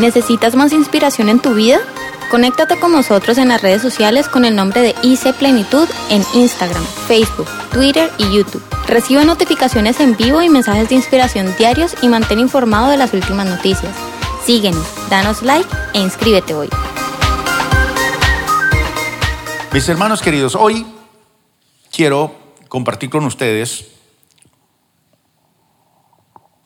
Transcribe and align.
¿Necesitas 0.00 0.56
más 0.56 0.72
inspiración 0.72 1.28
en 1.28 1.40
tu 1.40 1.52
vida? 1.52 1.78
Conéctate 2.30 2.80
con 2.80 2.90
nosotros 2.90 3.36
en 3.36 3.48
las 3.48 3.60
redes 3.60 3.82
sociales 3.82 4.30
con 4.30 4.46
el 4.46 4.56
nombre 4.56 4.80
de 4.80 4.94
IC 5.02 5.34
Plenitud 5.34 5.86
en 6.08 6.22
Instagram, 6.32 6.82
Facebook, 7.06 7.46
Twitter 7.70 8.10
y 8.16 8.34
YouTube. 8.34 8.62
Recibe 8.86 9.26
notificaciones 9.26 10.00
en 10.00 10.16
vivo 10.16 10.40
y 10.40 10.48
mensajes 10.48 10.88
de 10.88 10.94
inspiración 10.94 11.54
diarios 11.58 11.94
y 12.00 12.08
mantén 12.08 12.38
informado 12.38 12.88
de 12.88 12.96
las 12.96 13.12
últimas 13.12 13.46
noticias. 13.46 13.94
Síguenos, 14.42 14.86
danos 15.10 15.42
like 15.42 15.68
e 15.92 16.00
inscríbete 16.00 16.54
hoy. 16.54 16.70
Mis 19.70 19.86
hermanos 19.86 20.22
queridos, 20.22 20.54
hoy 20.54 20.86
quiero 21.92 22.34
compartir 22.70 23.10
con 23.10 23.26
ustedes 23.26 23.88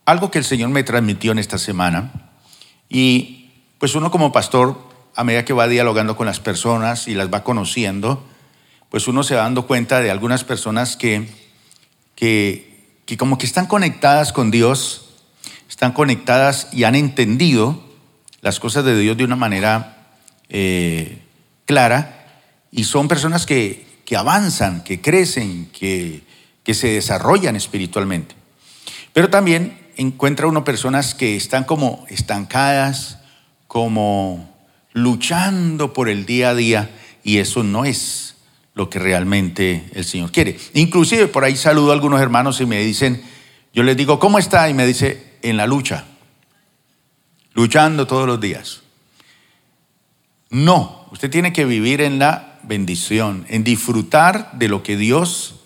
algo 0.07 0.30
que 0.30 0.39
el 0.39 0.45
Señor 0.45 0.71
me 0.71 0.85
transmitió 0.85 1.32
en 1.32 1.41
esta 1.41 1.59
semana 1.59 2.23
y 2.95 3.51
pues 3.81 3.97
uno 3.97 4.13
como 4.13 4.31
pastor, 4.31 4.79
a 5.16 5.25
medida 5.25 5.45
que 5.45 5.52
va 5.52 5.66
dialogando 5.66 6.16
con 6.16 6.29
las 6.29 6.39
personas 6.39 7.09
y 7.09 7.15
las 7.15 7.29
va 7.29 7.43
conociendo, 7.43 8.25
pues 8.89 9.09
uno 9.09 9.25
se 9.25 9.35
va 9.35 9.43
dando 9.43 9.66
cuenta 9.66 10.01
de 10.01 10.12
algunas 10.12 10.45
personas 10.45 10.97
que, 10.97 11.29
que, 12.15 13.01
que 13.05 13.16
como 13.16 13.37
que 13.37 13.47
están 13.47 13.66
conectadas 13.66 14.33
con 14.33 14.52
Dios, 14.52 15.11
están 15.69 15.91
conectadas 15.91 16.69
y 16.71 16.85
han 16.85 16.95
entendido 16.95 17.83
las 18.43 18.61
cosas 18.61 18.85
de 18.85 18.97
Dios 18.97 19.16
de 19.16 19.24
una 19.24 19.35
manera 19.35 20.07
eh, 20.49 21.21
clara 21.65 22.29
y 22.71 22.85
son 22.85 23.09
personas 23.09 23.45
que, 23.45 23.88
que 24.05 24.16
avanzan, 24.16 24.85
que 24.85 25.01
crecen, 25.01 25.69
que, 25.73 26.23
que 26.63 26.74
se 26.74 26.91
desarrollan 26.91 27.57
espiritualmente. 27.57 28.37
Pero 29.13 29.30
también 29.30 29.84
encuentra 29.97 30.47
uno 30.47 30.65
personas 30.65 31.15
que 31.15 31.37
están 31.37 31.65
como 31.65 32.07
estancadas, 32.09 33.19
como 33.66 34.55
luchando 34.93 35.93
por 35.93 36.09
el 36.09 36.27
día 36.27 36.51
a 36.51 36.55
día, 36.55 36.91
y 37.23 37.38
eso 37.38 37.63
no 37.63 37.85
es 37.85 38.37
lo 38.74 38.91
que 38.91 38.99
realmente 38.99 39.88
el 39.95 40.05
Señor 40.05 40.33
quiere. 40.33 40.59
Inclusive 40.74 41.29
por 41.29 41.45
ahí 41.45 41.57
saludo 41.57 41.91
a 41.91 41.95
algunos 41.95 42.21
hermanos 42.21 42.60
y 42.60 42.66
me 42.66 42.80
dicen, 42.85 43.23
yo 43.73 43.83
les 43.83 43.96
digo, 43.96 44.18
¿cómo 44.18 44.38
está? 44.38 44.68
Y 44.68 44.74
me 44.74 44.87
dice, 44.87 45.35
en 45.43 45.57
la 45.57 45.66
lucha, 45.66 46.05
luchando 47.55 48.07
todos 48.07 48.27
los 48.27 48.40
días. 48.40 48.83
No, 50.51 51.07
usted 51.11 51.30
tiene 51.30 51.52
que 51.52 51.65
vivir 51.65 52.01
en 52.01 52.18
la 52.18 52.59
bendición, 52.63 53.45
en 53.49 53.65
disfrutar 53.65 54.52
de 54.52 54.68
lo 54.68 54.83
que 54.83 54.96
Dios 54.96 55.57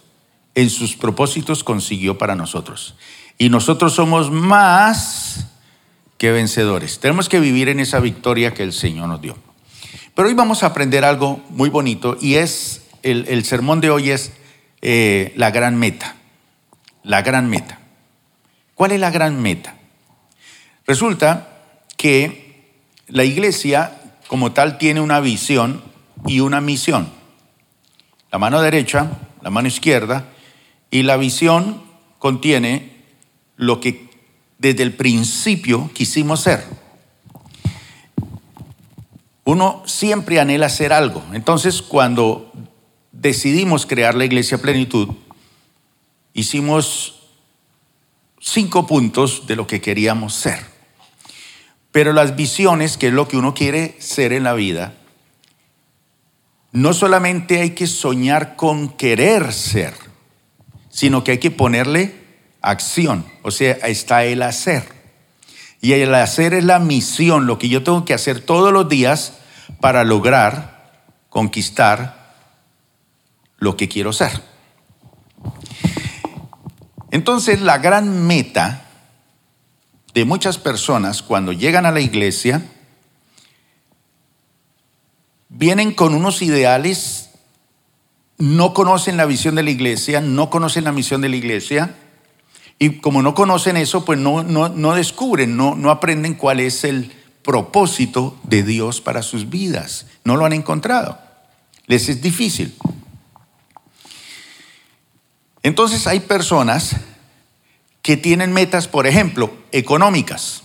en 0.55 0.71
sus 0.71 0.97
propósitos 0.97 1.63
consiguió 1.63 2.19
para 2.19 2.35
nosotros. 2.35 2.97
Y 3.39 3.51
nosotros 3.51 3.95
somos 3.95 4.33
más 4.33 5.47
que 6.19 6.33
vencedores. 6.33 6.99
Tenemos 6.99 7.29
que 7.29 7.39
vivir 7.39 7.69
en 7.69 7.79
esa 7.79 8.01
victoria 8.01 8.53
que 8.53 8.65
el 8.65 8.73
Señor 8.73 9.09
nos 9.09 9.23
dio. 9.23 9.37
Pero 10.15 10.29
hoy 10.29 10.35
vamos 10.35 10.65
a 10.65 10.67
aprender 10.67 11.05
algo 11.05 11.41
muy 11.51 11.71
bonito 11.71 12.19
y 12.21 12.35
es, 12.35 12.83
el, 13.05 13.45
sermón 13.45 13.81
de 13.81 13.91
hoy 13.91 14.11
es 14.11 14.33
eh, 14.83 15.33
la 15.37 15.53
gran 15.53 15.77
meta. 15.77 16.17
La 17.05 17.23
gran 17.23 17.49
meta. 17.49 17.79
¿Cuál 18.75 18.93
es 18.93 19.01
la 19.01 19.13
gran 19.13 19.41
meta? 19.41 19.77
Resulta 20.85 21.49
que 21.97 22.75
la 23.07 23.23
iglesia 23.23 24.01
como 24.27 24.53
tal 24.53 24.79
tiene 24.79 25.01
una 25.01 25.21
visión 25.21 25.83
y 26.27 26.41
una 26.41 26.61
misión. 26.61 27.09
La 28.33 28.39
mano 28.39 28.61
derecha, 28.61 29.11
la 29.41 29.51
mano 29.51 29.69
izquierda, 29.69 30.27
y 30.91 31.05
la 31.05 31.17
visión 31.17 31.83
contiene 32.19 32.98
lo 33.59 33.81
que 33.81 34.09
desde 34.57 34.83
el 34.83 34.95
principio 34.95 35.91
quisimos 35.93 36.41
ser. 36.41 36.65
Uno 39.45 39.83
siempre 39.85 40.41
anhela 40.41 40.69
ser 40.69 40.93
algo. 40.93 41.23
Entonces, 41.33 41.83
cuando 41.83 42.53
decidimos 43.13 43.85
crear 43.85 44.15
la 44.15 44.25
iglesia 44.25 44.59
plenitud, 44.59 45.09
hicimos 46.33 47.29
cinco 48.41 48.87
puntos 48.87 49.47
de 49.47 49.57
lo 49.57 49.67
que 49.67 49.81
queríamos 49.81 50.35
ser. 50.35 50.65
Pero 51.91 52.13
las 52.13 52.37
visiones, 52.37 52.97
que 52.97 53.09
es 53.09 53.13
lo 53.13 53.27
que 53.27 53.37
uno 53.37 53.55
quiere 53.55 53.97
ser 53.99 54.33
en 54.33 54.45
la 54.45 54.53
vida, 54.53 54.95
no 56.71 56.93
solamente 56.93 57.61
hay 57.61 57.71
que 57.71 57.87
soñar 57.87 58.55
con 58.55 58.91
querer 58.91 59.53
ser, 59.53 59.95
sino 60.91 61.25
que 61.25 61.33
hay 61.33 61.39
que 61.39 61.51
ponerle 61.51 62.28
acción, 62.71 63.27
o 63.43 63.51
sea, 63.51 63.73
está 63.73 64.25
el 64.25 64.43
hacer. 64.43 64.85
Y 65.81 65.93
el 65.93 66.15
hacer 66.15 66.55
es 66.55 66.65
la 66.65 66.79
misión, 66.79 67.47
lo 67.47 67.59
que 67.59 67.69
yo 67.69 67.83
tengo 67.83 68.05
que 68.05 68.15
hacer 68.15 68.41
todos 68.41 68.73
los 68.73 68.89
días 68.89 69.35
para 69.81 70.05
lograr 70.05 71.03
conquistar 71.29 72.35
lo 73.59 73.77
que 73.77 73.89
quiero 73.89 74.13
ser. 74.13 74.43
Entonces, 77.11 77.61
la 77.61 77.79
gran 77.79 78.27
meta 78.27 78.85
de 80.15 80.25
muchas 80.25 80.59
personas 80.59 81.23
cuando 81.23 81.53
llegan 81.53 81.87
a 81.87 81.93
la 81.93 82.01
iglesia, 82.01 82.63
vienen 85.49 85.93
con 85.93 86.15
unos 86.15 86.43
ideales, 86.43 87.31
no 88.37 88.75
conocen 88.75 89.17
la 89.17 89.27
visión 89.27 89.55
de 89.55 89.63
la 89.63 89.71
iglesia, 89.71 90.21
no 90.21 90.51
conocen 90.51 90.85
la 90.85 90.93
misión 90.93 91.21
de 91.21 91.29
la 91.29 91.37
iglesia, 91.37 91.95
y 92.79 92.99
como 93.01 93.23
no 93.23 93.35
conocen 93.35 93.77
eso, 93.77 94.05
pues 94.05 94.19
no, 94.19 94.45
no, 94.45 94.95
descubren, 94.95 95.57
no, 95.57 95.75
no 95.75 95.91
aprenden 95.91 96.35
cuál 96.35 96.61
es 96.61 96.85
el 96.85 97.13
propósito 97.43 98.39
de 98.45 98.63
Dios 98.63 99.01
para 99.01 99.23
sus 99.23 99.51
vidas. 99.51 100.07
No 100.25 100.37
lo 100.37 100.45
han 100.45 100.53
encontrado. 100.53 101.19
Les 101.87 102.09
es 102.09 102.23
difícil. 102.23 102.75
Entonces 105.63 106.07
hay 106.07 106.21
personas 106.21 106.97
que 108.03 108.17
tienen 108.17 108.53
metas, 108.53 108.87
por 108.87 109.07
ejemplo, 109.07 109.53
económicas. 109.73 110.63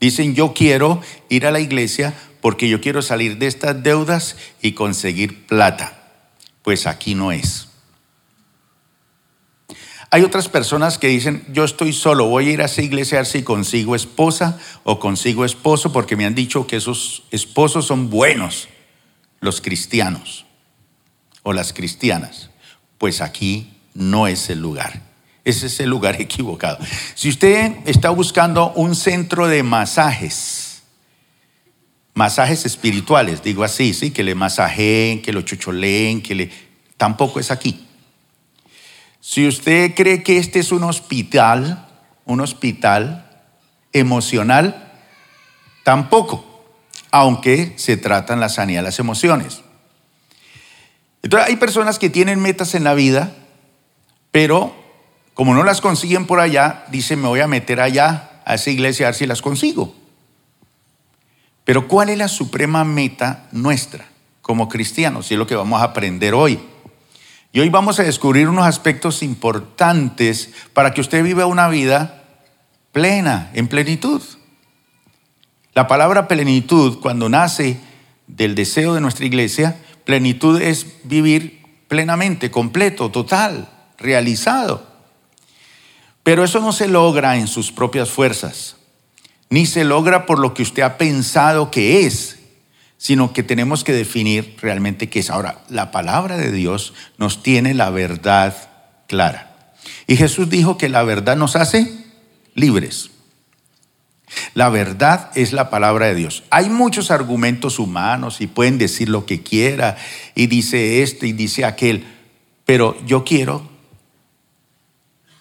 Dicen, 0.00 0.34
yo 0.34 0.52
quiero 0.52 1.00
ir 1.30 1.46
a 1.46 1.50
la 1.50 1.60
iglesia 1.60 2.14
porque 2.42 2.68
yo 2.68 2.80
quiero 2.80 3.00
salir 3.00 3.38
de 3.38 3.46
estas 3.46 3.82
deudas 3.82 4.36
y 4.60 4.72
conseguir 4.72 5.46
plata. 5.46 5.98
Pues 6.62 6.86
aquí 6.86 7.14
no 7.14 7.32
es. 7.32 7.67
Hay 10.10 10.22
otras 10.22 10.48
personas 10.48 10.96
que 10.96 11.08
dicen, 11.08 11.44
yo 11.52 11.64
estoy 11.64 11.92
solo, 11.92 12.26
voy 12.26 12.48
a 12.48 12.52
ir 12.52 12.62
a 12.62 12.64
esa 12.64 12.80
iglesia 12.80 13.18
a 13.18 13.20
ver 13.22 13.26
si 13.26 13.42
consigo 13.42 13.94
esposa 13.94 14.58
o 14.84 14.98
consigo 14.98 15.44
esposo, 15.44 15.92
porque 15.92 16.16
me 16.16 16.24
han 16.24 16.34
dicho 16.34 16.66
que 16.66 16.76
esos 16.76 17.24
esposos 17.30 17.86
son 17.86 18.08
buenos, 18.08 18.68
los 19.40 19.60
cristianos 19.60 20.46
o 21.42 21.52
las 21.52 21.74
cristianas. 21.74 22.48
Pues 22.96 23.20
aquí 23.20 23.76
no 23.92 24.26
es 24.26 24.48
el 24.48 24.60
lugar. 24.60 25.02
Ese 25.44 25.66
es 25.66 25.78
el 25.80 25.90
lugar 25.90 26.16
equivocado. 26.20 26.78
Si 27.14 27.28
usted 27.28 27.76
está 27.84 28.08
buscando 28.08 28.72
un 28.72 28.94
centro 28.94 29.46
de 29.46 29.62
masajes, 29.62 30.82
masajes 32.14 32.64
espirituales, 32.64 33.42
digo 33.42 33.62
así, 33.62 33.92
sí, 33.92 34.10
que 34.10 34.22
le 34.22 34.34
masajeen, 34.34 35.20
que 35.20 35.34
lo 35.34 35.42
chucholeen, 35.42 36.22
que 36.22 36.34
le 36.34 36.50
tampoco 36.96 37.40
es 37.40 37.50
aquí. 37.50 37.87
Si 39.20 39.46
usted 39.46 39.94
cree 39.94 40.22
que 40.22 40.38
este 40.38 40.60
es 40.60 40.72
un 40.72 40.84
hospital, 40.84 41.86
un 42.24 42.40
hospital 42.40 43.26
emocional, 43.92 44.92
tampoco, 45.82 46.44
aunque 47.10 47.72
se 47.76 47.96
tratan 47.96 48.40
la 48.40 48.48
sanidad 48.48 48.80
de 48.80 48.84
las 48.84 48.98
emociones. 48.98 49.62
Entonces 51.22 51.48
hay 51.48 51.56
personas 51.56 51.98
que 51.98 52.10
tienen 52.10 52.40
metas 52.40 52.74
en 52.74 52.84
la 52.84 52.94
vida, 52.94 53.34
pero 54.30 54.74
como 55.34 55.54
no 55.54 55.62
las 55.62 55.80
consiguen 55.80 56.26
por 56.26 56.40
allá, 56.40 56.84
dicen 56.90 57.20
me 57.20 57.28
voy 57.28 57.40
a 57.40 57.46
meter 57.46 57.80
allá 57.80 58.42
a 58.44 58.54
esa 58.54 58.70
iglesia 58.70 59.06
a 59.06 59.10
ver 59.10 59.14
si 59.14 59.26
las 59.26 59.42
consigo. 59.42 59.94
Pero 61.64 61.86
¿cuál 61.86 62.08
es 62.08 62.18
la 62.18 62.28
suprema 62.28 62.82
meta 62.82 63.46
nuestra 63.52 64.06
como 64.42 64.68
cristianos? 64.68 65.30
Y 65.30 65.34
es 65.34 65.38
lo 65.38 65.46
que 65.46 65.54
vamos 65.54 65.80
a 65.80 65.84
aprender 65.84 66.34
hoy. 66.34 66.58
Y 67.52 67.60
hoy 67.60 67.70
vamos 67.70 67.98
a 67.98 68.02
descubrir 68.02 68.48
unos 68.48 68.66
aspectos 68.66 69.22
importantes 69.22 70.50
para 70.74 70.92
que 70.92 71.00
usted 71.00 71.22
viva 71.22 71.46
una 71.46 71.68
vida 71.68 72.24
plena, 72.92 73.50
en 73.54 73.68
plenitud. 73.68 74.22
La 75.72 75.86
palabra 75.86 76.28
plenitud, 76.28 76.98
cuando 77.00 77.28
nace 77.28 77.80
del 78.26 78.54
deseo 78.54 78.94
de 78.94 79.00
nuestra 79.00 79.24
iglesia, 79.24 79.78
plenitud 80.04 80.60
es 80.60 80.86
vivir 81.04 81.62
plenamente, 81.88 82.50
completo, 82.50 83.10
total, 83.10 83.68
realizado. 83.96 84.86
Pero 86.22 86.44
eso 86.44 86.60
no 86.60 86.72
se 86.72 86.88
logra 86.88 87.36
en 87.36 87.46
sus 87.46 87.72
propias 87.72 88.10
fuerzas, 88.10 88.76
ni 89.48 89.64
se 89.64 89.84
logra 89.84 90.26
por 90.26 90.38
lo 90.38 90.52
que 90.52 90.62
usted 90.62 90.82
ha 90.82 90.98
pensado 90.98 91.70
que 91.70 92.04
es, 92.04 92.38
sino 92.98 93.32
que 93.32 93.44
tenemos 93.44 93.84
que 93.84 93.92
definir 93.92 94.56
realmente 94.60 95.08
qué 95.08 95.20
es. 95.20 95.30
Ahora, 95.30 95.62
la 95.70 95.90
palabra 95.90 96.36
de 96.36 96.52
Dios 96.52 96.92
nos 97.16 97.42
tiene 97.42 97.72
la 97.72 97.90
verdad 97.90 98.54
clara. 99.06 99.72
Y 100.06 100.16
Jesús 100.16 100.50
dijo 100.50 100.76
que 100.76 100.88
la 100.88 101.04
verdad 101.04 101.36
nos 101.36 101.56
hace 101.56 102.04
libres. 102.54 103.10
La 104.54 104.68
verdad 104.68 105.30
es 105.34 105.52
la 105.52 105.70
palabra 105.70 106.06
de 106.06 106.16
Dios. 106.16 106.42
Hay 106.50 106.68
muchos 106.68 107.10
argumentos 107.10 107.78
humanos 107.78 108.40
y 108.40 108.46
pueden 108.46 108.76
decir 108.76 109.08
lo 109.08 109.24
que 109.24 109.42
quiera 109.42 109.96
y 110.34 110.48
dice 110.48 111.02
este 111.02 111.28
y 111.28 111.32
dice 111.32 111.64
aquel, 111.64 112.04
pero 112.66 112.96
yo 113.06 113.24
quiero 113.24 113.68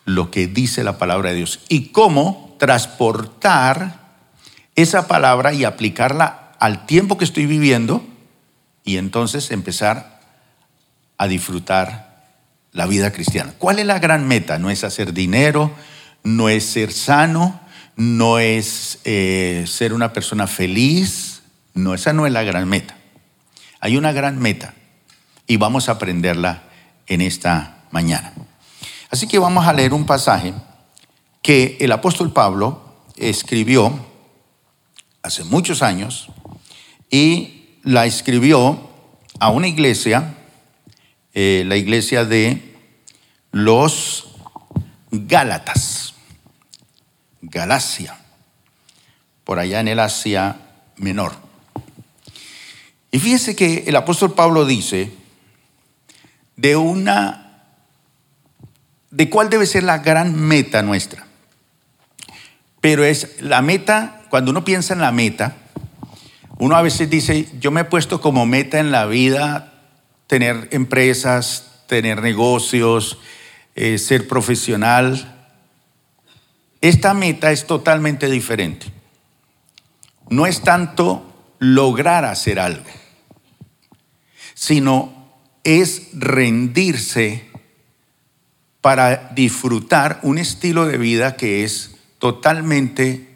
lo 0.05 0.31
que 0.31 0.47
dice 0.47 0.83
la 0.83 0.97
palabra 0.97 1.31
de 1.31 1.37
Dios 1.37 1.59
y 1.67 1.89
cómo 1.89 2.55
transportar 2.59 4.07
esa 4.75 5.07
palabra 5.07 5.53
y 5.53 5.65
aplicarla 5.65 6.46
al 6.59 6.85
tiempo 6.85 7.17
que 7.17 7.25
estoy 7.25 7.45
viviendo 7.45 8.05
y 8.83 8.97
entonces 8.97 9.51
empezar 9.51 10.21
a 11.17 11.27
disfrutar 11.27 12.07
la 12.71 12.85
vida 12.85 13.11
cristiana. 13.11 13.53
¿Cuál 13.57 13.79
es 13.79 13.85
la 13.85 13.99
gran 13.99 14.27
meta? 14.27 14.59
No 14.59 14.69
es 14.69 14.83
hacer 14.83 15.13
dinero, 15.13 15.71
no 16.23 16.49
es 16.49 16.65
ser 16.65 16.91
sano, 16.91 17.59
no 17.95 18.39
es 18.39 18.99
eh, 19.03 19.65
ser 19.67 19.93
una 19.93 20.13
persona 20.13 20.47
feliz, 20.47 21.41
no, 21.73 21.93
esa 21.93 22.13
no 22.13 22.25
es 22.27 22.33
la 22.33 22.43
gran 22.43 22.67
meta. 22.67 22.97
Hay 23.79 23.97
una 23.97 24.11
gran 24.11 24.39
meta 24.39 24.73
y 25.47 25.57
vamos 25.57 25.89
a 25.89 25.93
aprenderla 25.93 26.63
en 27.07 27.21
esta 27.21 27.83
mañana. 27.91 28.33
Así 29.09 29.27
que 29.27 29.39
vamos 29.39 29.65
a 29.65 29.73
leer 29.73 29.93
un 29.93 30.05
pasaje 30.05 30.53
que 31.41 31.77
el 31.79 31.91
apóstol 31.91 32.33
Pablo 32.33 32.83
escribió 33.15 34.05
hace 35.23 35.43
muchos 35.43 35.81
años 35.81 36.29
y 37.09 37.77
la 37.83 38.05
escribió 38.05 38.89
a 39.39 39.49
una 39.49 39.67
iglesia, 39.67 40.35
eh, 41.33 41.63
la 41.65 41.77
iglesia 41.77 42.25
de 42.25 42.75
los 43.51 44.35
Gálatas, 45.11 46.15
Galacia, 47.41 48.17
por 49.43 49.59
allá 49.59 49.79
en 49.79 49.87
el 49.87 49.99
Asia 49.99 50.57
Menor. 50.97 51.33
Y 53.11 53.19
fíjese 53.19 53.55
que 53.55 53.85
el 53.87 53.95
apóstol 53.95 54.33
Pablo 54.33 54.65
dice 54.65 55.11
de 56.55 56.75
una 56.75 57.43
de 59.11 59.29
cuál 59.29 59.49
debe 59.49 59.65
ser 59.65 59.83
la 59.83 59.99
gran 59.99 60.35
meta 60.35 60.81
nuestra. 60.81 61.25
Pero 62.81 63.03
es 63.03 63.41
la 63.41 63.61
meta, 63.61 64.21
cuando 64.29 64.51
uno 64.51 64.63
piensa 64.63 64.93
en 64.93 65.01
la 65.01 65.11
meta, 65.11 65.55
uno 66.59 66.75
a 66.75 66.81
veces 66.81 67.09
dice, 67.09 67.47
yo 67.59 67.71
me 67.71 67.81
he 67.81 67.85
puesto 67.85 68.19
como 68.19 68.45
meta 68.45 68.79
en 68.79 68.91
la 68.91 69.05
vida 69.05 69.73
tener 70.25 70.69
empresas, 70.71 71.83
tener 71.87 72.21
negocios, 72.21 73.19
eh, 73.75 73.97
ser 73.97 74.27
profesional. 74.27 75.49
Esta 76.81 77.13
meta 77.13 77.51
es 77.51 77.67
totalmente 77.67 78.29
diferente. 78.29 78.87
No 80.29 80.45
es 80.47 80.61
tanto 80.61 81.23
lograr 81.59 82.25
hacer 82.25 82.59
algo, 82.59 82.85
sino 84.53 85.31
es 85.63 86.09
rendirse 86.13 87.47
para 88.81 89.29
disfrutar 89.35 90.19
un 90.23 90.37
estilo 90.37 90.85
de 90.85 90.97
vida 90.97 91.35
que 91.35 91.63
es 91.63 91.97
totalmente 92.19 93.27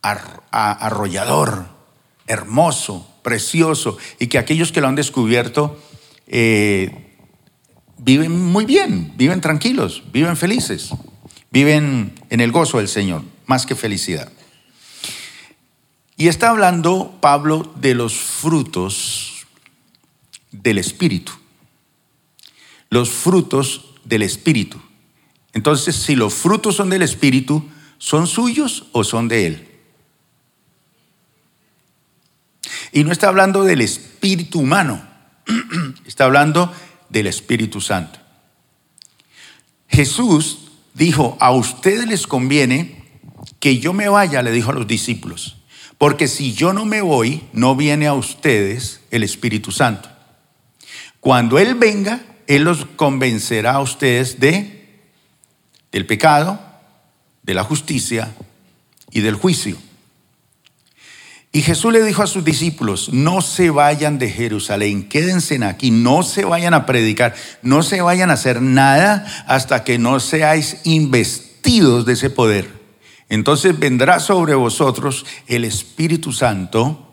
arrollador, 0.00 1.73
hermoso, 2.26 3.08
precioso, 3.22 3.98
y 4.18 4.28
que 4.28 4.38
aquellos 4.38 4.72
que 4.72 4.80
lo 4.80 4.88
han 4.88 4.94
descubierto 4.94 5.78
eh, 6.26 7.16
viven 7.98 8.44
muy 8.44 8.64
bien, 8.64 9.12
viven 9.16 9.40
tranquilos, 9.40 10.02
viven 10.12 10.36
felices, 10.36 10.90
viven 11.50 12.14
en 12.30 12.40
el 12.40 12.52
gozo 12.52 12.78
del 12.78 12.88
Señor, 12.88 13.22
más 13.46 13.66
que 13.66 13.74
felicidad. 13.74 14.30
Y 16.16 16.28
está 16.28 16.50
hablando 16.50 17.18
Pablo 17.20 17.72
de 17.76 17.94
los 17.94 18.14
frutos 18.14 19.46
del 20.52 20.78
Espíritu. 20.78 21.32
Los 22.88 23.10
frutos 23.10 23.86
del 24.04 24.22
Espíritu. 24.22 24.80
Entonces, 25.52 25.96
si 25.96 26.14
los 26.14 26.34
frutos 26.34 26.76
son 26.76 26.90
del 26.90 27.02
Espíritu, 27.02 27.64
¿son 27.98 28.26
suyos 28.26 28.86
o 28.92 29.02
son 29.02 29.28
de 29.28 29.46
Él? 29.46 29.73
Y 32.94 33.02
no 33.02 33.10
está 33.10 33.26
hablando 33.26 33.64
del 33.64 33.80
Espíritu 33.80 34.60
humano, 34.60 35.02
está 36.06 36.26
hablando 36.26 36.72
del 37.08 37.26
Espíritu 37.26 37.80
Santo. 37.80 38.20
Jesús 39.88 40.70
dijo, 40.94 41.36
a 41.40 41.50
ustedes 41.50 42.06
les 42.06 42.28
conviene 42.28 43.02
que 43.58 43.78
yo 43.80 43.92
me 43.92 44.08
vaya, 44.08 44.42
le 44.42 44.52
dijo 44.52 44.70
a 44.70 44.74
los 44.74 44.86
discípulos, 44.86 45.56
porque 45.98 46.28
si 46.28 46.54
yo 46.54 46.72
no 46.72 46.84
me 46.84 47.02
voy, 47.02 47.42
no 47.52 47.74
viene 47.74 48.06
a 48.06 48.14
ustedes 48.14 49.00
el 49.10 49.24
Espíritu 49.24 49.72
Santo. 49.72 50.08
Cuando 51.18 51.58
Él 51.58 51.74
venga, 51.74 52.20
él 52.46 52.62
los 52.62 52.86
convencerá 52.86 53.72
a 53.72 53.80
ustedes 53.80 54.38
de, 54.38 55.00
del 55.90 56.06
pecado, 56.06 56.60
de 57.42 57.54
la 57.54 57.64
justicia 57.64 58.32
y 59.10 59.20
del 59.20 59.34
juicio. 59.34 59.76
Y 61.54 61.62
Jesús 61.62 61.92
le 61.92 62.02
dijo 62.02 62.20
a 62.20 62.26
sus 62.26 62.44
discípulos, 62.44 63.10
no 63.12 63.40
se 63.40 63.70
vayan 63.70 64.18
de 64.18 64.28
Jerusalén, 64.28 65.08
quédense 65.08 65.64
aquí, 65.64 65.92
no 65.92 66.24
se 66.24 66.44
vayan 66.44 66.74
a 66.74 66.84
predicar, 66.84 67.32
no 67.62 67.84
se 67.84 68.02
vayan 68.02 68.30
a 68.30 68.32
hacer 68.32 68.60
nada 68.60 69.24
hasta 69.46 69.84
que 69.84 69.96
no 69.96 70.18
seáis 70.18 70.78
investidos 70.82 72.06
de 72.06 72.14
ese 72.14 72.28
poder. 72.28 72.68
Entonces 73.28 73.78
vendrá 73.78 74.18
sobre 74.18 74.56
vosotros 74.56 75.26
el 75.46 75.64
Espíritu 75.64 76.32
Santo 76.32 77.08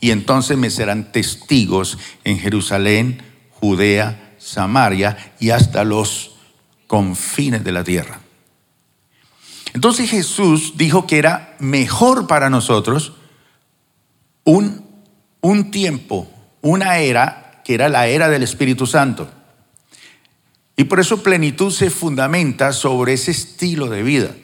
y 0.00 0.10
entonces 0.10 0.58
me 0.58 0.68
serán 0.68 1.10
testigos 1.10 1.96
en 2.24 2.38
Jerusalén, 2.38 3.22
Judea, 3.52 4.34
Samaria 4.36 5.32
y 5.40 5.48
hasta 5.48 5.82
los 5.84 6.32
confines 6.86 7.64
de 7.64 7.72
la 7.72 7.84
tierra. 7.84 8.20
Entonces 9.72 10.10
Jesús 10.10 10.74
dijo 10.76 11.06
que 11.06 11.16
era 11.16 11.56
mejor 11.58 12.26
para 12.26 12.50
nosotros 12.50 13.14
un, 14.50 14.84
un 15.40 15.70
tiempo, 15.70 16.28
una 16.62 16.98
era, 16.98 17.62
que 17.64 17.74
era 17.74 17.88
la 17.88 18.06
era 18.06 18.28
del 18.28 18.42
Espíritu 18.42 18.86
Santo. 18.86 19.30
Y 20.76 20.84
por 20.84 21.00
eso 21.00 21.22
plenitud 21.22 21.72
se 21.72 21.90
fundamenta 21.90 22.72
sobre 22.72 23.14
ese 23.14 23.30
estilo 23.30 23.88
de 23.88 24.02
vida. 24.02 24.34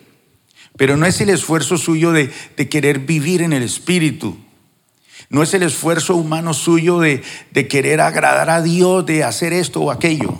Pero 0.76 0.96
no 0.96 1.06
es 1.06 1.20
el 1.20 1.30
esfuerzo 1.30 1.78
suyo 1.78 2.12
de, 2.12 2.32
de 2.56 2.68
querer 2.68 3.00
vivir 3.00 3.42
en 3.42 3.52
el 3.52 3.62
Espíritu, 3.62 4.36
no 5.28 5.42
es 5.42 5.54
el 5.54 5.62
esfuerzo 5.62 6.16
humano 6.16 6.54
suyo 6.54 7.00
de, 7.00 7.22
querer 7.68 8.00
agradar 8.00 8.50
a 8.50 8.62
Dios, 8.62 9.04
de 9.06 9.24
hacer 9.24 9.52
esto 9.52 9.80
o 9.80 9.90
aquello. 9.90 10.38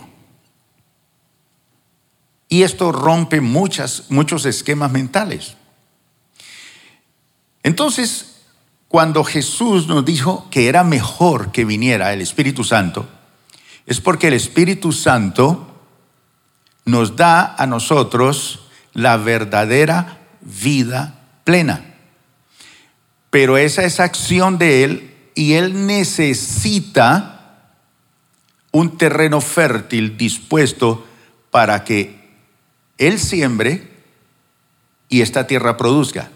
Y 2.47 2.63
esto 2.63 2.91
rompe 2.91 3.41
muchas, 3.41 4.05
muchos 4.09 4.45
esquemas 4.45 4.91
mentales. 4.91 5.57
Entonces, 7.63 8.34
cuando 8.87 9.23
Jesús 9.23 9.87
nos 9.87 10.05
dijo 10.05 10.47
que 10.49 10.67
era 10.67 10.83
mejor 10.83 11.51
que 11.51 11.65
viniera 11.65 12.13
el 12.13 12.21
Espíritu 12.21 12.63
Santo, 12.63 13.07
es 13.85 14.01
porque 14.01 14.27
el 14.27 14.33
Espíritu 14.33 14.91
Santo 14.91 15.67
nos 16.85 17.15
da 17.15 17.55
a 17.55 17.65
nosotros 17.65 18.67
la 18.93 19.17
verdadera 19.17 20.19
vida 20.41 21.19
plena 21.43 21.95
pero 23.35 23.57
esa 23.57 23.83
es 23.83 23.99
acción 23.99 24.57
de 24.57 24.85
Él 24.85 25.13
y 25.35 25.55
Él 25.55 25.87
necesita 25.87 27.67
un 28.71 28.97
terreno 28.97 29.41
fértil 29.41 30.15
dispuesto 30.15 31.05
para 31.51 31.83
que 31.83 32.15
Él 32.97 33.19
siembre 33.19 33.91
y 35.09 35.19
esta 35.19 35.47
tierra 35.47 35.75
produzca. 35.75 36.31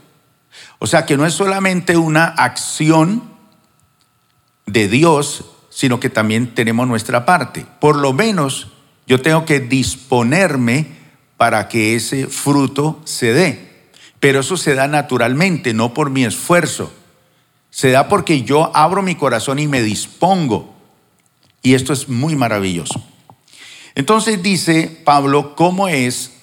O 0.79 0.87
sea 0.87 1.05
que 1.05 1.17
no 1.17 1.25
es 1.25 1.33
solamente 1.33 1.97
una 1.97 2.25
acción 2.25 3.23
de 4.65 4.87
Dios, 4.87 5.45
sino 5.69 5.99
que 5.99 6.09
también 6.09 6.55
tenemos 6.55 6.87
nuestra 6.87 7.25
parte. 7.25 7.65
Por 7.79 7.97
lo 7.97 8.13
menos 8.13 8.71
yo 9.07 9.21
tengo 9.21 9.45
que 9.45 9.59
disponerme 9.59 10.87
para 11.37 11.67
que 11.67 11.95
ese 11.95 12.27
fruto 12.27 13.01
se 13.05 13.33
dé. 13.33 13.69
Pero 14.19 14.41
eso 14.41 14.57
se 14.57 14.75
da 14.75 14.87
naturalmente, 14.87 15.73
no 15.73 15.93
por 15.93 16.09
mi 16.09 16.25
esfuerzo. 16.25 16.91
Se 17.69 17.91
da 17.91 18.07
porque 18.07 18.43
yo 18.43 18.75
abro 18.75 19.01
mi 19.01 19.15
corazón 19.15 19.59
y 19.59 19.67
me 19.67 19.81
dispongo. 19.81 20.75
Y 21.61 21.73
esto 21.73 21.93
es 21.93 22.09
muy 22.09 22.35
maravilloso. 22.35 23.03
Entonces 23.95 24.41
dice 24.41 25.01
Pablo, 25.03 25.55
¿cómo 25.55 25.87
es 25.87 26.33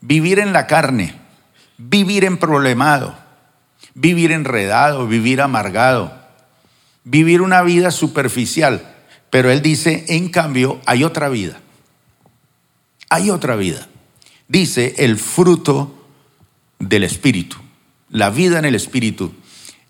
vivir 0.00 0.38
en 0.38 0.52
la 0.52 0.66
carne? 0.66 1.14
Vivir 1.78 2.24
en 2.24 2.38
problemado, 2.38 3.16
vivir 3.96 4.30
enredado, 4.30 5.08
vivir 5.08 5.40
amargado, 5.40 6.12
vivir 7.02 7.40
una 7.40 7.62
vida 7.62 7.90
superficial. 7.90 8.94
Pero 9.30 9.50
él 9.50 9.62
dice, 9.62 10.04
en 10.08 10.28
cambio, 10.28 10.80
hay 10.86 11.02
otra 11.02 11.28
vida. 11.28 11.60
Hay 13.08 13.30
otra 13.30 13.56
vida. 13.56 13.88
Dice 14.48 14.94
el 14.98 15.16
fruto 15.18 16.06
del 16.78 17.02
Espíritu. 17.02 17.56
la 18.08 18.30
vida 18.30 18.58
en 18.60 18.64
el 18.64 18.76
Espíritu. 18.76 19.34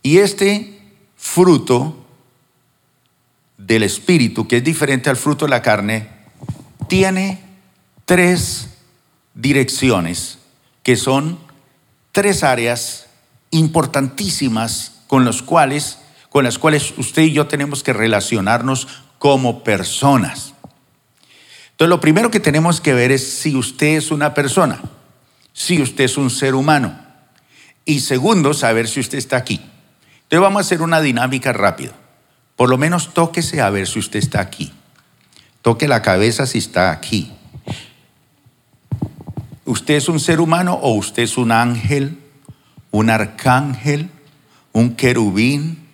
Y 0.02 0.18
este 0.18 0.80
fruto 1.16 2.06
del 3.58 3.82
Espíritu, 3.82 4.48
que 4.48 4.58
es 4.58 4.64
diferente 4.64 5.10
al 5.10 5.16
fruto 5.16 5.44
de 5.44 5.50
la 5.50 5.62
carne, 5.62 6.08
tiene 6.88 7.40
tres 8.04 8.70
direcciones, 9.34 10.38
que 10.82 10.96
son 10.96 11.38
tres 12.12 12.42
áreas 12.42 13.05
importantísimas 13.50 15.02
con, 15.06 15.30
cuales, 15.44 15.98
con 16.28 16.44
las 16.44 16.58
cuales 16.58 16.94
usted 16.96 17.22
y 17.22 17.32
yo 17.32 17.46
tenemos 17.46 17.82
que 17.82 17.92
relacionarnos 17.92 18.88
como 19.18 19.62
personas. 19.64 20.54
Entonces, 21.70 21.90
lo 21.90 22.00
primero 22.00 22.30
que 22.30 22.40
tenemos 22.40 22.80
que 22.80 22.94
ver 22.94 23.12
es 23.12 23.38
si 23.38 23.54
usted 23.54 23.96
es 23.98 24.10
una 24.10 24.34
persona, 24.34 24.80
si 25.52 25.80
usted 25.82 26.04
es 26.04 26.16
un 26.16 26.30
ser 26.30 26.54
humano. 26.54 26.98
Y 27.84 28.00
segundo, 28.00 28.54
saber 28.54 28.88
si 28.88 29.00
usted 29.00 29.18
está 29.18 29.36
aquí. 29.36 29.60
Entonces, 30.22 30.40
vamos 30.40 30.58
a 30.58 30.66
hacer 30.66 30.82
una 30.82 31.00
dinámica 31.00 31.52
rápida. 31.52 31.92
Por 32.56 32.70
lo 32.70 32.78
menos 32.78 33.12
tóquese 33.12 33.60
a 33.60 33.70
ver 33.70 33.86
si 33.86 33.98
usted 33.98 34.18
está 34.18 34.40
aquí. 34.40 34.72
Toque 35.62 35.86
la 35.86 36.02
cabeza 36.02 36.46
si 36.46 36.58
está 36.58 36.90
aquí. 36.90 37.32
¿Usted 39.66 39.94
es 39.94 40.08
un 40.08 40.20
ser 40.20 40.40
humano 40.40 40.74
o 40.80 40.94
usted 40.94 41.24
es 41.24 41.36
un 41.36 41.52
ángel, 41.52 42.18
un 42.90 43.10
arcángel, 43.10 44.10
un 44.72 44.94
querubín, 44.96 45.86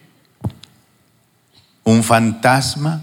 un 1.85 2.03
fantasma? 2.03 3.03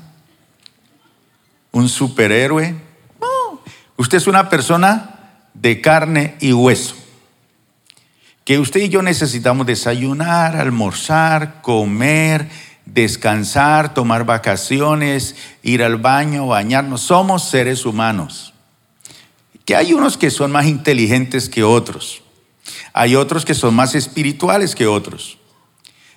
un 1.71 1.89
superhéroe. 1.89 2.75
No, 3.19 3.61
usted 3.97 4.17
es 4.17 4.27
una 4.27 4.49
persona 4.49 5.41
de 5.53 5.81
carne 5.81 6.35
y 6.39 6.53
hueso. 6.53 6.95
Que 8.45 8.57
usted 8.57 8.81
y 8.81 8.89
yo 8.89 9.01
necesitamos 9.01 9.67
desayunar, 9.67 10.55
almorzar, 10.57 11.61
comer, 11.61 12.49
descansar, 12.85 13.93
tomar 13.93 14.25
vacaciones, 14.25 15.35
ir 15.61 15.83
al 15.83 15.97
baño, 15.97 16.47
bañarnos. 16.47 17.01
Somos 17.01 17.47
seres 17.47 17.85
humanos. 17.85 18.53
Que 19.65 19.75
hay 19.75 19.93
unos 19.93 20.17
que 20.17 20.31
son 20.31 20.51
más 20.51 20.65
inteligentes 20.65 21.47
que 21.47 21.63
otros. 21.63 22.23
Hay 22.93 23.15
otros 23.15 23.45
que 23.45 23.53
son 23.53 23.75
más 23.75 23.95
espirituales 23.95 24.75
que 24.75 24.87
otros. 24.87 25.37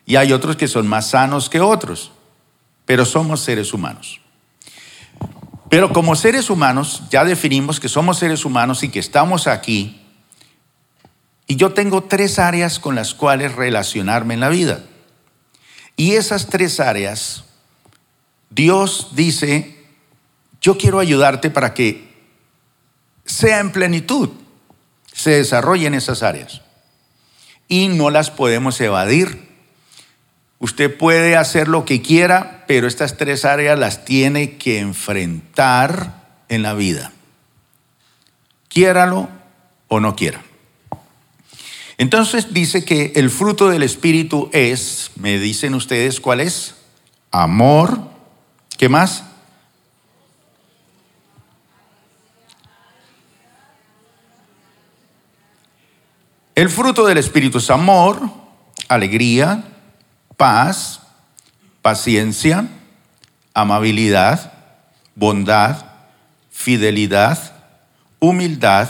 Y 0.07 0.17
hay 0.17 0.33
otros 0.33 0.57
que 0.57 0.69
son 0.69 0.87
más 0.87 1.11
sanos 1.11 1.49
que 1.49 1.61
otros. 1.61 2.13
Pero 2.85 3.05
somos 3.05 3.41
seres 3.41 3.73
humanos. 3.73 4.21
Pero 5.73 5.93
como 5.93 6.17
seres 6.17 6.51
humanos, 6.51 7.05
ya 7.11 7.25
definimos 7.25 7.81
que 7.81 7.89
somos 7.89 8.19
seres 8.19 8.45
humanos 8.45 8.83
y 8.83 8.91
que 8.91 8.99
estamos 8.99 9.47
aquí. 9.47 10.03
Y 11.47 11.57
yo 11.57 11.73
tengo 11.73 12.03
tres 12.03 12.39
áreas 12.39 12.79
con 12.79 12.95
las 12.95 13.15
cuales 13.15 13.55
relacionarme 13.55 14.35
en 14.35 14.41
la 14.41 14.51
vida. 14.51 14.85
Y 15.97 16.13
esas 16.13 16.49
tres 16.49 16.81
áreas, 16.81 17.45
Dios 18.51 19.13
dice, 19.15 19.83
yo 20.61 20.77
quiero 20.77 20.99
ayudarte 20.99 21.51
para 21.51 21.75
que 21.75 22.13
sea 23.25 23.61
en 23.61 23.73
plenitud, 23.73 24.29
se 25.13 25.31
desarrollen 25.31 25.95
esas 25.95 26.23
áreas. 26.23 26.63
Y 27.69 27.89
no 27.89 28.11
las 28.11 28.31
podemos 28.31 28.81
evadir 28.81 29.53
Usted 30.63 30.97
puede 30.97 31.37
hacer 31.37 31.67
lo 31.67 31.85
que 31.85 32.03
quiera, 32.03 32.63
pero 32.69 32.87
estas 32.87 33.17
tres 33.17 33.45
áreas 33.45 33.77
las 33.77 34.05
tiene 34.05 34.59
que 34.59 34.79
enfrentar 34.79 36.45
en 36.49 36.63
la 36.63 36.75
vida. 36.75 37.11
Quiéralo 38.69 39.29
o 39.89 39.99
no 39.99 40.15
quiera. 40.15 40.41
Entonces 41.99 42.55
dice 42.55 42.85
que 42.85 43.11
el 43.17 43.31
fruto 43.31 43.71
del 43.71 43.83
Espíritu 43.83 44.51
es, 44.53 45.11
me 45.17 45.41
dicen 45.41 45.75
ustedes 45.75 46.21
cuál 46.21 46.39
es, 46.39 46.77
amor, 47.33 47.99
¿qué 48.79 48.89
más? 48.89 49.25
El 56.63 56.71
fruto 56.71 57.05
del 57.05 57.19
Espíritu 57.19 57.59
es 57.59 57.71
amor, 57.71 58.23
alegría, 58.87 59.65
paz, 60.37 61.01
paciencia, 61.83 62.69
amabilidad, 63.53 64.53
bondad, 65.17 65.85
fidelidad, 66.53 67.57
humildad 68.21 68.89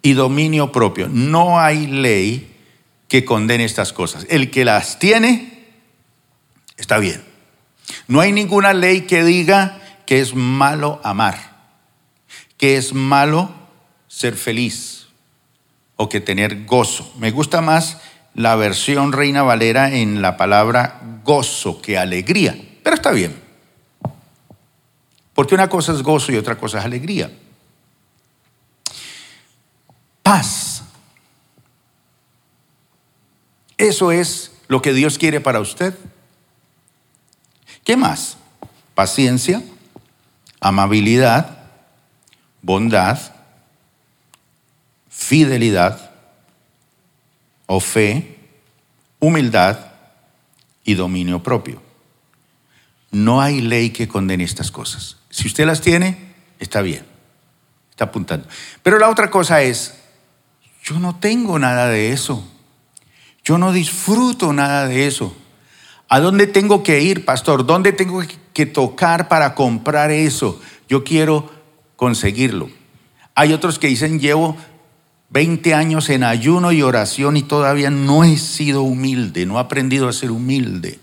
y 0.00 0.14
dominio 0.14 0.72
propio. 0.72 1.10
No 1.10 1.60
hay 1.60 1.88
ley 1.88 2.56
que 3.06 3.26
condene 3.26 3.66
estas 3.66 3.92
cosas. 3.92 4.24
El 4.30 4.50
que 4.50 4.64
las 4.64 4.98
tiene, 4.98 5.68
está 6.78 6.96
bien. 6.96 7.22
No 8.08 8.22
hay 8.22 8.32
ninguna 8.32 8.72
ley 8.72 9.02
que 9.02 9.24
diga 9.24 9.78
que 10.06 10.20
es 10.20 10.34
malo 10.34 11.02
amar, 11.04 11.38
que 12.56 12.78
es 12.78 12.94
malo 12.94 13.52
ser 14.08 14.36
feliz 14.36 15.01
o 16.02 16.08
que 16.08 16.20
tener 16.20 16.64
gozo. 16.64 17.12
Me 17.18 17.30
gusta 17.30 17.60
más 17.60 17.98
la 18.34 18.56
versión 18.56 19.12
Reina 19.12 19.42
Valera 19.42 19.94
en 19.94 20.20
la 20.20 20.36
palabra 20.36 21.00
gozo 21.22 21.80
que 21.80 21.96
alegría, 21.96 22.56
pero 22.82 22.96
está 22.96 23.12
bien. 23.12 23.40
Porque 25.32 25.54
una 25.54 25.68
cosa 25.68 25.92
es 25.92 26.02
gozo 26.02 26.32
y 26.32 26.36
otra 26.36 26.58
cosa 26.58 26.80
es 26.80 26.84
alegría. 26.84 27.30
Paz. 30.24 30.82
Eso 33.78 34.10
es 34.10 34.50
lo 34.66 34.82
que 34.82 34.92
Dios 34.92 35.18
quiere 35.18 35.40
para 35.40 35.60
usted. 35.60 35.94
¿Qué 37.84 37.96
más? 37.96 38.38
Paciencia, 38.96 39.62
amabilidad, 40.60 41.58
bondad, 42.60 43.20
fidelidad, 45.22 46.10
o 47.66 47.80
fe, 47.80 48.36
humildad 49.20 49.78
y 50.84 50.94
dominio 50.94 51.42
propio. 51.42 51.80
No 53.12 53.40
hay 53.40 53.60
ley 53.60 53.90
que 53.90 54.08
condene 54.08 54.44
estas 54.44 54.70
cosas. 54.70 55.18
Si 55.30 55.46
usted 55.46 55.64
las 55.64 55.80
tiene, 55.80 56.34
está 56.58 56.82
bien, 56.82 57.06
está 57.90 58.04
apuntando. 58.04 58.48
Pero 58.82 58.98
la 58.98 59.08
otra 59.08 59.30
cosa 59.30 59.62
es, 59.62 59.94
yo 60.82 60.98
no 60.98 61.16
tengo 61.16 61.58
nada 61.58 61.88
de 61.88 62.12
eso. 62.12 62.46
Yo 63.44 63.58
no 63.58 63.72
disfruto 63.72 64.52
nada 64.52 64.88
de 64.88 65.06
eso. 65.06 65.36
¿A 66.08 66.20
dónde 66.20 66.46
tengo 66.46 66.82
que 66.82 67.00
ir, 67.00 67.24
pastor? 67.24 67.64
¿Dónde 67.64 67.92
tengo 67.92 68.22
que 68.52 68.66
tocar 68.66 69.28
para 69.28 69.54
comprar 69.54 70.10
eso? 70.10 70.60
Yo 70.88 71.04
quiero 71.04 71.50
conseguirlo. 71.96 72.70
Hay 73.34 73.52
otros 73.52 73.78
que 73.78 73.86
dicen, 73.86 74.20
llevo 74.20 74.56
20 75.32 75.74
años 75.74 76.10
en 76.10 76.24
ayuno 76.24 76.72
y 76.72 76.82
oración 76.82 77.36
y 77.36 77.42
todavía 77.42 77.90
no 77.90 78.22
he 78.22 78.36
sido 78.36 78.82
humilde, 78.82 79.46
no 79.46 79.56
he 79.56 79.60
aprendido 79.60 80.08
a 80.08 80.12
ser 80.12 80.30
humilde. 80.30 80.98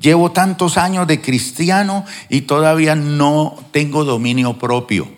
Llevo 0.00 0.32
tantos 0.32 0.76
años 0.76 1.06
de 1.06 1.20
cristiano 1.20 2.04
y 2.28 2.42
todavía 2.42 2.96
no 2.96 3.56
tengo 3.70 4.04
dominio 4.04 4.58
propio. 4.58 5.08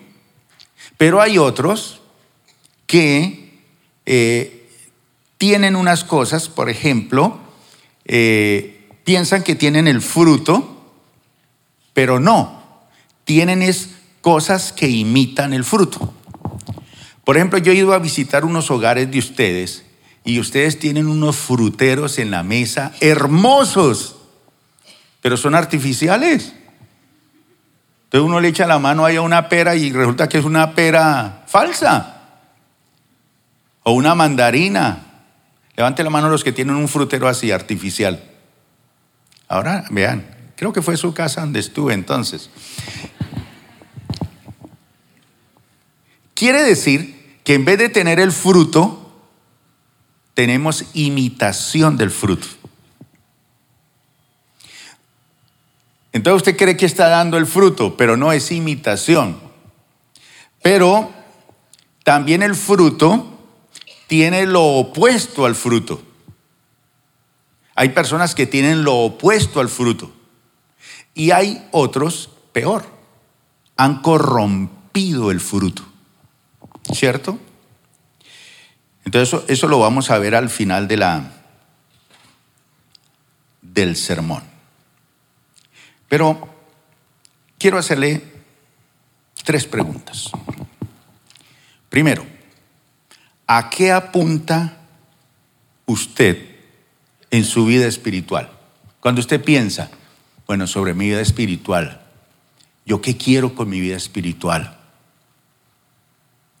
Pero 0.97 1.21
hay 1.21 1.37
otros 1.37 2.01
que 2.85 3.61
eh, 4.05 4.69
tienen 5.37 5.75
unas 5.75 6.03
cosas, 6.03 6.49
por 6.49 6.69
ejemplo, 6.69 7.39
eh, 8.05 8.89
piensan 9.03 9.43
que 9.43 9.55
tienen 9.55 9.87
el 9.87 10.01
fruto, 10.01 10.83
pero 11.93 12.19
no, 12.19 12.61
tienen 13.25 13.61
es 13.63 13.89
cosas 14.21 14.71
que 14.71 14.87
imitan 14.87 15.53
el 15.53 15.63
fruto. 15.63 16.13
Por 17.23 17.37
ejemplo, 17.37 17.59
yo 17.59 17.71
he 17.71 17.75
ido 17.75 17.93
a 17.93 17.99
visitar 17.99 18.45
unos 18.45 18.71
hogares 18.71 19.11
de 19.11 19.19
ustedes 19.19 19.85
y 20.23 20.39
ustedes 20.39 20.79
tienen 20.79 21.07
unos 21.07 21.37
fruteros 21.37 22.19
en 22.19 22.31
la 22.31 22.43
mesa 22.43 22.93
hermosos, 22.99 24.15
pero 25.21 25.37
son 25.37 25.55
artificiales. 25.55 26.53
Entonces 28.05 28.25
uno 28.25 28.39
le 28.39 28.47
echa 28.47 28.65
la 28.65 28.79
mano 28.79 29.05
ahí 29.05 29.17
a 29.17 29.21
una 29.21 29.49
pera 29.49 29.75
y 29.75 29.91
resulta 29.91 30.27
que 30.27 30.39
es 30.39 30.45
una 30.45 30.73
pera 30.73 31.43
falsa. 31.45 32.15
O 33.83 33.91
una 33.91 34.15
mandarina. 34.15 35.05
Levante 35.75 36.03
la 36.03 36.09
mano 36.09 36.29
los 36.29 36.43
que 36.43 36.51
tienen 36.51 36.75
un 36.75 36.87
frutero 36.87 37.27
así, 37.27 37.51
artificial. 37.51 38.23
Ahora, 39.47 39.85
vean, 39.91 40.25
creo 40.55 40.73
que 40.73 40.81
fue 40.81 40.97
su 40.97 41.13
casa 41.13 41.41
donde 41.41 41.59
estuve 41.59 41.93
entonces. 41.93 42.49
Quiere 46.39 46.63
decir 46.63 47.41
que 47.43 47.53
en 47.53 47.65
vez 47.65 47.77
de 47.77 47.89
tener 47.89 48.17
el 48.17 48.31
fruto, 48.31 49.11
tenemos 50.35 50.85
imitación 50.93 51.97
del 51.97 52.11
fruto. 52.11 52.47
Entonces 56.13 56.37
usted 56.37 56.55
cree 56.55 56.77
que 56.77 56.85
está 56.85 57.09
dando 57.09 57.35
el 57.35 57.45
fruto, 57.45 57.97
pero 57.97 58.15
no 58.15 58.31
es 58.31 58.53
imitación. 58.53 59.37
Pero 60.61 61.11
también 62.05 62.41
el 62.41 62.55
fruto 62.55 63.37
tiene 64.07 64.45
lo 64.45 64.63
opuesto 64.63 65.45
al 65.45 65.55
fruto. 65.55 66.01
Hay 67.75 67.89
personas 67.89 68.33
que 68.33 68.47
tienen 68.47 68.85
lo 68.85 68.95
opuesto 68.95 69.59
al 69.59 69.67
fruto. 69.67 70.09
Y 71.13 71.31
hay 71.31 71.67
otros 71.71 72.29
peor. 72.53 72.85
Han 73.75 74.01
corrompido 74.01 75.31
el 75.31 75.41
fruto. 75.41 75.88
¿Cierto? 76.93 77.39
Entonces 79.05 79.41
eso, 79.47 79.67
lo 79.67 79.79
vamos 79.79 80.11
a 80.11 80.19
ver 80.19 80.35
al 80.35 80.49
final 80.49 80.87
de 80.87 80.97
la, 80.97 81.31
del 83.61 83.95
sermón. 83.95 84.43
Pero 86.07 86.47
quiero 87.57 87.77
hacerle 87.77 88.23
tres 89.43 89.65
preguntas. 89.65 90.31
Primero, 91.89 92.25
¿a 93.47 93.69
qué 93.69 93.91
apunta 93.91 94.77
usted 95.85 96.57
en 97.31 97.45
su 97.45 97.65
vida 97.65 97.87
espiritual? 97.87 98.51
Cuando 98.99 99.21
usted 99.21 99.43
piensa, 99.43 99.89
bueno, 100.45 100.67
sobre 100.67 100.93
mi 100.93 101.09
vida 101.09 101.21
espiritual, 101.21 102.01
¿yo 102.85 103.01
qué 103.01 103.17
quiero 103.17 103.55
con 103.55 103.69
mi 103.69 103.79
vida 103.79 103.97
espiritual? 103.97 104.78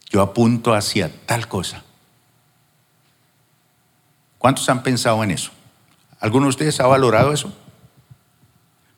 Yo 0.09 0.21
apunto 0.21 0.73
hacia 0.73 1.09
tal 1.25 1.47
cosa. 1.47 1.83
¿Cuántos 4.37 4.67
han 4.69 4.81
pensado 4.83 5.23
en 5.23 5.31
eso? 5.31 5.51
¿Alguno 6.19 6.45
de 6.45 6.49
ustedes 6.49 6.79
ha 6.79 6.87
valorado 6.87 7.31
eso? 7.33 7.53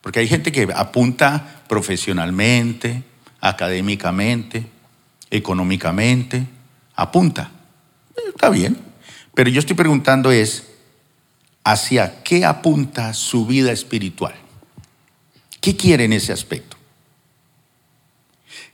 Porque 0.02 0.20
hay 0.20 0.28
gente 0.28 0.52
que 0.52 0.70
apunta 0.74 1.64
profesionalmente, 1.68 3.04
académicamente, 3.40 4.68
económicamente, 5.30 6.48
apunta. 6.96 7.52
Está 8.28 8.50
bien. 8.50 8.78
Pero 9.34 9.50
yo 9.50 9.60
estoy 9.60 9.76
preguntando 9.76 10.32
es, 10.32 10.68
¿hacia 11.64 12.24
qué 12.24 12.46
apunta 12.46 13.14
su 13.14 13.46
vida 13.46 13.72
espiritual? 13.72 14.36
¿Qué 15.60 15.76
quiere 15.76 16.06
en 16.06 16.14
ese 16.14 16.34
aspecto? 16.34 16.78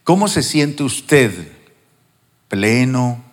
¿Cómo 0.04 0.28
se 0.28 0.44
siente 0.44 0.84
usted? 0.84 1.57
¿Pleno? 2.48 3.24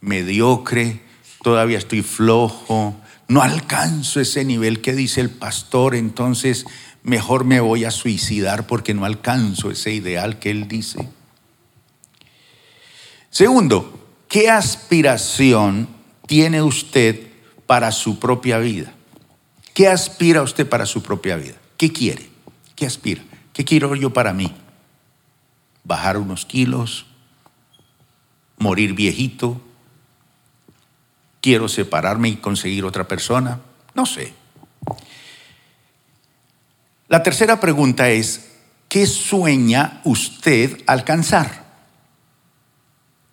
¿Mediocre? 0.00 1.02
¿Todavía 1.42 1.78
estoy 1.78 2.02
flojo? 2.02 2.96
¿No 3.28 3.42
alcanzo 3.42 4.20
ese 4.20 4.44
nivel 4.44 4.80
que 4.80 4.94
dice 4.94 5.20
el 5.20 5.30
pastor? 5.30 5.94
Entonces 5.94 6.64
mejor 7.02 7.44
me 7.44 7.60
voy 7.60 7.84
a 7.84 7.90
suicidar 7.90 8.66
porque 8.66 8.94
no 8.94 9.04
alcanzo 9.04 9.70
ese 9.70 9.92
ideal 9.92 10.38
que 10.38 10.50
él 10.50 10.68
dice. 10.68 11.08
Segundo, 13.30 14.08
¿qué 14.28 14.50
aspiración 14.50 15.88
tiene 16.26 16.62
usted 16.62 17.28
para 17.66 17.92
su 17.92 18.18
propia 18.18 18.58
vida? 18.58 18.92
¿Qué 19.74 19.88
aspira 19.88 20.42
usted 20.42 20.68
para 20.68 20.86
su 20.86 21.02
propia 21.02 21.36
vida? 21.36 21.56
¿Qué 21.76 21.92
quiere? 21.92 22.30
¿Qué 22.74 22.86
aspira? 22.86 23.22
¿Qué 23.52 23.64
quiero 23.64 23.94
yo 23.94 24.12
para 24.12 24.32
mí? 24.32 24.52
¿Bajar 25.84 26.16
unos 26.16 26.46
kilos? 26.46 27.06
¿Morir 28.58 28.94
viejito? 28.94 29.60
¿Quiero 31.40 31.68
separarme 31.68 32.28
y 32.28 32.36
conseguir 32.36 32.84
otra 32.84 33.06
persona? 33.06 33.60
No 33.94 34.06
sé. 34.06 34.34
La 37.08 37.22
tercera 37.22 37.60
pregunta 37.60 38.10
es, 38.10 38.50
¿qué 38.88 39.06
sueña 39.06 40.00
usted 40.04 40.82
alcanzar? 40.86 41.64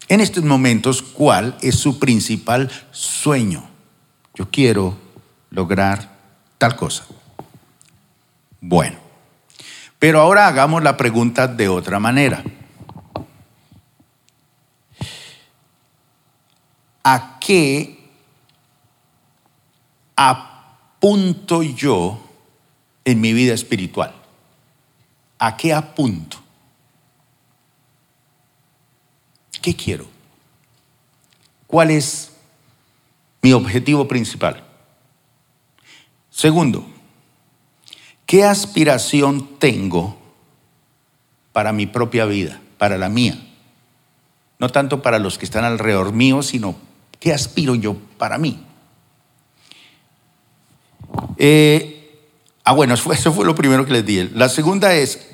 En 0.09 0.21
estos 0.21 0.43
momentos, 0.43 1.01
¿cuál 1.01 1.57
es 1.61 1.75
su 1.75 1.97
principal 1.97 2.69
sueño? 2.91 3.67
Yo 4.35 4.49
quiero 4.51 4.97
lograr 5.49 6.17
tal 6.57 6.75
cosa. 6.75 7.05
Bueno, 8.61 8.97
pero 9.97 10.21
ahora 10.21 10.47
hagamos 10.47 10.83
la 10.83 10.97
pregunta 10.97 11.47
de 11.47 11.67
otra 11.67 11.99
manera. 11.99 12.43
¿A 17.03 17.37
qué 17.39 17.99
apunto 20.15 21.61
yo 21.61 22.19
en 23.03 23.19
mi 23.19 23.33
vida 23.33 23.53
espiritual? 23.53 24.15
¿A 25.37 25.57
qué 25.57 25.73
apunto? 25.73 26.37
¿Qué 29.61 29.75
quiero? 29.75 30.05
¿Cuál 31.67 31.91
es 31.91 32.31
mi 33.41 33.51
objetivo 33.51 34.07
principal? 34.07 34.63
Segundo, 36.29 36.85
¿qué 38.25 38.45
aspiración 38.45 39.59
tengo 39.59 40.17
para 41.51 41.73
mi 41.73 41.85
propia 41.85 42.25
vida, 42.25 42.61
para 42.77 42.97
la 42.97 43.09
mía? 43.09 43.37
No 44.59 44.69
tanto 44.69 45.01
para 45.01 45.19
los 45.19 45.37
que 45.37 45.45
están 45.45 45.65
alrededor 45.65 46.13
mío, 46.13 46.41
sino 46.41 46.75
¿qué 47.23 47.33
aspiro 47.33 47.73
yo 47.75 47.95
para 48.17 48.37
mí? 48.37 48.61
Eh, 51.37 51.93
Ah, 52.63 52.71
bueno, 52.71 52.93
eso 52.93 53.33
fue 53.33 53.45
lo 53.45 53.55
primero 53.55 53.85
que 53.85 53.91
les 53.91 54.05
di. 54.05 54.29
La 54.33 54.47
segunda 54.47 54.93
es, 54.95 55.27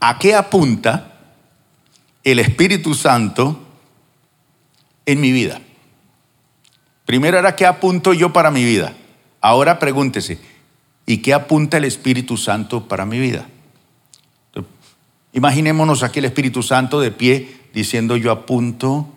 ¿a 0.00 0.18
qué 0.18 0.34
apunta 0.34 1.14
el 2.24 2.38
Espíritu 2.38 2.94
Santo 2.94 3.58
en 5.06 5.20
mi 5.20 5.32
vida? 5.32 5.62
Primero 7.06 7.38
era, 7.38 7.56
¿qué 7.56 7.64
apunto 7.64 8.12
yo 8.12 8.34
para 8.34 8.50
mi 8.50 8.64
vida? 8.64 8.92
Ahora 9.40 9.78
pregúntese, 9.78 10.38
¿y 11.06 11.18
qué 11.18 11.32
apunta 11.32 11.78
el 11.78 11.84
Espíritu 11.84 12.36
Santo 12.36 12.86
para 12.86 13.06
mi 13.06 13.18
vida? 13.18 13.48
Imaginémonos 15.32 16.02
aquí 16.02 16.18
el 16.18 16.26
Espíritu 16.26 16.62
Santo 16.62 17.00
de 17.00 17.10
pie 17.10 17.60
diciendo, 17.72 18.18
yo 18.18 18.30
apunto, 18.30 19.08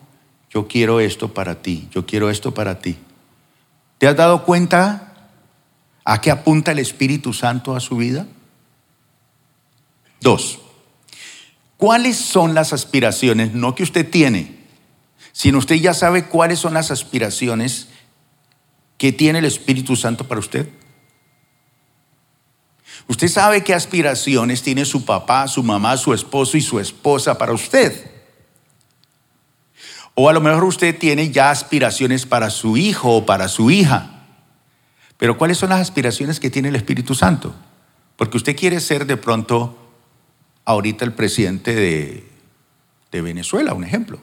yo 0.49 0.67
quiero 0.67 0.99
esto 0.99 1.33
para 1.33 1.61
ti, 1.61 1.87
yo 1.91 2.05
quiero 2.05 2.29
esto 2.29 2.53
para 2.53 2.79
ti. 2.79 2.97
¿Te 3.97 4.07
has 4.07 4.15
dado 4.15 4.43
cuenta 4.43 5.05
¿A 6.05 6.21
qué 6.21 6.29
apunta 6.29 6.71
el 6.71 6.79
Espíritu 6.79 7.33
Santo 7.33 7.75
a 7.75 7.79
su 7.79 7.97
vida? 7.97 8.27
Dos, 10.21 10.59
¿cuáles 11.77 12.15
son 12.15 12.53
las 12.53 12.73
aspiraciones, 12.73 13.53
no 13.53 13.73
que 13.73 13.83
usted 13.83 14.09
tiene, 14.09 14.59
sino 15.31 15.57
usted 15.57 15.75
ya 15.75 15.95
sabe 15.95 16.27
cuáles 16.27 16.59
son 16.59 16.75
las 16.75 16.91
aspiraciones 16.91 17.87
que 18.97 19.11
tiene 19.11 19.39
el 19.39 19.45
Espíritu 19.45 19.95
Santo 19.95 20.27
para 20.27 20.39
usted? 20.39 20.69
Usted 23.07 23.27
sabe 23.27 23.63
qué 23.63 23.73
aspiraciones 23.73 24.61
tiene 24.61 24.85
su 24.85 25.05
papá, 25.05 25.47
su 25.47 25.63
mamá, 25.63 25.97
su 25.97 26.13
esposo 26.13 26.55
y 26.55 26.61
su 26.61 26.79
esposa 26.79 27.37
para 27.37 27.53
usted. 27.53 28.11
O 30.15 30.29
a 30.29 30.33
lo 30.33 30.41
mejor 30.41 30.63
usted 30.63 30.97
tiene 30.97 31.29
ya 31.29 31.51
aspiraciones 31.51 32.25
para 32.25 32.49
su 32.49 32.77
hijo 32.77 33.17
o 33.17 33.25
para 33.25 33.49
su 33.49 33.69
hija. 33.69 34.23
Pero 35.17 35.37
¿cuáles 35.37 35.57
son 35.57 35.69
las 35.69 35.81
aspiraciones 35.81 36.39
que 36.39 36.49
tiene 36.49 36.69
el 36.69 36.75
Espíritu 36.75 37.15
Santo? 37.15 37.53
Porque 38.15 38.37
usted 38.37 38.55
quiere 38.55 38.79
ser 38.79 39.05
de 39.05 39.17
pronto 39.17 39.77
ahorita 40.63 41.03
el 41.03 41.13
presidente 41.13 41.75
de, 41.75 42.27
de 43.11 43.21
Venezuela, 43.21 43.73
un 43.73 43.83
ejemplo. 43.83 44.19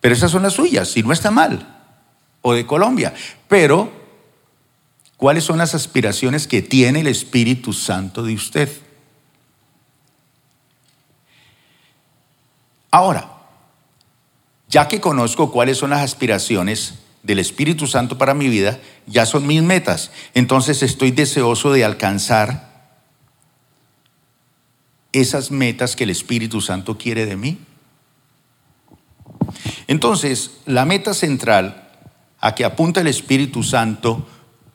Pero 0.00 0.14
esas 0.14 0.30
son 0.30 0.42
las 0.42 0.52
suyas, 0.52 0.94
y 0.98 1.02
no 1.02 1.12
está 1.12 1.30
mal. 1.30 1.66
O 2.42 2.52
de 2.52 2.66
Colombia. 2.66 3.14
Pero, 3.48 3.90
¿cuáles 5.16 5.44
son 5.44 5.56
las 5.56 5.74
aspiraciones 5.74 6.46
que 6.46 6.60
tiene 6.60 7.00
el 7.00 7.06
Espíritu 7.06 7.72
Santo 7.72 8.22
de 8.22 8.34
usted? 8.34 8.70
Ahora, 12.94 13.28
ya 14.68 14.86
que 14.86 15.00
conozco 15.00 15.50
cuáles 15.50 15.78
son 15.78 15.90
las 15.90 16.02
aspiraciones 16.02 17.00
del 17.24 17.40
Espíritu 17.40 17.88
Santo 17.88 18.18
para 18.18 18.34
mi 18.34 18.48
vida 18.48 18.78
ya 19.08 19.26
son 19.26 19.48
mis 19.48 19.64
metas. 19.64 20.12
Entonces 20.32 20.80
estoy 20.80 21.10
deseoso 21.10 21.72
de 21.72 21.84
alcanzar 21.84 22.92
esas 25.10 25.50
metas 25.50 25.96
que 25.96 26.04
el 26.04 26.10
Espíritu 26.10 26.60
Santo 26.60 26.96
quiere 26.96 27.26
de 27.26 27.34
mí. 27.34 27.58
Entonces, 29.88 30.52
la 30.64 30.84
meta 30.84 31.14
central 31.14 31.90
a 32.38 32.54
que 32.54 32.64
apunta 32.64 33.00
el 33.00 33.08
Espíritu 33.08 33.64
Santo, 33.64 34.24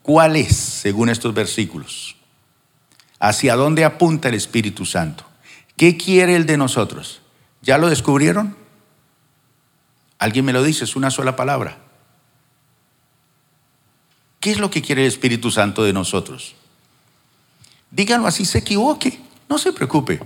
¿cuál 0.01 0.35
es 0.35 0.57
según 0.57 1.07
estos 1.07 1.33
versículos? 1.33 2.17
¿Hacia 3.17 3.55
dónde 3.55 3.85
apunta 3.85 4.27
el 4.27 4.35
Espíritu 4.35 4.85
Santo? 4.85 5.23
¿Qué 5.77 5.95
quiere 5.95 6.35
el 6.35 6.45
de 6.45 6.57
nosotros? 6.57 7.21
¿Ya 7.69 7.77
lo 7.77 7.87
descubrieron? 7.87 8.55
Alguien 10.17 10.43
me 10.43 10.53
lo 10.53 10.63
dice, 10.63 10.85
es 10.85 10.95
una 10.95 11.11
sola 11.11 11.35
palabra. 11.35 11.77
¿Qué 14.39 14.49
es 14.49 14.57
lo 14.57 14.71
que 14.71 14.81
quiere 14.81 15.03
el 15.03 15.07
Espíritu 15.07 15.51
Santo 15.51 15.83
de 15.83 15.93
nosotros? 15.93 16.55
Díganlo 17.91 18.25
así, 18.25 18.43
se 18.43 18.57
equivoque, 18.57 19.19
no 19.47 19.59
se 19.59 19.71
preocupe. 19.71 20.19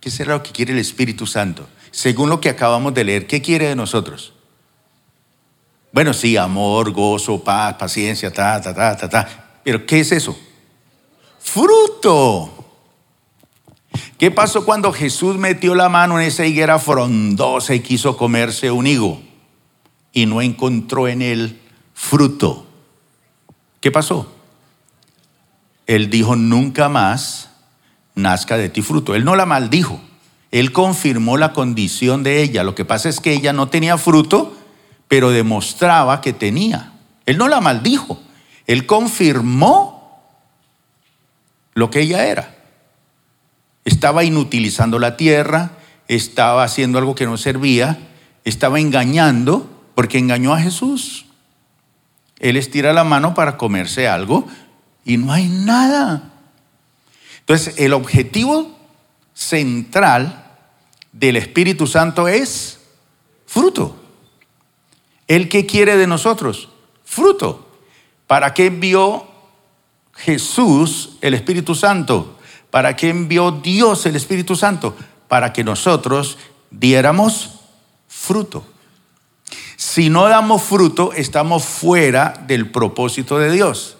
¿Qué 0.00 0.10
será 0.10 0.32
lo 0.32 0.42
que 0.42 0.50
quiere 0.50 0.72
el 0.72 0.80
Espíritu 0.80 1.24
Santo? 1.24 1.68
Según 1.92 2.30
lo 2.30 2.40
que 2.40 2.48
acabamos 2.48 2.92
de 2.94 3.04
leer, 3.04 3.28
¿qué 3.28 3.40
quiere 3.40 3.68
de 3.68 3.76
nosotros? 3.76 4.32
Bueno, 5.92 6.12
sí, 6.12 6.36
amor, 6.36 6.90
gozo, 6.90 7.44
paz, 7.44 7.74
paciencia, 7.74 8.32
ta, 8.32 8.60
ta, 8.60 8.74
ta, 8.74 8.96
ta, 8.96 9.08
ta. 9.08 9.60
Pero 9.62 9.86
¿qué 9.86 10.00
es 10.00 10.10
eso? 10.10 10.36
Fruto. 11.38 12.63
¿Qué 14.18 14.30
pasó 14.30 14.64
cuando 14.64 14.92
Jesús 14.92 15.36
metió 15.36 15.74
la 15.74 15.88
mano 15.88 16.20
en 16.20 16.26
esa 16.26 16.46
higuera 16.46 16.78
frondosa 16.78 17.74
y 17.74 17.80
quiso 17.80 18.16
comerse 18.16 18.70
un 18.70 18.86
higo 18.86 19.20
y 20.12 20.26
no 20.26 20.40
encontró 20.40 21.08
en 21.08 21.22
él 21.22 21.60
fruto? 21.94 22.66
¿Qué 23.80 23.90
pasó? 23.90 24.32
Él 25.86 26.10
dijo, 26.10 26.36
nunca 26.36 26.88
más 26.88 27.50
nazca 28.14 28.56
de 28.56 28.68
ti 28.68 28.82
fruto. 28.82 29.14
Él 29.14 29.24
no 29.24 29.36
la 29.36 29.46
maldijo, 29.46 30.00
él 30.50 30.72
confirmó 30.72 31.36
la 31.36 31.52
condición 31.52 32.22
de 32.22 32.42
ella. 32.42 32.64
Lo 32.64 32.74
que 32.74 32.84
pasa 32.84 33.08
es 33.08 33.20
que 33.20 33.32
ella 33.32 33.52
no 33.52 33.68
tenía 33.68 33.98
fruto, 33.98 34.56
pero 35.08 35.30
demostraba 35.30 36.20
que 36.20 36.32
tenía. 36.32 36.92
Él 37.26 37.38
no 37.38 37.48
la 37.48 37.60
maldijo, 37.60 38.20
él 38.66 38.86
confirmó 38.86 40.22
lo 41.74 41.90
que 41.90 42.02
ella 42.02 42.26
era. 42.26 42.53
Estaba 43.84 44.24
inutilizando 44.24 44.98
la 44.98 45.16
tierra, 45.16 45.72
estaba 46.08 46.64
haciendo 46.64 46.98
algo 46.98 47.14
que 47.14 47.26
no 47.26 47.36
servía, 47.36 47.98
estaba 48.44 48.80
engañando, 48.80 49.70
porque 49.94 50.18
engañó 50.18 50.54
a 50.54 50.60
Jesús. 50.60 51.26
Él 52.38 52.56
estira 52.56 52.92
la 52.92 53.04
mano 53.04 53.34
para 53.34 53.56
comerse 53.56 54.08
algo 54.08 54.46
y 55.04 55.16
no 55.16 55.32
hay 55.32 55.48
nada. 55.48 56.32
Entonces, 57.40 57.74
el 57.78 57.92
objetivo 57.92 58.76
central 59.34 60.44
del 61.12 61.36
Espíritu 61.36 61.86
Santo 61.86 62.28
es 62.28 62.80
fruto. 63.46 64.00
¿El 65.28 65.48
qué 65.48 65.66
quiere 65.66 65.96
de 65.96 66.06
nosotros? 66.06 66.70
Fruto. 67.04 67.68
¿Para 68.26 68.54
qué 68.54 68.66
envió 68.66 69.26
Jesús 70.14 71.16
el 71.20 71.34
Espíritu 71.34 71.74
Santo? 71.74 72.38
¿Para 72.74 72.96
qué 72.96 73.08
envió 73.08 73.52
Dios 73.52 74.04
el 74.04 74.16
Espíritu 74.16 74.56
Santo? 74.56 74.96
Para 75.28 75.52
que 75.52 75.62
nosotros 75.62 76.38
diéramos 76.72 77.60
fruto. 78.08 78.66
Si 79.76 80.10
no 80.10 80.24
damos 80.24 80.60
fruto, 80.60 81.12
estamos 81.12 81.64
fuera 81.64 82.34
del 82.48 82.72
propósito 82.72 83.38
de 83.38 83.52
Dios. 83.52 83.96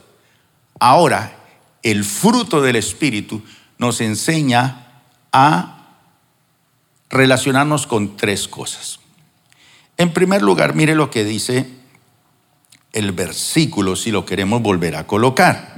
Ahora, 0.80 1.36
el 1.84 2.02
fruto 2.02 2.62
del 2.62 2.74
Espíritu 2.74 3.44
nos 3.78 4.00
enseña 4.00 5.04
a 5.30 5.86
relacionarnos 7.10 7.86
con 7.86 8.16
tres 8.16 8.48
cosas. 8.48 8.98
En 9.98 10.12
primer 10.12 10.42
lugar, 10.42 10.74
mire 10.74 10.96
lo 10.96 11.12
que 11.12 11.22
dice 11.22 11.70
el 12.92 13.12
versículo 13.12 13.94
si 13.94 14.10
lo 14.10 14.26
queremos 14.26 14.62
volver 14.62 14.96
a 14.96 15.06
colocar. 15.06 15.74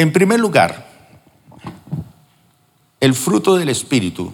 En 0.00 0.14
primer 0.14 0.40
lugar, 0.40 0.88
el 3.00 3.12
fruto 3.12 3.56
del 3.56 3.68
Espíritu 3.68 4.32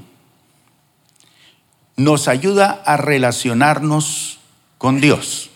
nos 1.96 2.29
ayuda 2.29 2.85
a 2.87 2.96
relacionarnos 2.96 4.38
con 4.79 5.00
Dios. 5.00 5.50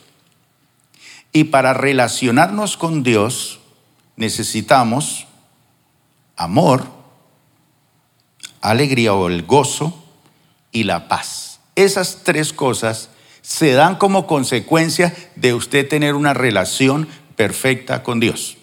Y 1.32 1.44
para 1.44 1.74
relacionarnos 1.74 2.76
con 2.76 3.04
Dios 3.04 3.60
necesitamos 4.16 5.28
amor, 6.34 6.88
alegría 8.62 9.14
o 9.14 9.28
el 9.28 9.44
gozo 9.44 9.94
y 10.72 10.82
la 10.82 11.06
paz. 11.06 11.60
Esas 11.76 12.24
tres 12.24 12.52
cosas 12.52 13.10
se 13.42 13.74
dan 13.74 13.94
como 13.94 14.26
consecuencia 14.26 15.14
de 15.36 15.54
usted 15.54 15.88
tener 15.88 16.16
una 16.16 16.34
relación 16.34 17.06
perfecta 17.36 18.02
con 18.02 18.18
Dios. 18.18 18.56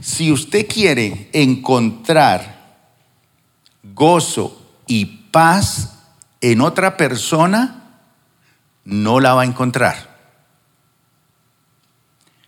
Si 0.00 0.30
usted 0.30 0.66
quiere 0.66 1.30
encontrar 1.32 2.56
gozo 3.94 4.62
y 4.86 5.04
paz 5.04 5.98
en 6.40 6.60
otra 6.60 6.96
persona, 6.96 8.00
no 8.84 9.20
la 9.20 9.34
va 9.34 9.42
a 9.42 9.46
encontrar. 9.46 10.16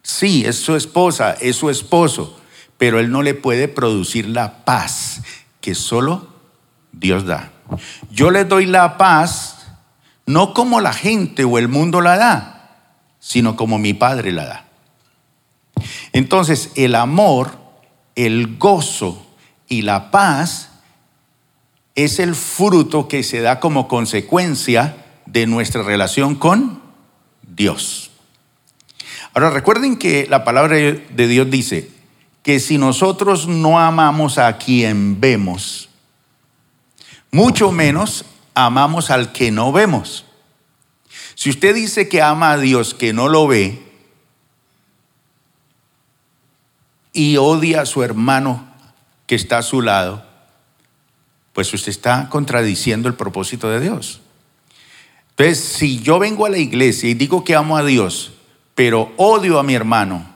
Sí, 0.02 0.44
es 0.46 0.56
su 0.56 0.74
esposa, 0.74 1.32
es 1.40 1.56
su 1.56 1.68
esposo, 1.68 2.40
pero 2.78 2.98
él 2.98 3.10
no 3.10 3.22
le 3.22 3.34
puede 3.34 3.68
producir 3.68 4.26
la 4.28 4.64
paz 4.64 5.20
que 5.60 5.74
solo 5.74 6.28
Dios 6.92 7.26
da. 7.26 7.52
Yo 8.10 8.30
le 8.30 8.44
doy 8.44 8.66
la 8.66 8.96
paz 8.96 9.58
no 10.26 10.54
como 10.54 10.80
la 10.80 10.92
gente 10.92 11.44
o 11.44 11.58
el 11.58 11.68
mundo 11.68 12.00
la 12.00 12.16
da, 12.16 12.94
sino 13.18 13.56
como 13.56 13.78
mi 13.78 13.94
Padre 13.94 14.32
la 14.32 14.46
da. 14.46 14.67
Entonces, 16.18 16.72
el 16.74 16.96
amor, 16.96 17.56
el 18.16 18.56
gozo 18.58 19.24
y 19.68 19.82
la 19.82 20.10
paz 20.10 20.70
es 21.94 22.18
el 22.18 22.34
fruto 22.34 23.06
que 23.06 23.22
se 23.22 23.40
da 23.40 23.60
como 23.60 23.86
consecuencia 23.86 24.96
de 25.26 25.46
nuestra 25.46 25.84
relación 25.84 26.34
con 26.34 26.82
Dios. 27.42 28.10
Ahora 29.32 29.50
recuerden 29.50 29.96
que 29.96 30.26
la 30.28 30.42
palabra 30.42 30.74
de 30.74 31.28
Dios 31.28 31.48
dice 31.52 31.88
que 32.42 32.58
si 32.58 32.78
nosotros 32.78 33.46
no 33.46 33.78
amamos 33.78 34.38
a 34.38 34.58
quien 34.58 35.20
vemos, 35.20 35.88
mucho 37.30 37.70
menos 37.70 38.24
amamos 38.54 39.12
al 39.12 39.30
que 39.30 39.52
no 39.52 39.70
vemos. 39.70 40.24
Si 41.36 41.48
usted 41.48 41.76
dice 41.76 42.08
que 42.08 42.22
ama 42.22 42.50
a 42.50 42.58
Dios 42.58 42.92
que 42.92 43.12
no 43.12 43.28
lo 43.28 43.46
ve 43.46 43.87
y 47.18 47.36
odia 47.36 47.80
a 47.80 47.86
su 47.86 48.04
hermano 48.04 48.64
que 49.26 49.34
está 49.34 49.58
a 49.58 49.62
su 49.62 49.82
lado, 49.82 50.24
pues 51.52 51.74
usted 51.74 51.90
está 51.90 52.28
contradiciendo 52.28 53.08
el 53.08 53.14
propósito 53.14 53.68
de 53.68 53.80
Dios. 53.80 54.20
Entonces, 55.30 55.58
si 55.58 55.98
yo 55.98 56.20
vengo 56.20 56.46
a 56.46 56.48
la 56.48 56.58
iglesia 56.58 57.10
y 57.10 57.14
digo 57.14 57.42
que 57.42 57.56
amo 57.56 57.76
a 57.76 57.84
Dios, 57.84 58.34
pero 58.76 59.12
odio 59.16 59.58
a 59.58 59.64
mi 59.64 59.74
hermano, 59.74 60.32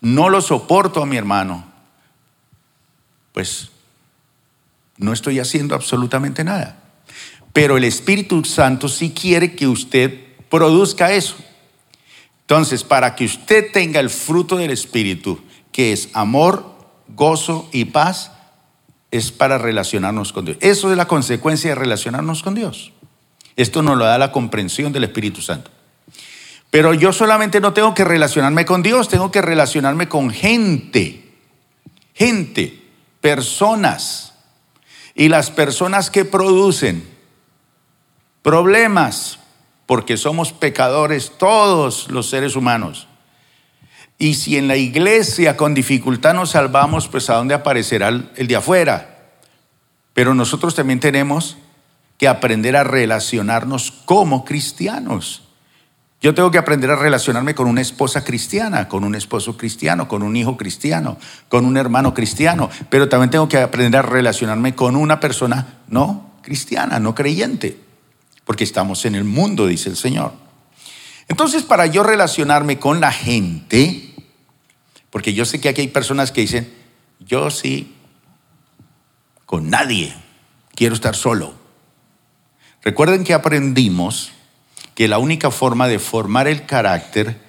no 0.00 0.30
lo 0.30 0.40
soporto 0.40 1.02
a 1.02 1.06
mi 1.06 1.18
hermano, 1.18 1.66
pues 3.34 3.68
no 4.96 5.12
estoy 5.12 5.38
haciendo 5.38 5.74
absolutamente 5.74 6.44
nada. 6.44 6.82
Pero 7.52 7.76
el 7.76 7.84
Espíritu 7.84 8.42
Santo 8.46 8.88
sí 8.88 9.10
quiere 9.10 9.54
que 9.54 9.66
usted 9.66 10.18
produzca 10.48 11.12
eso. 11.12 11.36
Entonces, 12.40 12.84
para 12.84 13.14
que 13.16 13.26
usted 13.26 13.70
tenga 13.70 14.00
el 14.00 14.08
fruto 14.08 14.56
del 14.56 14.70
Espíritu, 14.70 15.38
que 15.72 15.92
es 15.92 16.10
amor, 16.12 16.64
gozo 17.08 17.68
y 17.72 17.86
paz, 17.86 18.30
es 19.10 19.32
para 19.32 19.58
relacionarnos 19.58 20.32
con 20.32 20.44
Dios. 20.44 20.58
Eso 20.60 20.90
es 20.90 20.96
la 20.96 21.08
consecuencia 21.08 21.70
de 21.70 21.74
relacionarnos 21.74 22.42
con 22.42 22.54
Dios. 22.54 22.92
Esto 23.56 23.82
nos 23.82 23.98
lo 23.98 24.04
da 24.04 24.18
la 24.18 24.32
comprensión 24.32 24.92
del 24.92 25.04
Espíritu 25.04 25.42
Santo. 25.42 25.70
Pero 26.70 26.94
yo 26.94 27.12
solamente 27.12 27.60
no 27.60 27.74
tengo 27.74 27.94
que 27.94 28.04
relacionarme 28.04 28.64
con 28.64 28.82
Dios, 28.82 29.08
tengo 29.08 29.30
que 29.30 29.42
relacionarme 29.42 30.08
con 30.08 30.30
gente, 30.30 31.30
gente, 32.14 32.82
personas. 33.20 34.32
Y 35.14 35.28
las 35.28 35.50
personas 35.50 36.10
que 36.10 36.24
producen 36.24 37.06
problemas, 38.40 39.38
porque 39.84 40.16
somos 40.16 40.54
pecadores 40.54 41.32
todos 41.36 42.10
los 42.10 42.30
seres 42.30 42.56
humanos. 42.56 43.06
Y 44.18 44.34
si 44.34 44.56
en 44.56 44.68
la 44.68 44.76
iglesia 44.76 45.56
con 45.56 45.74
dificultad 45.74 46.34
nos 46.34 46.50
salvamos, 46.50 47.08
pues 47.08 47.28
a 47.30 47.34
dónde 47.34 47.54
aparecerá 47.54 48.08
el 48.08 48.46
de 48.46 48.56
afuera. 48.56 49.32
Pero 50.14 50.34
nosotros 50.34 50.74
también 50.74 51.00
tenemos 51.00 51.56
que 52.18 52.28
aprender 52.28 52.76
a 52.76 52.84
relacionarnos 52.84 53.90
como 54.04 54.44
cristianos. 54.44 55.42
Yo 56.20 56.34
tengo 56.34 56.52
que 56.52 56.58
aprender 56.58 56.88
a 56.88 56.94
relacionarme 56.94 57.52
con 57.52 57.66
una 57.66 57.80
esposa 57.80 58.22
cristiana, 58.22 58.86
con 58.86 59.02
un 59.02 59.16
esposo 59.16 59.56
cristiano, 59.56 60.06
con 60.06 60.22
un 60.22 60.36
hijo 60.36 60.56
cristiano, 60.56 61.18
con 61.48 61.64
un 61.64 61.76
hermano 61.76 62.14
cristiano, 62.14 62.70
pero 62.88 63.08
también 63.08 63.30
tengo 63.30 63.48
que 63.48 63.58
aprender 63.58 63.98
a 63.98 64.02
relacionarme 64.02 64.76
con 64.76 64.94
una 64.94 65.18
persona 65.18 65.80
no 65.88 66.30
cristiana, 66.42 67.00
no 67.00 67.16
creyente, 67.16 67.80
porque 68.44 68.62
estamos 68.62 69.04
en 69.04 69.16
el 69.16 69.24
mundo, 69.24 69.66
dice 69.66 69.88
el 69.88 69.96
Señor. 69.96 70.32
Entonces, 71.32 71.62
para 71.62 71.86
yo 71.86 72.02
relacionarme 72.02 72.78
con 72.78 73.00
la 73.00 73.10
gente, 73.10 74.12
porque 75.08 75.32
yo 75.32 75.46
sé 75.46 75.62
que 75.62 75.70
aquí 75.70 75.80
hay 75.80 75.88
personas 75.88 76.30
que 76.30 76.42
dicen, 76.42 76.70
yo 77.20 77.50
sí, 77.50 77.96
con 79.46 79.70
nadie, 79.70 80.14
quiero 80.74 80.94
estar 80.94 81.16
solo. 81.16 81.54
Recuerden 82.82 83.24
que 83.24 83.32
aprendimos 83.32 84.32
que 84.94 85.08
la 85.08 85.16
única 85.16 85.50
forma 85.50 85.88
de 85.88 85.98
formar 85.98 86.48
el 86.48 86.66
carácter 86.66 87.40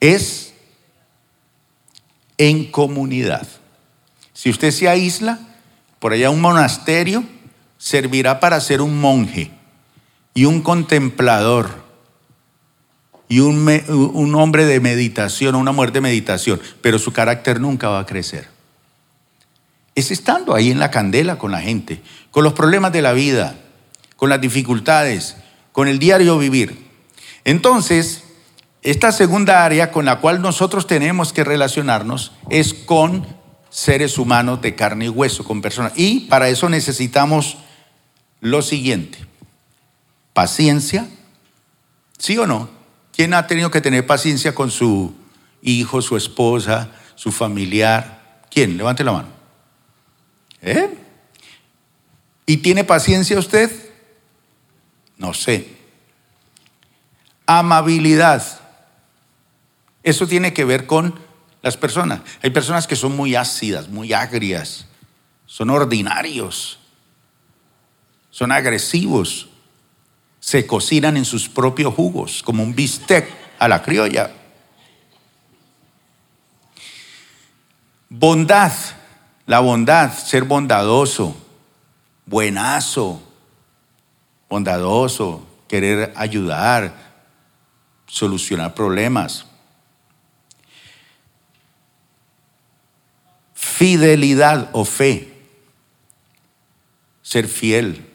es 0.00 0.52
en 2.38 2.72
comunidad. 2.72 3.46
Si 4.32 4.50
usted 4.50 4.72
se 4.72 4.88
aísla, 4.88 5.38
por 6.00 6.12
allá 6.12 6.28
un 6.28 6.40
monasterio, 6.40 7.22
servirá 7.78 8.40
para 8.40 8.60
ser 8.60 8.80
un 8.80 9.00
monje 9.00 9.52
y 10.34 10.46
un 10.46 10.60
contemplador 10.60 11.83
y 13.28 13.40
un, 13.40 13.68
un, 13.88 14.34
hombre 14.34 14.66
de 14.66 14.80
meditación, 14.80 15.54
una 15.54 15.72
mujer 15.72 15.92
de 15.92 16.00
meditación, 16.00 16.60
pero 16.80 16.98
su 16.98 17.12
carácter 17.12 17.60
nunca 17.60 17.88
va 17.88 18.00
a 18.00 18.06
crecer. 18.06 18.48
Es 19.94 20.10
estando 20.10 20.54
ahí 20.54 20.70
en 20.70 20.78
la 20.78 20.90
candela 20.90 21.38
con 21.38 21.52
la 21.52 21.60
gente, 21.60 22.02
con 22.30 22.44
los 22.44 22.52
problemas 22.52 22.92
de 22.92 23.02
la 23.02 23.12
vida, 23.12 23.56
con 24.16 24.28
las 24.28 24.40
dificultades, 24.40 25.36
con 25.72 25.88
el 25.88 25.98
diario 25.98 26.38
vivir. 26.38 26.86
Entonces, 27.44 28.24
esta 28.82 29.12
segunda 29.12 29.64
área 29.64 29.90
con 29.90 30.04
la 30.04 30.20
cual 30.20 30.42
nosotros 30.42 30.86
tenemos 30.86 31.32
que 31.32 31.44
relacionarnos 31.44 32.32
es 32.50 32.74
con 32.74 33.26
seres 33.70 34.18
humanos 34.18 34.60
de 34.60 34.74
carne 34.74 35.06
y 35.06 35.08
hueso, 35.08 35.42
con 35.44 35.62
personas. 35.62 35.92
Y 35.96 36.20
para 36.20 36.48
eso 36.48 36.68
necesitamos 36.68 37.56
lo 38.40 38.60
siguiente, 38.60 39.18
paciencia, 40.32 41.08
¿sí 42.18 42.36
o 42.36 42.46
no? 42.46 42.83
¿Quién 43.14 43.32
ha 43.32 43.46
tenido 43.46 43.70
que 43.70 43.80
tener 43.80 44.06
paciencia 44.06 44.54
con 44.54 44.72
su 44.72 45.14
hijo, 45.62 46.02
su 46.02 46.16
esposa, 46.16 46.90
su 47.14 47.30
familiar? 47.30 48.42
¿Quién? 48.50 48.76
Levante 48.76 49.04
la 49.04 49.12
mano. 49.12 49.28
¿Eh? 50.60 50.98
¿Y 52.44 52.56
tiene 52.56 52.82
paciencia 52.82 53.38
usted? 53.38 53.70
No 55.16 55.32
sé. 55.32 55.76
Amabilidad. 57.46 58.42
Eso 60.02 60.26
tiene 60.26 60.52
que 60.52 60.64
ver 60.64 60.86
con 60.86 61.14
las 61.62 61.76
personas. 61.76 62.20
Hay 62.42 62.50
personas 62.50 62.88
que 62.88 62.96
son 62.96 63.14
muy 63.14 63.36
ácidas, 63.36 63.88
muy 63.88 64.12
agrias, 64.12 64.86
son 65.46 65.70
ordinarios, 65.70 66.80
son 68.30 68.50
agresivos 68.50 69.48
se 70.44 70.66
cocinan 70.66 71.16
en 71.16 71.24
sus 71.24 71.48
propios 71.48 71.94
jugos, 71.94 72.42
como 72.42 72.62
un 72.62 72.74
bistec 72.74 73.32
a 73.58 73.66
la 73.66 73.82
criolla. 73.82 74.30
Bondad, 78.10 78.70
la 79.46 79.60
bondad, 79.60 80.12
ser 80.12 80.44
bondadoso, 80.44 81.34
buenazo, 82.26 83.22
bondadoso, 84.50 85.46
querer 85.66 86.12
ayudar, 86.14 86.94
solucionar 88.06 88.74
problemas. 88.74 89.46
Fidelidad 93.54 94.68
o 94.72 94.84
fe, 94.84 95.32
ser 97.22 97.48
fiel, 97.48 98.06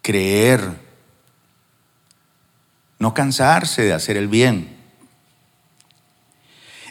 creer, 0.00 0.81
no 3.02 3.14
cansarse 3.14 3.82
de 3.82 3.92
hacer 3.92 4.16
el 4.16 4.28
bien. 4.28 4.76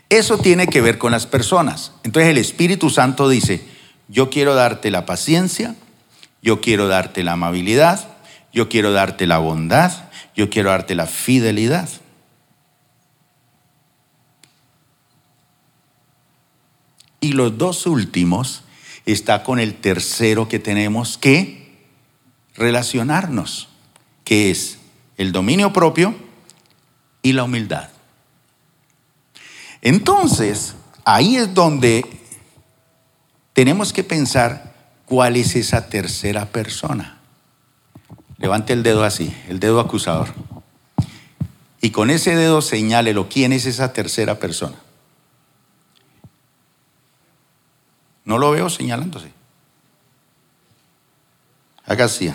Eso 0.09 0.37
tiene 0.37 0.67
que 0.67 0.81
ver 0.81 0.97
con 0.97 1.13
las 1.13 1.25
personas. 1.25 1.93
Entonces 2.03 2.29
el 2.29 2.37
Espíritu 2.37 2.89
Santo 2.89 3.29
dice, 3.29 3.65
yo 4.09 4.29
quiero 4.29 4.53
darte 4.53 4.91
la 4.91 5.05
paciencia, 5.05 5.73
yo 6.41 6.59
quiero 6.59 6.89
darte 6.89 7.23
la 7.23 7.31
amabilidad, 7.31 8.09
yo 8.51 8.67
quiero 8.67 8.91
darte 8.91 9.25
la 9.25 9.37
bondad, 9.37 10.09
yo 10.35 10.49
quiero 10.49 10.71
darte 10.71 10.95
la 10.95 11.07
fidelidad. 11.07 11.87
Y 17.21 17.31
los 17.31 17.57
dos 17.57 17.85
últimos 17.85 18.63
está 19.05 19.43
con 19.43 19.61
el 19.61 19.75
tercero 19.75 20.49
que 20.49 20.59
tenemos 20.59 21.17
que 21.17 21.77
relacionarnos, 22.55 23.69
que 24.25 24.51
es 24.51 24.80
el 25.21 25.31
dominio 25.31 25.71
propio 25.71 26.15
y 27.21 27.33
la 27.33 27.43
humildad. 27.43 27.89
Entonces, 29.81 30.73
ahí 31.05 31.35
es 31.35 31.53
donde 31.53 32.03
tenemos 33.53 33.93
que 33.93 34.03
pensar 34.03 34.73
cuál 35.05 35.37
es 35.37 35.55
esa 35.55 35.89
tercera 35.89 36.47
persona. 36.47 37.19
Levante 38.39 38.73
el 38.73 38.81
dedo 38.81 39.03
así, 39.03 39.35
el 39.47 39.59
dedo 39.59 39.79
acusador. 39.79 40.29
Y 41.81 41.91
con 41.91 42.09
ese 42.09 42.35
dedo 42.35 42.63
señálelo 42.63 43.29
quién 43.29 43.53
es 43.53 43.67
esa 43.67 43.93
tercera 43.93 44.39
persona. 44.39 44.77
No 48.25 48.39
lo 48.39 48.49
veo 48.49 48.69
señalándose. 48.69 49.31
Haga 51.85 52.05
así. 52.05 52.33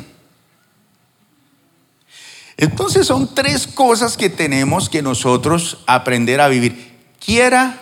Entonces 2.57 3.07
son 3.07 3.35
tres 3.35 3.67
cosas 3.67 4.17
que 4.17 4.31
tenemos 4.31 4.89
que 4.89 5.03
nosotros 5.03 5.79
aprender 5.87 6.41
a 6.41 6.49
vivir, 6.49 6.97
quiera 7.19 7.81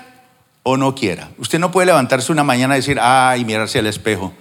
o 0.65 0.77
no 0.77 0.95
quiera. 0.95 1.31
Usted 1.39 1.59
no 1.59 1.71
puede 1.71 1.87
levantarse 1.87 2.33
una 2.33 2.43
mañana 2.43 2.75
y 2.75 2.81
decir, 2.81 2.99
ay, 3.01 3.45
mirarse 3.45 3.79
al 3.79 3.87
espejo, 3.87 4.33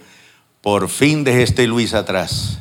por 0.60 0.88
fin 0.88 1.22
dejé 1.22 1.44
este 1.44 1.66
Luis 1.66 1.94
atrás. 1.94 2.58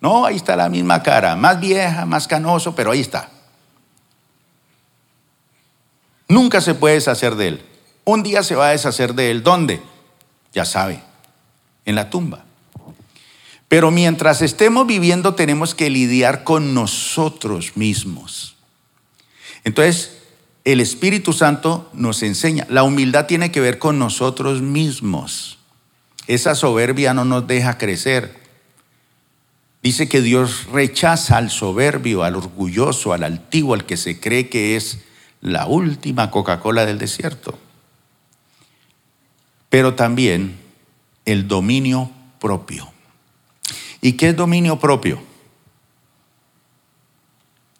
No, 0.00 0.24
ahí 0.24 0.36
está 0.36 0.56
la 0.56 0.68
misma 0.68 1.02
cara, 1.02 1.36
más 1.36 1.60
vieja, 1.60 2.06
más 2.06 2.26
canoso, 2.28 2.74
pero 2.74 2.90
ahí 2.92 3.00
está. 3.00 3.30
Nunca 6.28 6.60
se 6.60 6.74
puede 6.74 6.94
deshacer 6.94 7.34
de 7.36 7.48
él. 7.48 7.66
Un 8.04 8.22
día 8.22 8.42
se 8.42 8.54
va 8.54 8.68
a 8.68 8.70
deshacer 8.70 9.14
de 9.14 9.30
él. 9.30 9.42
¿Dónde? 9.42 9.82
Ya 10.52 10.64
sabe, 10.64 11.02
en 11.84 11.94
la 11.94 12.10
tumba. 12.10 12.44
Pero 13.74 13.90
mientras 13.90 14.40
estemos 14.40 14.86
viviendo 14.86 15.34
tenemos 15.34 15.74
que 15.74 15.90
lidiar 15.90 16.44
con 16.44 16.74
nosotros 16.74 17.76
mismos. 17.76 18.54
Entonces, 19.64 20.18
el 20.64 20.78
Espíritu 20.78 21.32
Santo 21.32 21.90
nos 21.92 22.22
enseña, 22.22 22.68
la 22.70 22.84
humildad 22.84 23.26
tiene 23.26 23.50
que 23.50 23.60
ver 23.60 23.80
con 23.80 23.98
nosotros 23.98 24.62
mismos. 24.62 25.58
Esa 26.28 26.54
soberbia 26.54 27.14
no 27.14 27.24
nos 27.24 27.48
deja 27.48 27.76
crecer. 27.76 28.38
Dice 29.82 30.08
que 30.08 30.20
Dios 30.20 30.66
rechaza 30.70 31.36
al 31.36 31.50
soberbio, 31.50 32.22
al 32.22 32.36
orgulloso, 32.36 33.12
al 33.12 33.24
altivo, 33.24 33.74
al 33.74 33.86
que 33.86 33.96
se 33.96 34.20
cree 34.20 34.48
que 34.48 34.76
es 34.76 35.00
la 35.40 35.66
última 35.66 36.30
Coca-Cola 36.30 36.86
del 36.86 36.98
desierto. 36.98 37.58
Pero 39.68 39.94
también 39.94 40.60
el 41.24 41.48
dominio 41.48 42.12
propio. 42.38 42.93
¿Y 44.04 44.18
qué 44.18 44.28
es 44.28 44.36
dominio 44.36 44.78
propio? 44.78 45.18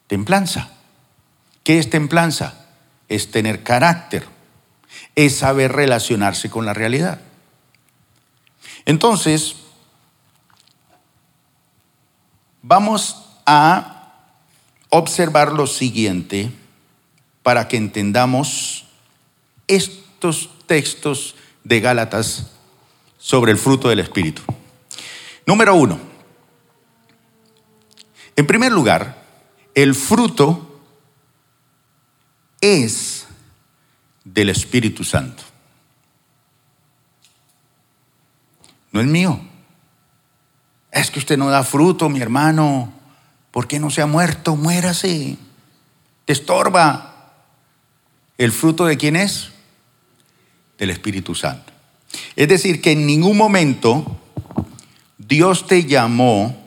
Templanza. 0.07 0.71
¿Qué 1.63 1.77
es 1.77 1.91
templanza? 1.91 2.65
Es 3.07 3.29
tener 3.29 3.61
carácter, 3.61 4.25
es 5.13 5.37
saber 5.37 5.73
relacionarse 5.73 6.49
con 6.49 6.65
la 6.65 6.73
realidad. 6.73 7.21
Entonces, 8.85 9.57
vamos 12.63 13.23
a 13.45 14.15
observar 14.89 15.51
lo 15.51 15.67
siguiente 15.67 16.51
para 17.43 17.67
que 17.67 17.77
entendamos 17.77 18.87
estos 19.67 20.49
textos 20.65 21.35
de 21.63 21.81
Gálatas 21.81 22.47
sobre 23.19 23.51
el 23.51 23.59
fruto 23.59 23.89
del 23.89 23.99
Espíritu. 23.99 24.41
Número 25.45 25.75
uno, 25.75 26.14
en 28.35 28.47
primer 28.47 28.71
lugar, 28.71 29.23
el 29.73 29.95
fruto 29.95 30.81
es 32.61 33.25
del 34.23 34.49
Espíritu 34.49 35.03
Santo. 35.03 35.43
No 38.91 39.01
es 39.01 39.07
mío. 39.07 39.39
Es 40.91 41.11
que 41.11 41.19
usted 41.19 41.37
no 41.37 41.49
da 41.49 41.63
fruto, 41.63 42.09
mi 42.09 42.21
hermano. 42.21 42.93
¿Por 43.51 43.67
qué 43.67 43.79
no 43.79 43.89
se 43.89 44.01
ha 44.01 44.05
muerto? 44.05 44.55
Muérase. 44.55 45.37
Te 46.23 46.33
estorba. 46.33 47.33
¿El 48.37 48.51
fruto 48.51 48.85
de 48.85 48.97
quién 48.97 49.15
es? 49.15 49.51
Del 50.77 50.89
Espíritu 50.89 51.35
Santo. 51.35 51.71
Es 52.35 52.47
decir, 52.47 52.81
que 52.81 52.91
en 52.91 53.05
ningún 53.05 53.37
momento 53.37 54.17
Dios 55.17 55.67
te 55.67 55.85
llamó 55.85 56.64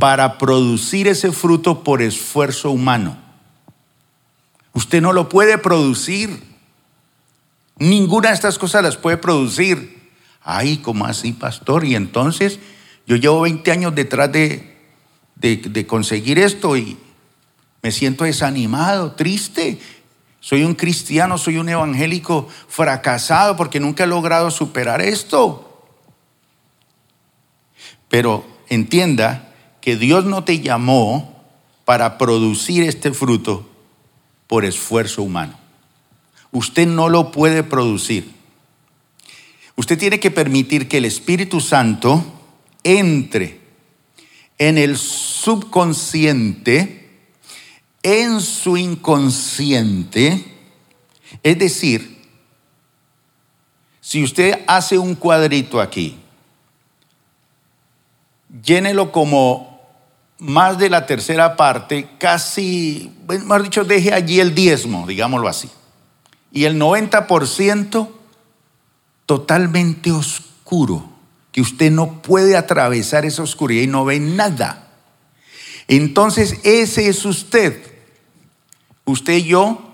para 0.00 0.38
producir 0.38 1.06
ese 1.06 1.30
fruto 1.30 1.84
por 1.84 2.00
esfuerzo 2.00 2.70
humano. 2.70 3.18
Usted 4.72 5.02
no 5.02 5.12
lo 5.12 5.28
puede 5.28 5.58
producir. 5.58 6.42
Ninguna 7.78 8.30
de 8.30 8.34
estas 8.34 8.58
cosas 8.58 8.82
las 8.82 8.96
puede 8.96 9.18
producir. 9.18 10.10
Ay, 10.42 10.78
¿cómo 10.78 11.04
así, 11.04 11.34
pastor? 11.34 11.84
Y 11.84 11.96
entonces 11.96 12.58
yo 13.06 13.16
llevo 13.16 13.42
20 13.42 13.70
años 13.70 13.94
detrás 13.94 14.32
de, 14.32 14.74
de, 15.36 15.86
conseguir 15.86 16.38
esto 16.38 16.78
y 16.78 16.96
me 17.82 17.92
siento 17.92 18.24
desanimado, 18.24 19.12
triste. 19.12 19.78
Soy 20.40 20.64
un 20.64 20.76
cristiano, 20.76 21.36
soy 21.36 21.58
un 21.58 21.68
evangélico 21.68 22.48
fracasado 22.68 23.54
porque 23.54 23.80
nunca 23.80 24.04
he 24.04 24.06
logrado 24.06 24.50
superar 24.50 25.02
esto. 25.02 25.84
Pero 28.08 28.46
entienda 28.70 29.49
que 29.80 29.96
Dios 29.96 30.24
no 30.24 30.44
te 30.44 30.60
llamó 30.60 31.44
para 31.84 32.18
producir 32.18 32.82
este 32.82 33.12
fruto 33.12 33.68
por 34.46 34.64
esfuerzo 34.64 35.22
humano. 35.22 35.58
Usted 36.52 36.86
no 36.86 37.08
lo 37.08 37.32
puede 37.32 37.62
producir. 37.62 38.30
Usted 39.76 39.98
tiene 39.98 40.20
que 40.20 40.30
permitir 40.30 40.88
que 40.88 40.98
el 40.98 41.04
Espíritu 41.04 41.60
Santo 41.60 42.24
entre 42.84 43.60
en 44.58 44.76
el 44.76 44.98
subconsciente, 44.98 47.08
en 48.02 48.42
su 48.42 48.76
inconsciente, 48.76 50.44
es 51.42 51.58
decir, 51.58 52.20
si 54.00 54.22
usted 54.22 54.62
hace 54.66 54.98
un 54.98 55.14
cuadrito 55.14 55.80
aquí, 55.80 56.18
llénelo 58.62 59.12
como 59.12 59.69
más 60.40 60.78
de 60.78 60.90
la 60.90 61.06
tercera 61.06 61.56
parte, 61.56 62.08
casi, 62.18 63.12
más 63.44 63.62
dicho, 63.62 63.84
deje 63.84 64.12
allí 64.12 64.40
el 64.40 64.54
diezmo, 64.54 65.06
digámoslo 65.06 65.48
así. 65.48 65.70
Y 66.50 66.64
el 66.64 66.80
90% 66.80 68.08
totalmente 69.26 70.10
oscuro, 70.10 71.08
que 71.52 71.60
usted 71.60 71.92
no 71.92 72.22
puede 72.22 72.56
atravesar 72.56 73.24
esa 73.24 73.42
oscuridad 73.42 73.82
y 73.82 73.86
no 73.86 74.04
ve 74.04 74.18
nada. 74.18 74.88
Entonces 75.86 76.58
ese 76.64 77.08
es 77.08 77.24
usted. 77.24 77.92
Usted 79.04 79.34
y 79.34 79.44
yo, 79.44 79.92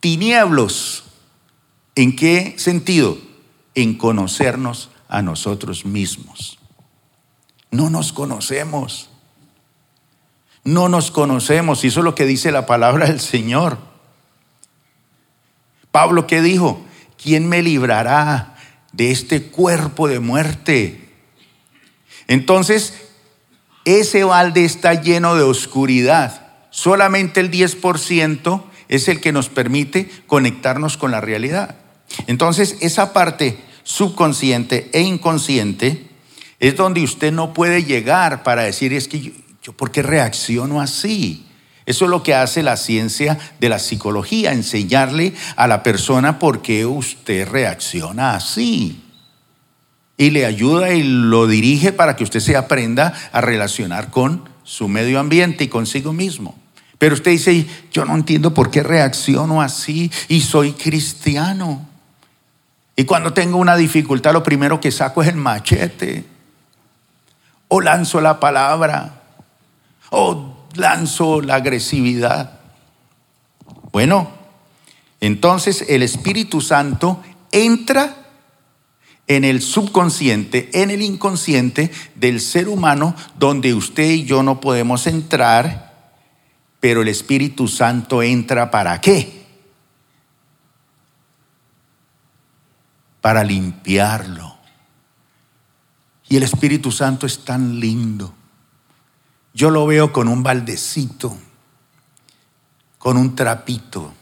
tinieblos. 0.00 1.04
¿En 1.94 2.14
qué 2.16 2.54
sentido? 2.58 3.18
En 3.74 3.96
conocernos 3.96 4.90
a 5.08 5.22
nosotros 5.22 5.84
mismos. 5.84 6.58
No 7.70 7.88
nos 7.88 8.12
conocemos. 8.12 9.11
No 10.64 10.88
nos 10.88 11.10
conocemos. 11.10 11.84
Y 11.84 11.88
eso 11.88 12.00
es 12.00 12.04
lo 12.04 12.14
que 12.14 12.26
dice 12.26 12.52
la 12.52 12.66
palabra 12.66 13.06
del 13.06 13.20
Señor. 13.20 13.78
Pablo, 15.90 16.26
¿qué 16.26 16.40
dijo? 16.40 16.84
¿Quién 17.16 17.48
me 17.48 17.62
librará 17.62 18.52
de 18.92 19.10
este 19.10 19.44
cuerpo 19.44 20.06
de 20.08 20.20
muerte. 20.20 21.00
Entonces, 22.28 22.94
ese 23.84 24.24
balde 24.24 24.64
está 24.64 24.94
lleno 24.94 25.34
de 25.34 25.42
oscuridad. 25.42 26.46
Solamente 26.70 27.40
el 27.40 27.50
10% 27.50 28.62
es 28.88 29.08
el 29.08 29.20
que 29.20 29.32
nos 29.32 29.48
permite 29.48 30.10
conectarnos 30.26 30.96
con 30.96 31.10
la 31.10 31.20
realidad. 31.20 31.76
Entonces, 32.26 32.76
esa 32.80 33.12
parte 33.12 33.58
subconsciente 33.82 34.90
e 34.92 35.00
inconsciente 35.00 36.06
es 36.60 36.76
donde 36.76 37.02
usted 37.02 37.32
no 37.32 37.52
puede 37.52 37.84
llegar 37.84 38.42
para 38.42 38.62
decir, 38.62 38.92
es 38.92 39.08
que 39.08 39.32
yo 39.62 39.72
¿por 39.72 39.90
qué 39.90 40.02
reacciono 40.02 40.80
así? 40.80 41.46
Eso 41.86 42.04
es 42.04 42.10
lo 42.10 42.22
que 42.22 42.34
hace 42.34 42.62
la 42.62 42.76
ciencia 42.76 43.38
de 43.58 43.68
la 43.68 43.78
psicología, 43.78 44.52
enseñarle 44.52 45.34
a 45.56 45.66
la 45.66 45.82
persona 45.82 46.38
por 46.38 46.62
qué 46.62 46.86
usted 46.86 47.48
reacciona 47.48 48.34
así. 48.34 49.02
Y 50.16 50.30
le 50.30 50.46
ayuda 50.46 50.92
y 50.92 51.02
lo 51.02 51.46
dirige 51.46 51.92
para 51.92 52.14
que 52.14 52.24
usted 52.24 52.40
se 52.40 52.56
aprenda 52.56 53.12
a 53.32 53.40
relacionar 53.40 54.10
con 54.10 54.48
su 54.62 54.86
medio 54.88 55.18
ambiente 55.18 55.64
y 55.64 55.68
consigo 55.68 56.12
mismo. 56.12 56.56
Pero 56.98 57.14
usted 57.14 57.32
dice, 57.32 57.66
yo 57.90 58.04
no 58.04 58.14
entiendo 58.14 58.54
por 58.54 58.70
qué 58.70 58.84
reacciono 58.84 59.60
así 59.60 60.10
y 60.28 60.40
soy 60.40 60.72
cristiano. 60.72 61.88
Y 62.94 63.04
cuando 63.04 63.32
tengo 63.32 63.56
una 63.56 63.74
dificultad, 63.74 64.32
lo 64.32 64.44
primero 64.44 64.80
que 64.80 64.92
saco 64.92 65.22
es 65.22 65.28
el 65.28 65.34
machete. 65.34 66.24
O 67.66 67.80
lanzo 67.80 68.20
la 68.20 68.38
palabra. 68.38 69.21
O 70.14 70.68
lanzo 70.74 71.40
la 71.40 71.56
agresividad. 71.56 72.60
Bueno, 73.92 74.30
entonces 75.20 75.86
el 75.88 76.02
Espíritu 76.02 76.60
Santo 76.60 77.22
entra 77.50 78.16
en 79.26 79.44
el 79.44 79.62
subconsciente, 79.62 80.68
en 80.74 80.90
el 80.90 81.00
inconsciente 81.00 81.90
del 82.14 82.40
ser 82.40 82.68
humano, 82.68 83.14
donde 83.38 83.72
usted 83.72 84.10
y 84.10 84.24
yo 84.24 84.42
no 84.42 84.60
podemos 84.60 85.06
entrar, 85.06 86.18
pero 86.80 87.02
el 87.02 87.08
Espíritu 87.08 87.68
Santo 87.68 88.22
entra 88.22 88.70
para 88.70 89.00
qué? 89.00 89.46
Para 93.20 93.44
limpiarlo. 93.44 94.56
Y 96.28 96.36
el 96.36 96.42
Espíritu 96.42 96.90
Santo 96.90 97.26
es 97.26 97.44
tan 97.44 97.78
lindo. 97.78 98.34
Yo 99.54 99.70
lo 99.70 99.86
veo 99.86 100.12
con 100.12 100.28
un 100.28 100.42
baldecito, 100.42 101.36
con 102.98 103.16
un 103.16 103.34
trapito. 103.34 104.12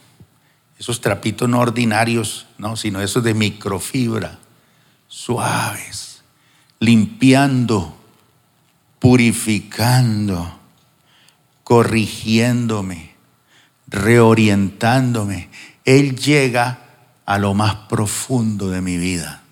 Esos 0.78 1.00
trapitos 1.00 1.48
no 1.48 1.60
ordinarios, 1.60 2.46
no, 2.58 2.76
sino 2.76 3.00
esos 3.00 3.22
de 3.22 3.34
microfibra, 3.34 4.38
suaves, 5.08 6.22
limpiando, 6.78 7.96
purificando, 8.98 10.58
corrigiéndome, 11.62 13.14
reorientándome. 13.86 15.50
Él 15.84 16.16
llega 16.16 16.80
a 17.26 17.38
lo 17.38 17.54
más 17.54 17.74
profundo 17.88 18.70
de 18.70 18.80
mi 18.80 18.96
vida. 18.96 19.42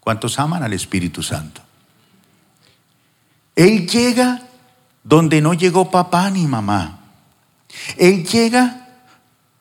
¿Cuántos 0.00 0.38
aman 0.38 0.62
al 0.62 0.72
Espíritu 0.72 1.22
Santo? 1.22 1.67
Él 3.58 3.88
llega 3.88 4.42
donde 5.02 5.40
no 5.40 5.52
llegó 5.52 5.90
papá 5.90 6.30
ni 6.30 6.46
mamá. 6.46 7.00
Él 7.96 8.24
llega 8.24 8.86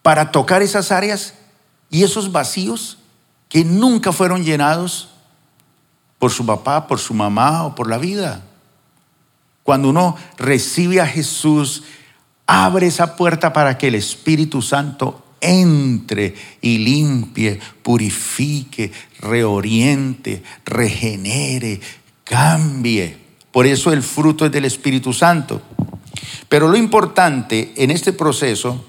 para 0.03 0.31
tocar 0.31 0.61
esas 0.61 0.91
áreas 0.91 1.33
y 1.89 2.03
esos 2.03 2.31
vacíos 2.31 2.99
que 3.49 3.65
nunca 3.65 4.11
fueron 4.11 4.43
llenados 4.43 5.09
por 6.19 6.29
su 6.29 6.45
papá, 6.45 6.85
por 6.85 6.99
su 6.99 7.15
mamá 7.15 7.65
o 7.65 7.73
por 7.73 7.89
la 7.89 7.97
vida. 7.97 8.43
Cuando 9.63 9.89
uno 9.89 10.15
recibe 10.37 11.01
a 11.01 11.07
Jesús, 11.07 11.81
abre 12.45 12.85
esa 12.85 13.15
puerta 13.15 13.51
para 13.51 13.79
que 13.79 13.87
el 13.87 13.95
Espíritu 13.95 14.61
Santo 14.61 15.23
entre 15.41 16.35
y 16.61 16.77
limpie, 16.77 17.59
purifique, 17.81 18.91
reoriente, 19.21 20.43
regenere, 20.65 21.81
cambie. 22.23 23.26
Por 23.57 23.65
eso 23.65 23.91
el 23.91 24.03
fruto 24.03 24.45
es 24.45 24.51
del 24.51 24.65
Espíritu 24.65 25.13
Santo. 25.13 25.63
Pero 26.47 26.67
lo 26.67 26.77
importante 26.77 27.73
en 27.77 27.89
este 27.89 28.13
proceso 28.13 28.85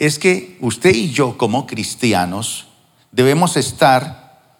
es 0.00 0.18
que 0.18 0.58
usted 0.60 0.92
y 0.92 1.12
yo 1.12 1.38
como 1.38 1.68
cristianos 1.68 2.66
debemos 3.12 3.56
estar 3.56 4.50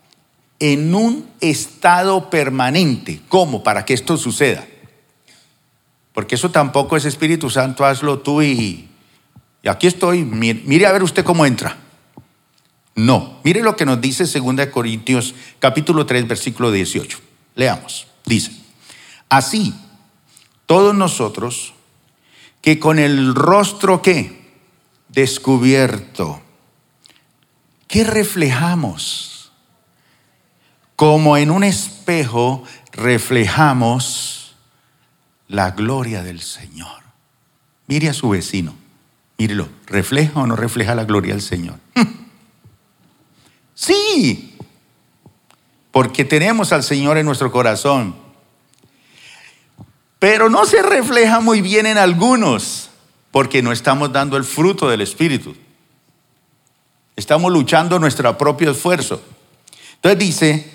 en 0.60 0.94
un 0.94 1.28
estado 1.40 2.30
permanente. 2.30 3.20
¿Cómo? 3.28 3.64
Para 3.64 3.84
que 3.84 3.94
esto 3.94 4.16
suceda. 4.16 4.64
Porque 6.12 6.36
eso 6.36 6.52
tampoco 6.52 6.96
es 6.96 7.04
Espíritu 7.04 7.50
Santo, 7.50 7.84
hazlo 7.84 8.20
tú 8.20 8.42
y, 8.42 8.88
y 9.64 9.68
aquí 9.68 9.88
estoy, 9.88 10.22
mire, 10.22 10.86
a 10.86 10.92
ver 10.92 11.02
usted 11.02 11.24
cómo 11.24 11.44
entra. 11.44 11.76
No, 12.94 13.40
mire 13.42 13.62
lo 13.62 13.74
que 13.74 13.86
nos 13.86 14.00
dice 14.00 14.22
2 14.22 14.66
Corintios 14.68 15.34
capítulo 15.58 16.06
3 16.06 16.28
versículo 16.28 16.70
18. 16.70 17.18
Leamos. 17.56 18.06
Dice, 18.24 18.57
Así, 19.28 19.74
todos 20.66 20.94
nosotros 20.94 21.74
que 22.60 22.78
con 22.78 22.98
el 22.98 23.34
rostro 23.34 24.02
que 24.02 24.52
descubierto, 25.08 26.40
¿qué 27.86 28.04
reflejamos? 28.04 29.52
Como 30.96 31.36
en 31.36 31.50
un 31.50 31.64
espejo 31.64 32.64
reflejamos 32.92 34.56
la 35.46 35.70
gloria 35.70 36.22
del 36.22 36.40
Señor. 36.40 37.02
Mire 37.86 38.08
a 38.08 38.14
su 38.14 38.28
vecino, 38.28 38.74
mírelo, 39.38 39.68
¿refleja 39.86 40.40
o 40.40 40.46
no 40.46 40.56
refleja 40.56 40.94
la 40.94 41.04
gloria 41.04 41.34
del 41.34 41.42
Señor? 41.42 41.78
Sí, 43.80 44.56
porque 45.92 46.24
tenemos 46.24 46.72
al 46.72 46.82
Señor 46.82 47.16
en 47.16 47.24
nuestro 47.24 47.52
corazón 47.52 48.16
pero 50.18 50.50
no 50.50 50.66
se 50.66 50.82
refleja 50.82 51.40
muy 51.40 51.60
bien 51.62 51.86
en 51.86 51.98
algunos 51.98 52.90
porque 53.30 53.62
no 53.62 53.72
estamos 53.72 54.12
dando 54.12 54.36
el 54.36 54.44
fruto 54.44 54.88
del 54.88 55.00
Espíritu. 55.00 55.54
Estamos 57.14 57.52
luchando 57.52 57.98
nuestro 57.98 58.36
propio 58.36 58.70
esfuerzo. 58.70 59.22
Entonces 59.96 60.18
dice, 60.18 60.70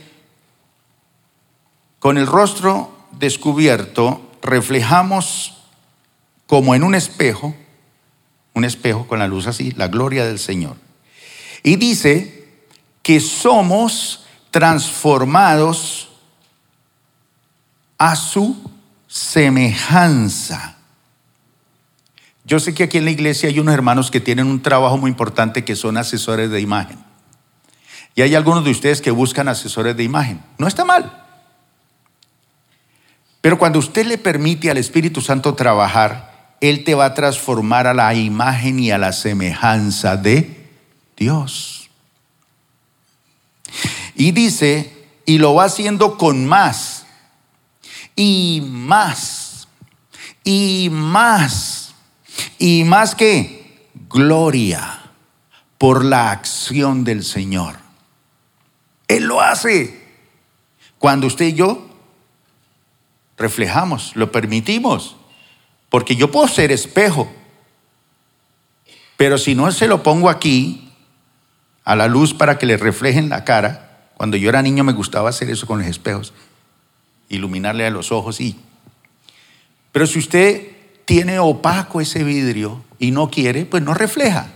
con 2.00 2.18
el 2.18 2.28
rostro 2.28 2.96
descubierto 3.12 4.30
reflejamos 4.42 5.58
como 6.48 6.76
en 6.76 6.84
un 6.84 6.96
espejo, 6.96 7.56
un 8.54 8.66
espejo 8.66 9.08
con 9.08 9.20
la 9.20 9.28
luz 9.28 9.48
así, 9.48 9.72
la 9.72 9.88
gloria 9.88 10.26
del 10.26 10.40
Señor. 10.40 10.76
Y 11.64 11.78
dice 11.78 12.62
que 13.02 13.20
somos 13.20 14.26
transformados 14.52 16.10
a 17.98 18.16
su 18.16 18.73
semejanza. 19.14 20.76
Yo 22.46 22.60
sé 22.60 22.74
que 22.74 22.86
aquí 22.86 22.98
en 22.98 23.06
la 23.06 23.12
iglesia 23.12 23.48
hay 23.48 23.60
unos 23.60 23.76
hermanos 23.76 24.10
que 24.10 24.20
tienen 24.20 24.48
un 24.48 24.64
trabajo 24.64 24.98
muy 24.98 25.12
importante 25.12 25.64
que 25.64 25.76
son 25.76 25.98
asesores 25.98 26.50
de 26.50 26.60
imagen. 26.60 26.98
Y 28.16 28.24
hay 28.24 28.34
algunos 28.34 28.66
de 28.66 28.72
ustedes 28.72 29.02
que 29.02 29.12
buscan 29.12 29.48
asesores 29.48 29.96
de 29.96 30.04
imagen. 30.04 30.42
No 30.58 30.68
está 30.68 30.84
mal. 30.84 31.24
Pero 33.40 33.60
cuando 33.60 33.78
usted 33.78 34.08
le 34.08 34.18
permite 34.18 34.72
al 34.72 34.78
Espíritu 34.78 35.22
Santo 35.22 35.54
trabajar, 35.54 36.56
Él 36.60 36.84
te 36.84 36.96
va 36.96 37.06
a 37.06 37.14
transformar 37.14 37.86
a 37.86 37.94
la 37.94 38.16
imagen 38.16 38.80
y 38.80 38.90
a 38.90 38.98
la 38.98 39.14
semejanza 39.14 40.18
de 40.18 40.72
Dios. 41.16 41.88
Y 44.16 44.32
dice, 44.32 44.92
y 45.28 45.38
lo 45.38 45.54
va 45.54 45.66
haciendo 45.66 46.18
con 46.18 46.48
más, 46.48 47.03
y 48.16 48.62
más, 48.66 49.68
y 50.44 50.90
más, 50.92 51.94
y 52.60 52.84
más 52.84 53.16
que 53.16 53.88
gloria 54.10 55.02
por 55.78 56.06
la 56.06 56.32
acción 56.32 57.04
del 57.04 57.24
Señor. 57.24 57.76
Él 59.08 59.26
lo 59.26 59.42
hace. 59.42 60.02
Cuando 60.98 61.28
usted 61.28 61.48
y 61.48 61.54
yo 61.54 61.90
reflejamos, 63.38 64.16
lo 64.16 64.32
permitimos. 64.32 65.18
Porque 65.90 66.16
yo 66.16 66.32
puedo 66.32 66.48
ser 66.48 66.72
espejo, 66.72 67.32
pero 69.18 69.38
si 69.38 69.54
no 69.54 69.72
se 69.72 69.88
lo 69.88 70.02
pongo 70.02 70.30
aquí, 70.30 70.92
a 71.84 71.96
la 71.96 72.08
luz 72.08 72.34
para 72.34 72.58
que 72.58 72.66
le 72.66 72.78
reflejen 72.78 73.30
la 73.30 73.44
cara, 73.44 74.10
cuando 74.16 74.38
yo 74.38 74.50
era 74.50 74.62
niño 74.62 74.84
me 74.84 74.94
gustaba 74.94 75.30
hacer 75.30 75.50
eso 75.50 75.68
con 75.68 75.80
los 75.80 75.88
espejos, 75.88 76.34
iluminarle 77.34 77.86
a 77.86 77.90
los 77.90 78.12
ojos 78.12 78.40
y... 78.40 78.56
Pero 79.92 80.08
si 80.08 80.20
usted 80.20 80.68
tiene 81.06 81.40
opaco 81.40 82.02
ese 82.02 82.24
vidrio 82.24 82.84
y 82.98 83.12
no 83.12 83.30
quiere, 83.30 83.66
pues 83.66 83.84
no 83.84 83.94
refleja. 83.94 84.48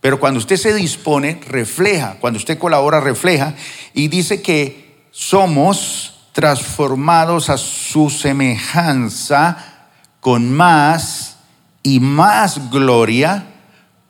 Pero 0.00 0.20
cuando 0.20 0.38
usted 0.38 0.56
se 0.56 0.74
dispone, 0.74 1.40
refleja. 1.46 2.16
Cuando 2.20 2.36
usted 2.36 2.58
colabora, 2.58 3.00
refleja. 3.00 3.54
Y 3.94 4.08
dice 4.08 4.42
que 4.42 5.06
somos 5.10 6.28
transformados 6.32 7.48
a 7.48 7.56
su 7.56 8.10
semejanza 8.10 9.88
con 10.20 10.52
más 10.52 11.36
y 11.82 12.00
más 12.00 12.70
gloria 12.70 13.46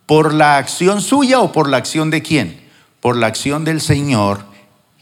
por 0.07 0.35
la 0.35 0.57
acción 0.57 1.01
suya 1.01 1.41
o 1.41 1.53
por 1.53 1.69
la 1.69 1.77
acción 1.77 2.11
de 2.11 2.23
quién? 2.23 2.61
Por 3.01 3.17
la 3.17 3.27
acción 3.27 3.65
del 3.65 3.81
Señor 3.81 4.45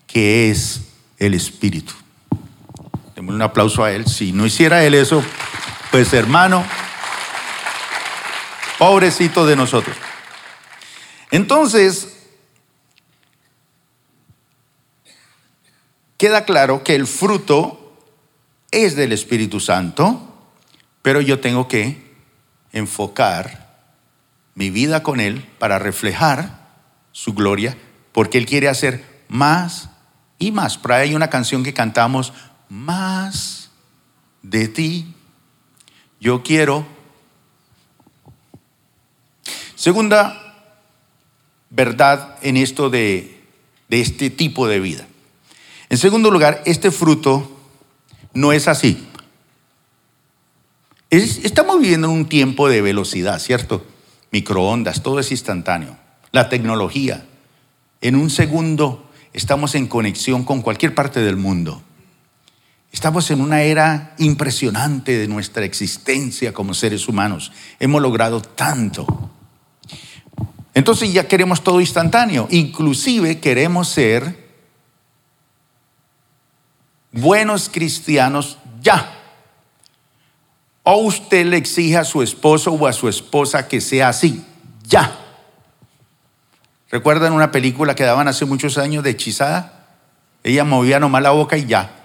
que 0.07 0.51
es 0.51 0.83
el 1.19 1.33
Espíritu. 1.33 1.95
Un 3.27 3.41
aplauso 3.41 3.85
a 3.85 3.93
Él. 3.93 4.07
Si 4.07 4.33
no 4.33 4.47
hiciera 4.47 4.85
Él 4.85 4.95
eso, 4.95 5.23
pues 5.91 6.13
hermano, 6.13 6.65
pobrecito 8.79 9.47
de 9.47 9.57
nosotros. 9.57 9.97
Entonces, 11.31 12.17
queda 16.17 16.45
claro 16.45 16.83
que 16.83 16.95
el 16.95 17.07
fruto 17.07 17.97
es 18.71 18.97
del 18.97 19.13
Espíritu 19.13 19.61
Santo, 19.61 20.29
pero 21.03 21.21
yo 21.21 21.41
tengo 21.41 21.69
que 21.69 22.13
enfocar 22.73 23.77
mi 24.55 24.71
vida 24.71 25.03
con 25.03 25.21
Él 25.21 25.49
para 25.59 25.79
reflejar 25.79 26.69
su 27.13 27.35
gloria, 27.35 27.77
porque 28.13 28.39
Él 28.39 28.47
quiere 28.47 28.69
hacer 28.69 29.05
más 29.29 29.91
y 30.39 30.53
más. 30.53 30.77
Por 30.77 30.93
ahí 30.93 31.11
hay 31.11 31.15
una 31.15 31.31
canción 31.31 31.63
que 31.63 31.75
cantamos, 31.75 32.33
más 32.73 33.71
de 34.41 34.67
ti. 34.67 35.15
Yo 36.21 36.43
quiero. 36.43 36.87
Segunda 39.75 40.39
verdad 41.69 42.39
en 42.41 42.57
esto 42.57 42.89
de, 42.89 43.43
de 43.89 44.01
este 44.01 44.31
tipo 44.31 44.67
de 44.67 44.81
vida. 44.81 45.07
En 45.91 45.99
segundo 45.99 46.31
lugar, 46.31 46.63
este 46.65 46.91
fruto 46.91 47.51
no 48.33 48.53
es 48.55 48.69
así. 48.69 49.07
estamos 51.11 51.79
viviendo 51.79 52.07
en 52.07 52.15
un 52.15 52.27
tiempo 52.27 52.71
de 52.71 52.81
velocidad, 52.81 53.39
¿cierto? 53.39 53.85
Microondas, 54.31 55.03
todo 55.03 55.21
es 55.21 55.31
instantáneo. 55.31 55.99
La 56.31 56.49
tecnología. 56.49 57.27
En 58.01 58.17
un 58.17 58.31
segundo 58.31 59.11
estamos 59.35 59.75
en 59.75 59.89
conexión 59.89 60.45
con 60.45 60.63
cualquier 60.63 60.95
parte 60.95 61.21
del 61.21 61.37
mundo. 61.37 61.83
Estamos 62.93 63.31
en 63.31 63.41
una 63.41 63.63
era 63.63 64.15
impresionante 64.19 65.17
de 65.17 65.27
nuestra 65.27 65.65
existencia 65.65 66.53
como 66.53 66.75
seres 66.75 67.09
humanos. 67.09 67.51
Hemos 67.81 68.03
logrado 68.03 68.43
tanto. 68.43 69.31
Entonces 70.75 71.11
ya 71.13 71.27
queremos 71.27 71.65
todo 71.65 71.81
instantáneo. 71.81 72.47
Inclusive 72.51 73.41
queremos 73.41 73.89
ser 73.89 74.47
buenos 77.13 77.71
cristianos 77.71 78.59
ya. 78.83 79.19
O 80.83 80.97
usted 80.97 81.47
le 81.47 81.57
exige 81.57 81.97
a 81.97 82.05
su 82.05 82.23
esposo 82.23 82.73
o 82.73 82.87
a 82.87 82.93
su 82.93 83.09
esposa 83.09 83.69
que 83.69 83.81
sea 83.81 84.11
así, 84.11 84.45
ya. 84.85 85.19
¿Recuerdan 86.91 87.33
una 87.33 87.53
película 87.53 87.95
que 87.95 88.05
daban 88.05 88.29
hace 88.29 88.45
muchos 88.45 88.77
años 88.77 89.03
de 89.03 89.11
hechizada? 89.11 89.87
Ella 90.43 90.65
movía 90.65 91.01
nomás 91.01 91.23
la 91.23 91.31
boca 91.31 91.57
y 91.57 91.65
ya. 91.65 92.02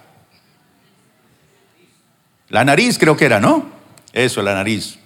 La 2.50 2.64
nariz 2.64 2.98
creo 2.98 3.16
que 3.16 3.26
era, 3.26 3.40
¿no? 3.40 3.66
Eso, 4.12 4.42
la 4.42 4.54
nariz. 4.54 4.98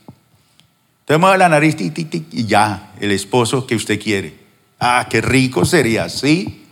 Entonces 1.00 1.20
mueve 1.20 1.38
la 1.38 1.48
nariz 1.48 1.76
y 1.78 2.46
ya, 2.46 2.92
el 3.00 3.10
esposo 3.10 3.66
que 3.66 3.74
usted 3.74 4.00
quiere. 4.00 4.38
Ah, 4.78 5.06
qué 5.10 5.20
rico 5.20 5.64
sería, 5.64 6.08
¿sí? 6.08 6.66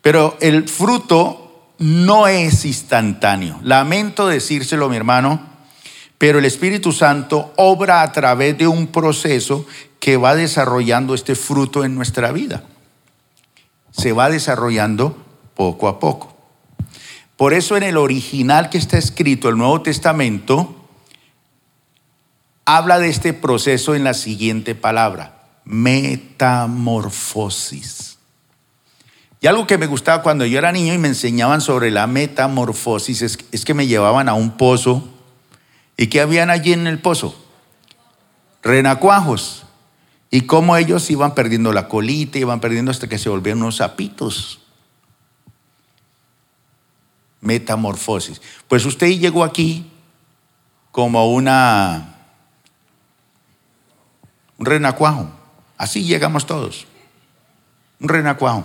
Pero 0.00 0.36
el 0.40 0.68
fruto 0.68 1.72
no 1.78 2.28
es 2.28 2.64
instantáneo. 2.64 3.58
Lamento 3.62 4.28
decírselo, 4.28 4.88
mi 4.88 4.96
hermano, 4.96 5.40
pero 6.18 6.38
el 6.38 6.44
Espíritu 6.44 6.92
Santo 6.92 7.52
obra 7.56 8.02
a 8.02 8.12
través 8.12 8.56
de 8.56 8.68
un 8.68 8.86
proceso 8.86 9.66
que 9.98 10.16
va 10.16 10.36
desarrollando 10.36 11.14
este 11.14 11.34
fruto 11.34 11.84
en 11.84 11.96
nuestra 11.96 12.30
vida. 12.30 12.62
Se 13.90 14.12
va 14.12 14.30
desarrollando 14.30 15.16
poco 15.54 15.88
a 15.88 15.98
poco. 15.98 16.31
Por 17.42 17.54
eso 17.54 17.76
en 17.76 17.82
el 17.82 17.96
original 17.96 18.70
que 18.70 18.78
está 18.78 18.98
escrito, 18.98 19.48
el 19.48 19.58
Nuevo 19.58 19.82
Testamento, 19.82 20.76
habla 22.64 23.00
de 23.00 23.08
este 23.08 23.32
proceso 23.32 23.96
en 23.96 24.04
la 24.04 24.14
siguiente 24.14 24.76
palabra, 24.76 25.42
metamorfosis. 25.64 28.18
Y 29.40 29.48
algo 29.48 29.66
que 29.66 29.76
me 29.76 29.88
gustaba 29.88 30.22
cuando 30.22 30.46
yo 30.46 30.56
era 30.56 30.70
niño 30.70 30.94
y 30.94 30.98
me 30.98 31.08
enseñaban 31.08 31.60
sobre 31.60 31.90
la 31.90 32.06
metamorfosis 32.06 33.22
es, 33.22 33.64
que 33.64 33.74
me 33.74 33.88
llevaban 33.88 34.28
a 34.28 34.34
un 34.34 34.52
pozo. 34.52 35.08
¿Y 35.96 36.06
qué 36.06 36.20
habían 36.20 36.48
allí 36.48 36.72
en 36.72 36.86
el 36.86 37.00
pozo? 37.00 37.34
Renacuajos. 38.62 39.64
Y 40.30 40.42
cómo 40.42 40.76
ellos 40.76 41.10
iban 41.10 41.34
perdiendo 41.34 41.72
la 41.72 41.88
colita, 41.88 42.38
iban 42.38 42.60
perdiendo 42.60 42.92
hasta 42.92 43.08
que 43.08 43.18
se 43.18 43.30
volvían 43.30 43.58
unos 43.58 43.78
sapitos. 43.78 44.61
Metamorfosis. 47.42 48.40
Pues 48.66 48.86
usted 48.86 49.08
llegó 49.08 49.44
aquí 49.44 49.90
como 50.90 51.30
una 51.30 52.12
un 54.62 54.66
renacuajo. 54.66 55.28
Así 55.76 56.04
llegamos 56.04 56.46
todos. 56.46 56.86
Un 58.00 58.08
renacuajo. 58.08 58.64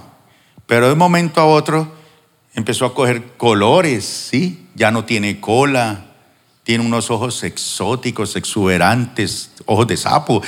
Pero 0.68 0.86
de 0.88 0.94
un 0.94 1.00
momento 1.00 1.42
a 1.42 1.46
otro 1.46 1.92
empezó 2.54 2.86
a 2.86 2.94
coger 2.94 3.34
colores, 3.38 4.06
¿sí? 4.06 4.68
Ya 4.76 4.92
no 4.92 5.06
tiene 5.06 5.40
cola, 5.40 6.06
tiene 6.64 6.86
unos 6.86 7.10
ojos 7.10 7.44
exóticos, 7.44 8.36
exuberantes, 8.36 9.52
ojos 9.66 9.88
de 9.88 9.98
sapo, 9.98 10.44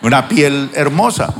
una 0.00 0.28
piel 0.28 0.70
hermosa. 0.74 1.34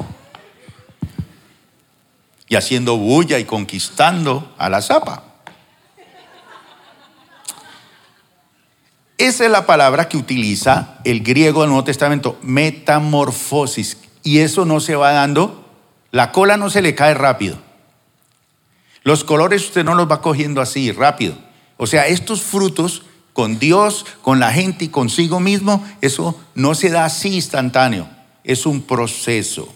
Y 2.49 2.57
haciendo 2.57 2.97
bulla 2.99 3.39
y 3.39 3.45
conquistando 3.45 4.55
a 4.59 4.69
la 4.69 4.83
zapa. 4.83 5.26
Esa 9.19 9.45
es 9.47 9.51
la 9.51 9.65
palabra 9.65 10.09
que 10.09 10.17
utiliza 10.19 10.99
el 11.05 11.23
griego 11.23 11.63
del 11.63 11.71
Nuevo 11.71 11.85
Testamento, 11.85 12.39
metamorfosis. 12.43 13.99
Y 14.23 14.39
eso 14.39 14.65
no 14.65 14.81
se 14.81 14.97
va 14.97 15.13
dando, 15.13 15.65
la 16.11 16.33
cola 16.33 16.57
no 16.57 16.69
se 16.69 16.83
le 16.83 16.95
cae 16.95 17.15
rápido. 17.15 17.59
Los 19.05 19.25
colores 19.25 19.65
usted 19.65 19.85
no 19.85 19.95
los 19.95 20.11
va 20.11 20.21
cogiendo 20.21 20.61
así 20.61 20.93
rápido. 20.93 21.37
O 21.77 21.87
sea, 21.87 22.09
estos 22.09 22.43
frutos 22.43 23.03
con 23.33 23.59
Dios, 23.59 24.05
con 24.23 24.41
la 24.41 24.51
gente 24.53 24.87
y 24.87 24.89
consigo 24.89 25.41
mismo, 25.41 25.87
eso 26.01 26.39
no 26.55 26.75
se 26.75 26.91
da 26.91 27.05
así 27.05 27.35
instantáneo. 27.35 28.09
Es 28.45 28.67
un 28.67 28.83
proceso. 28.83 29.73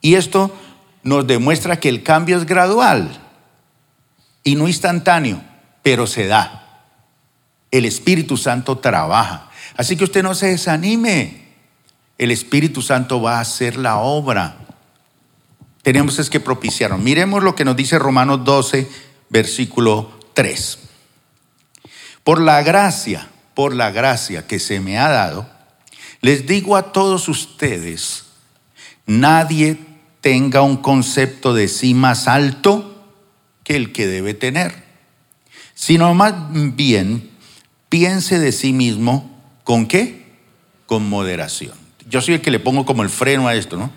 Y 0.00 0.14
esto 0.14 0.50
nos 1.02 1.26
demuestra 1.26 1.78
que 1.78 1.88
el 1.88 2.02
cambio 2.02 2.36
es 2.36 2.46
gradual 2.46 3.20
y 4.42 4.56
no 4.56 4.68
instantáneo, 4.68 5.42
pero 5.82 6.06
se 6.06 6.26
da. 6.26 6.61
El 7.72 7.86
Espíritu 7.86 8.36
Santo 8.36 8.78
trabaja. 8.78 9.50
Así 9.76 9.96
que 9.96 10.04
usted 10.04 10.22
no 10.22 10.34
se 10.36 10.48
desanime. 10.48 11.42
El 12.18 12.30
Espíritu 12.30 12.82
Santo 12.82 13.20
va 13.20 13.38
a 13.38 13.40
hacer 13.40 13.76
la 13.76 13.96
obra. 13.96 14.58
Tenemos 15.82 16.18
es 16.20 16.30
que 16.30 16.38
propiciarlo. 16.38 16.98
Miremos 16.98 17.42
lo 17.42 17.56
que 17.56 17.64
nos 17.64 17.74
dice 17.74 17.98
Romanos 17.98 18.44
12, 18.44 18.88
versículo 19.30 20.12
3. 20.34 20.78
Por 22.22 22.40
la 22.40 22.62
gracia, 22.62 23.28
por 23.54 23.74
la 23.74 23.90
gracia 23.90 24.46
que 24.46 24.60
se 24.60 24.78
me 24.78 24.98
ha 24.98 25.08
dado, 25.08 25.48
les 26.20 26.46
digo 26.46 26.76
a 26.76 26.92
todos 26.92 27.28
ustedes, 27.28 28.26
nadie 29.06 29.78
tenga 30.20 30.62
un 30.62 30.76
concepto 30.76 31.52
de 31.52 31.66
sí 31.66 31.94
más 31.94 32.28
alto 32.28 33.02
que 33.64 33.74
el 33.74 33.92
que 33.92 34.06
debe 34.06 34.34
tener, 34.34 34.84
sino 35.74 36.14
más 36.14 36.34
bien 36.76 37.31
piense 37.92 38.38
de 38.38 38.52
sí 38.52 38.72
mismo 38.72 39.38
con 39.64 39.84
qué? 39.84 40.24
Con 40.86 41.06
moderación. 41.10 41.74
Yo 42.08 42.22
soy 42.22 42.36
el 42.36 42.40
que 42.40 42.50
le 42.50 42.58
pongo 42.58 42.86
como 42.86 43.02
el 43.02 43.10
freno 43.10 43.48
a 43.48 43.54
esto, 43.54 43.76
¿no? 43.76 43.92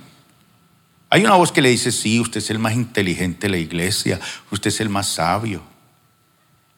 Hay 1.10 1.24
una 1.24 1.36
voz 1.36 1.54
que 1.54 1.62
le 1.62 1.70
dice, 1.70 1.94
sí, 1.94 2.20
usted 2.20 2.40
es 2.40 2.50
el 2.50 2.60
más 2.60 2.74
inteligente 2.74 3.48
de 3.48 3.52
la 3.52 3.58
iglesia, 3.58 4.20
usted 4.52 4.68
es 4.68 4.82
el 4.82 4.90
más 4.90 5.08
sabio. 5.08 5.64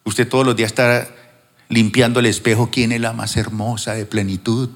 Usted 0.03 0.30
todos 0.30 0.45
los 0.45 0.55
días 0.55 0.68
está 0.68 1.09
limpiando 1.70 2.20
el 2.20 2.28
espejo, 2.28 2.70
¿quién 2.72 2.91
es 2.91 3.01
la 3.01 3.13
más 3.13 3.36
hermosa 3.36 3.95
de 3.95 4.05
plenitud? 4.05 4.70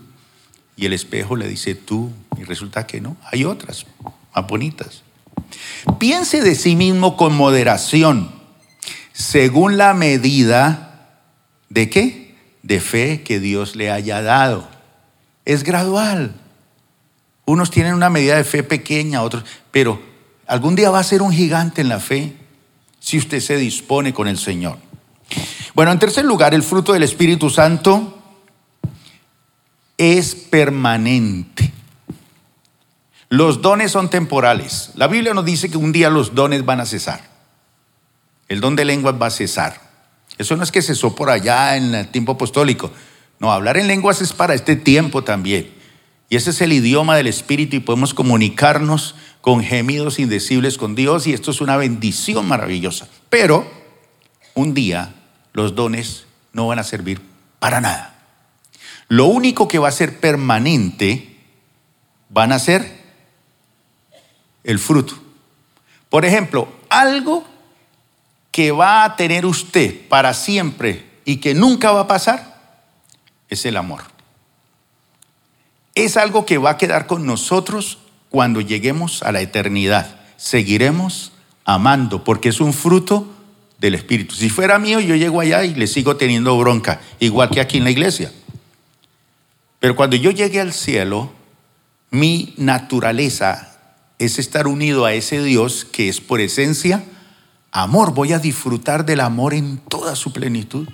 Y 0.76 0.88
el 0.88 0.94
espejo 0.94 1.36
le 1.36 1.48
dice 1.48 1.76
tú, 1.76 2.12
y 2.40 2.44
resulta 2.44 2.88
que 2.88 3.02
no, 3.02 3.18
hay 3.32 3.46
otras 3.46 3.86
más 4.36 4.48
bonitas. 4.48 5.04
Piense 6.00 6.42
de 6.42 6.56
sí 6.56 6.76
mismo 6.76 7.18
con 7.18 7.36
moderación, 7.36 8.32
según 9.14 9.78
la 9.78 9.94
medida 9.94 11.20
de 11.70 11.88
qué? 11.92 12.21
De 12.64 12.80
fe 12.80 13.24
que 13.24 13.40
Dios 13.40 13.76
le 13.76 13.92
haya 13.92 14.22
dado. 14.22 14.68
Es 15.46 15.64
gradual. 15.64 16.36
Unos 17.46 17.72
tienen 17.72 17.94
una 17.94 18.10
medida 18.10 18.38
de 18.38 18.44
fe 18.44 18.64
pequeña, 18.64 19.24
otros, 19.24 19.44
pero 19.72 20.02
algún 20.48 20.76
día 20.76 20.92
va 20.92 21.00
a 21.00 21.04
ser 21.04 21.22
un 21.22 21.32
gigante 21.32 21.82
en 21.82 21.90
la 21.90 22.00
fe 22.00 22.36
si 23.00 23.18
usted 23.18 23.40
se 23.40 23.58
dispone 23.58 24.14
con 24.14 24.28
el 24.28 24.38
Señor. 24.38 24.78
Bueno, 25.74 25.92
en 25.92 26.00
tercer 26.00 26.26
lugar, 26.26 26.54
el 26.54 26.64
fruto 26.64 26.94
del 26.94 27.04
Espíritu 27.04 27.50
Santo 27.50 28.20
es 29.98 30.36
permanente. 30.36 31.72
Los 33.30 33.62
dones 33.62 33.92
son 33.92 34.10
temporales. 34.10 34.92
La 34.96 35.08
Biblia 35.08 35.34
nos 35.34 35.46
dice 35.46 35.70
que 35.70 35.78
un 35.78 35.92
día 35.92 36.10
los 36.10 36.36
dones 36.36 36.66
van 36.66 36.82
a 36.82 36.86
cesar. 36.86 37.22
El 38.50 38.60
don 38.60 38.76
de 38.76 38.84
lenguas 38.84 39.16
va 39.22 39.28
a 39.28 39.32
cesar. 39.32 39.91
Eso 40.42 40.58
no 40.58 40.64
es 40.64 40.72
que 40.72 40.82
cesó 40.82 41.14
por 41.14 41.30
allá 41.30 41.78
en 41.78 41.94
el 41.94 42.08
tiempo 42.08 42.32
apostólico. 42.32 42.92
No, 43.40 43.52
hablar 43.52 43.78
en 43.78 43.88
lenguas 43.88 44.22
es 44.22 44.34
para 44.34 44.56
este 44.56 44.76
tiempo 44.76 45.24
también. 45.24 45.72
Y 46.30 46.36
ese 46.36 46.50
es 46.50 46.62
el 46.62 46.74
idioma 46.74 47.16
del 47.16 47.28
Espíritu 47.28 47.76
y 47.76 47.80
podemos 47.80 48.14
comunicarnos 48.14 49.16
con 49.42 49.64
gemidos 49.64 50.18
indecibles 50.18 50.78
con 50.78 50.96
Dios 50.96 51.28
y 51.28 51.34
esto 51.34 51.52
es 51.52 51.62
una 51.62 51.78
bendición 51.78 52.48
maravillosa. 52.48 53.08
Pero 53.30 53.70
un 54.56 54.74
día 54.74 55.14
los 55.54 55.76
dones 55.76 56.26
no 56.54 56.68
van 56.68 56.80
a 56.80 56.84
servir 56.84 57.22
para 57.60 57.80
nada. 57.80 58.16
Lo 59.10 59.26
único 59.26 59.68
que 59.68 59.78
va 59.78 59.90
a 59.90 59.92
ser 59.92 60.20
permanente 60.20 61.38
van 62.30 62.52
a 62.52 62.60
ser 62.60 63.00
el 64.64 64.80
fruto. 64.80 65.16
Por 66.10 66.26
ejemplo, 66.26 66.68
algo 66.90 67.46
que 68.52 68.72
va 68.72 69.04
a 69.04 69.16
tener 69.16 69.46
usted 69.46 70.08
para 70.10 70.34
siempre 70.34 71.06
y 71.26 71.38
que 71.38 71.54
nunca 71.54 71.92
va 71.92 72.02
a 72.02 72.08
pasar 72.08 72.52
es 73.50 73.66
el 73.66 73.78
amor. 73.78 74.02
Es 75.96 76.18
algo 76.18 76.46
que 76.46 76.58
va 76.58 76.72
a 76.72 76.78
quedar 76.78 77.08
con 77.08 77.26
nosotros 77.26 78.00
cuando 78.30 78.62
lleguemos 78.62 79.24
a 79.24 79.32
la 79.32 79.42
eternidad. 79.42 80.20
Seguiremos 80.38 81.34
amando 81.66 82.24
porque 82.24 82.50
es 82.50 82.62
un 82.62 82.74
fruto 82.74 83.28
del 83.78 83.96
Espíritu. 83.96 84.36
Si 84.36 84.50
fuera 84.50 84.80
mío, 84.80 85.00
yo 85.00 85.16
llego 85.16 85.42
allá 85.42 85.64
y 85.64 85.74
le 85.74 85.88
sigo 85.88 86.16
teniendo 86.16 86.58
bronca, 86.58 87.02
igual 87.20 87.50
que 87.50 87.60
aquí 87.60 87.78
en 87.78 87.84
la 87.84 87.92
iglesia. 87.92 88.32
Pero 89.80 89.96
cuando 89.96 90.16
yo 90.16 90.32
llegue 90.32 90.62
al 90.62 90.74
cielo, 90.74 91.32
mi 92.10 92.54
naturaleza 92.58 93.78
es 94.20 94.40
estar 94.40 94.68
unido 94.68 95.06
a 95.06 95.14
ese 95.14 95.42
Dios 95.42 95.86
que 95.86 96.08
es 96.08 96.22
por 96.22 96.40
esencia 96.42 97.04
amor. 97.72 98.14
Voy 98.14 98.34
a 98.34 98.40
disfrutar 98.40 99.06
del 99.06 99.22
amor 99.22 99.54
en 99.54 99.78
toda 99.78 100.16
su 100.16 100.34
plenitud. 100.34 100.88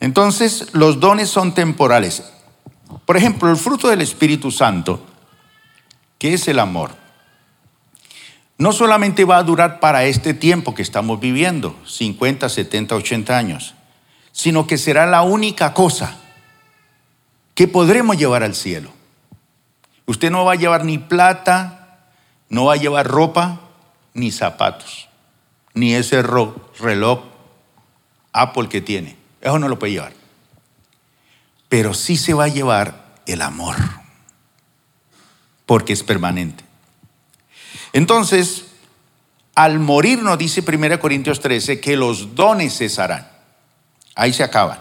Entonces, 0.00 0.68
los 0.72 1.00
dones 1.00 1.28
son 1.28 1.54
temporales. 1.54 2.22
Por 3.04 3.16
ejemplo, 3.16 3.50
el 3.50 3.56
fruto 3.56 3.88
del 3.88 4.02
Espíritu 4.02 4.50
Santo, 4.50 5.04
que 6.18 6.34
es 6.34 6.48
el 6.48 6.58
amor, 6.58 6.92
no 8.58 8.72
solamente 8.72 9.24
va 9.24 9.36
a 9.36 9.42
durar 9.42 9.80
para 9.80 10.04
este 10.04 10.32
tiempo 10.32 10.74
que 10.74 10.82
estamos 10.82 11.20
viviendo, 11.20 11.76
50, 11.86 12.48
70, 12.48 12.94
80 12.94 13.36
años, 13.36 13.74
sino 14.32 14.66
que 14.66 14.78
será 14.78 15.06
la 15.06 15.22
única 15.22 15.74
cosa 15.74 16.16
que 17.54 17.68
podremos 17.68 18.16
llevar 18.16 18.42
al 18.42 18.54
cielo. 18.54 18.90
Usted 20.06 20.30
no 20.30 20.44
va 20.44 20.52
a 20.52 20.56
llevar 20.56 20.84
ni 20.84 20.98
plata, 20.98 22.10
no 22.48 22.66
va 22.66 22.74
a 22.74 22.76
llevar 22.76 23.06
ropa, 23.06 23.60
ni 24.16 24.32
zapatos, 24.32 25.08
ni 25.74 25.94
ese 25.94 26.22
reloj 26.22 27.20
Apple 28.32 28.68
que 28.68 28.80
tiene. 28.80 29.16
Eso 29.40 29.58
no 29.58 29.68
lo 29.68 29.78
puede 29.78 29.92
llevar. 29.92 30.12
Pero 31.68 31.94
sí 31.94 32.16
se 32.16 32.34
va 32.34 32.44
a 32.44 32.48
llevar 32.48 33.14
el 33.26 33.42
amor, 33.42 33.76
porque 35.66 35.92
es 35.92 36.02
permanente. 36.02 36.64
Entonces, 37.92 38.66
al 39.54 39.78
morir 39.78 40.22
nos 40.22 40.38
dice 40.38 40.64
1 40.66 40.98
Corintios 40.98 41.40
13 41.40 41.80
que 41.80 41.96
los 41.96 42.34
dones 42.34 42.76
cesarán. 42.76 43.28
Ahí 44.14 44.32
se 44.32 44.44
acaban. 44.44 44.80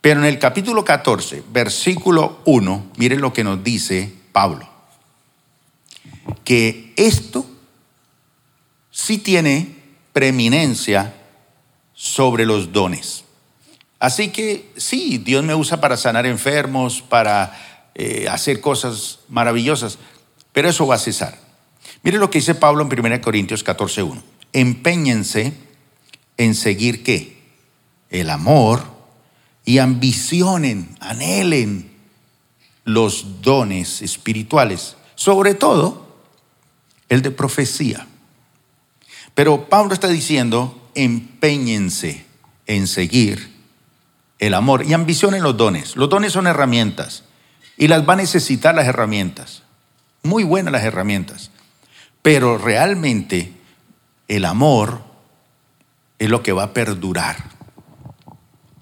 Pero 0.00 0.20
en 0.20 0.26
el 0.26 0.38
capítulo 0.38 0.84
14, 0.84 1.42
versículo 1.50 2.40
1, 2.44 2.92
miren 2.96 3.20
lo 3.20 3.32
que 3.32 3.44
nos 3.44 3.62
dice 3.64 4.12
Pablo. 4.32 4.68
Que 6.44 6.92
esto 6.96 7.46
sí 9.02 9.18
tiene 9.18 9.74
preeminencia 10.12 11.14
sobre 11.92 12.46
los 12.46 12.72
dones. 12.72 13.24
Así 13.98 14.28
que 14.28 14.70
sí, 14.76 15.18
Dios 15.18 15.42
me 15.42 15.56
usa 15.56 15.80
para 15.80 15.96
sanar 15.96 16.24
enfermos, 16.24 17.02
para 17.02 17.90
eh, 17.96 18.28
hacer 18.30 18.60
cosas 18.60 19.20
maravillosas, 19.28 19.98
pero 20.52 20.68
eso 20.68 20.86
va 20.86 20.96
a 20.96 20.98
cesar. 20.98 21.36
Mire 22.04 22.18
lo 22.18 22.30
que 22.30 22.38
dice 22.38 22.54
Pablo 22.54 22.88
en 22.88 23.06
1 23.06 23.20
Corintios 23.20 23.64
14.1. 23.64 24.22
Empeñense 24.52 25.52
en 26.36 26.54
seguir 26.54 27.02
qué? 27.02 27.42
El 28.08 28.30
amor 28.30 28.84
y 29.64 29.78
ambicionen, 29.78 30.96
anhelen 31.00 31.90
los 32.84 33.42
dones 33.42 34.00
espirituales, 34.02 34.96
sobre 35.16 35.54
todo 35.54 36.06
el 37.08 37.22
de 37.22 37.30
profecía. 37.32 38.06
Pero 39.34 39.68
Pablo 39.68 39.94
está 39.94 40.08
diciendo, 40.08 40.90
empeñense 40.94 42.26
en 42.66 42.86
seguir 42.86 43.52
el 44.38 44.54
amor 44.54 44.84
y 44.84 44.92
ambicionen 44.92 45.42
los 45.42 45.56
dones. 45.56 45.96
Los 45.96 46.08
dones 46.08 46.32
son 46.32 46.46
herramientas 46.46 47.24
y 47.76 47.88
las 47.88 48.06
va 48.08 48.14
a 48.14 48.16
necesitar 48.16 48.74
las 48.74 48.86
herramientas. 48.86 49.62
Muy 50.22 50.44
buenas 50.44 50.72
las 50.72 50.84
herramientas. 50.84 51.50
Pero 52.22 52.58
realmente 52.58 53.52
el 54.28 54.44
amor 54.44 55.02
es 56.18 56.28
lo 56.28 56.42
que 56.42 56.52
va 56.52 56.64
a 56.64 56.72
perdurar. 56.72 57.36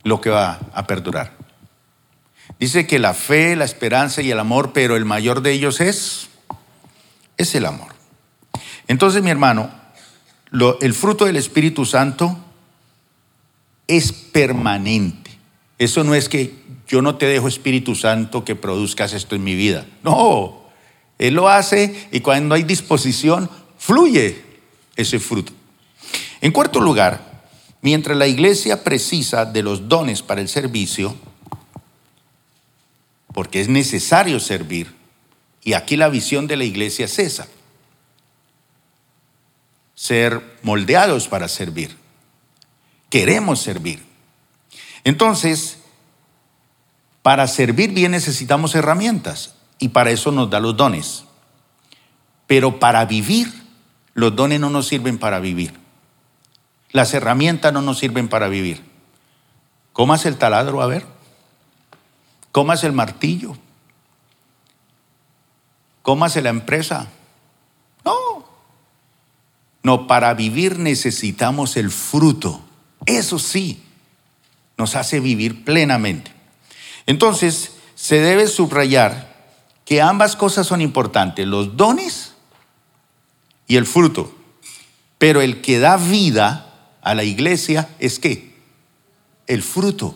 Lo 0.03 0.21
que 0.21 0.31
va 0.31 0.61
a 0.75 0.87
perdurar. 0.87 1.33
Dice 2.59 2.87
que 2.87 2.99
la 2.99 3.15
fe, 3.15 3.57
la 3.57 3.65
esperanza 3.65 4.23
y 4.23 4.31
el 4.31 4.39
amor, 4.39 4.73
pero 4.73 4.97
el 4.97 5.05
mayor 5.05 5.41
de 5.41 5.53
ellos 5.53 5.81
es, 5.81 6.29
es 7.37 7.55
el 7.55 7.65
amor. 7.65 7.95
Entonces, 8.89 9.23
mi 9.23 9.31
hermano, 9.31 9.71
el 10.53 10.95
fruto 10.95 11.27
del 11.27 11.37
Espíritu 11.37 11.85
Santo 11.85 12.37
es 13.87 14.13
permanente. 14.13 15.31
Eso 15.79 16.05
no 16.05 16.15
es 16.15 16.29
que 16.29 16.55
yo 16.89 17.03
no 17.03 17.17
te 17.17 17.27
dejo 17.27 17.49
Espíritu 17.49 17.95
Santo 17.95 18.45
que 18.45 18.57
produzcas 18.57 19.13
esto 19.13 19.37
en 19.37 19.45
mi 19.45 19.55
vida. 19.55 19.87
No, 20.03 20.61
él 21.19 21.35
lo 21.35 21.49
hace 21.49 22.09
y 22.11 22.21
cuando 22.21 22.55
hay 22.55 22.65
disposición, 22.65 23.49
fluye 23.79 24.43
ese 24.97 25.19
fruto. 25.21 25.53
En 26.41 26.53
cuarto 26.53 26.81
lugar, 26.81 27.45
mientras 27.83 28.17
la 28.17 28.27
iglesia 28.27 28.83
precisa 28.83 29.45
de 29.45 29.63
los 29.63 29.89
dones 29.89 30.23
para 30.23 30.41
el 30.41 30.49
servicio, 30.49 31.15
porque 33.33 33.61
es 33.61 33.69
necesario 33.69 34.41
servir, 34.41 34.95
y 35.63 35.75
aquí 35.75 35.97
la 35.97 36.09
visión 36.09 36.47
de 36.47 36.57
la 36.57 36.65
iglesia 36.65 37.05
es 37.05 37.19
esa, 37.19 37.47
ser 40.01 40.57
moldeados 40.63 41.29
para 41.29 41.47
servir. 41.47 41.95
queremos 43.11 43.61
servir. 43.61 44.03
Entonces, 45.05 45.77
para 47.21 47.47
servir 47.47 47.93
bien 47.93 48.13
necesitamos 48.13 48.75
herramientas 48.75 49.57
y 49.79 49.89
para 49.89 50.11
eso 50.11 50.33
nos 50.33 50.49
da 50.49 50.59
los 50.59 50.75
dones. 50.75 51.25
Pero 52.47 52.79
para 52.79 53.05
vivir, 53.05 53.53
los 54.15 54.35
dones 54.35 54.59
no 54.59 54.71
nos 54.71 54.87
sirven 54.89 55.19
para 55.19 55.39
vivir. 55.39 55.79
Las 56.93 57.13
herramientas 57.13 57.71
no 57.71 57.83
nos 57.83 57.99
sirven 57.99 58.29
para 58.29 58.49
vivir. 58.49 58.83
¿Cómo 59.93 60.15
el 60.15 60.39
taladro? 60.39 60.81
A 60.81 60.87
ver. 60.87 61.05
¿Cómo 62.53 62.73
el 62.87 62.93
martillo? 62.93 63.55
¿Cómo 66.01 66.25
hace 66.25 66.41
la 66.41 66.49
empresa? 66.49 67.07
No. 68.03 68.30
No, 69.83 70.07
para 70.07 70.35
vivir 70.35 70.79
necesitamos 70.79 71.77
el 71.77 71.91
fruto. 71.91 72.61
Eso 73.07 73.39
sí, 73.39 73.83
nos 74.77 74.97
hace 74.97 75.21
vivir 75.21 75.65
plenamente. 75.65 76.33
Entonces, 77.07 77.73
se 77.95 78.21
debe 78.21 78.47
subrayar 78.47 79.31
que 79.85 80.01
ambas 80.01 80.37
cosas 80.37 80.67
son 80.67 80.81
importantes, 80.81 81.47
los 81.47 81.77
dones 81.77 82.35
y 83.67 83.77
el 83.77 83.87
fruto. 83.87 84.35
Pero 85.19 85.41
el 85.41 85.61
que 85.61 85.79
da 85.79 85.97
vida 85.97 86.75
a 87.03 87.15
la 87.15 87.25
iglesia 87.25 87.89
es 87.99 88.19
qué? 88.19 88.55
El 89.47 89.63
fruto. 89.63 90.15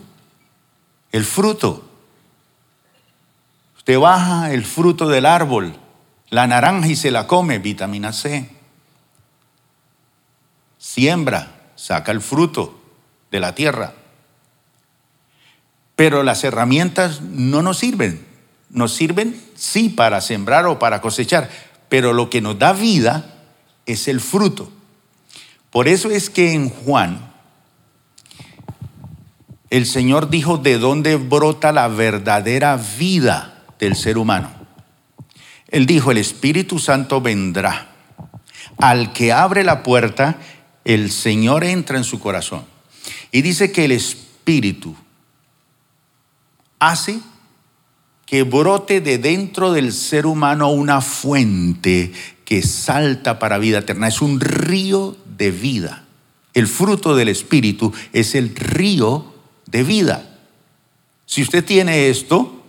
El 1.11 1.25
fruto. 1.25 1.83
Usted 3.77 3.99
baja 3.99 4.51
el 4.51 4.65
fruto 4.65 5.07
del 5.07 5.25
árbol, 5.25 5.75
la 6.29 6.47
naranja 6.47 6.87
y 6.87 6.95
se 6.95 7.11
la 7.11 7.27
come, 7.27 7.59
vitamina 7.59 8.13
C. 8.13 8.49
Siembra, 10.85 11.47
saca 11.75 12.11
el 12.11 12.21
fruto 12.21 12.79
de 13.31 13.39
la 13.39 13.55
tierra. 13.55 13.95
Pero 15.95 16.21
las 16.21 16.43
herramientas 16.43 17.21
no 17.21 17.63
nos 17.63 17.79
sirven. 17.79 18.23
Nos 18.69 18.93
sirven, 18.93 19.41
sí, 19.55 19.89
para 19.89 20.21
sembrar 20.21 20.67
o 20.67 20.77
para 20.77 21.01
cosechar, 21.01 21.49
pero 21.89 22.13
lo 22.13 22.29
que 22.29 22.39
nos 22.39 22.59
da 22.59 22.71
vida 22.71 23.33
es 23.87 24.07
el 24.07 24.21
fruto. 24.21 24.71
Por 25.71 25.87
eso 25.87 26.11
es 26.11 26.29
que 26.29 26.53
en 26.53 26.69
Juan 26.69 27.33
el 29.71 29.87
Señor 29.87 30.29
dijo 30.29 30.59
de 30.59 30.77
dónde 30.77 31.15
brota 31.15 31.71
la 31.71 31.87
verdadera 31.87 32.77
vida 32.99 33.63
del 33.79 33.95
ser 33.95 34.19
humano. 34.19 34.51
Él 35.67 35.87
dijo, 35.87 36.11
el 36.11 36.19
Espíritu 36.19 36.77
Santo 36.77 37.21
vendrá. 37.21 37.89
Al 38.77 39.13
que 39.13 39.31
abre 39.31 39.63
la 39.63 39.83
puerta, 39.83 40.37
el 40.85 41.11
Señor 41.11 41.63
entra 41.63 41.97
en 41.97 42.03
su 42.03 42.19
corazón. 42.19 42.63
Y 43.31 43.41
dice 43.41 43.71
que 43.71 43.85
el 43.85 43.91
Espíritu 43.91 44.95
hace 46.79 47.19
que 48.25 48.43
brote 48.43 49.01
de 49.01 49.17
dentro 49.17 49.73
del 49.73 49.91
ser 49.91 50.25
humano 50.25 50.69
una 50.71 51.01
fuente 51.01 52.11
que 52.45 52.61
salta 52.61 53.39
para 53.39 53.57
vida 53.57 53.79
eterna. 53.79 54.07
Es 54.07 54.21
un 54.21 54.39
río 54.39 55.17
de 55.25 55.51
vida. 55.51 56.05
El 56.53 56.67
fruto 56.67 57.15
del 57.15 57.27
Espíritu 57.27 57.93
es 58.13 58.35
el 58.35 58.55
río 58.55 59.33
de 59.65 59.83
vida. 59.83 60.37
Si 61.25 61.41
usted 61.41 61.65
tiene 61.65 62.09
esto, 62.09 62.63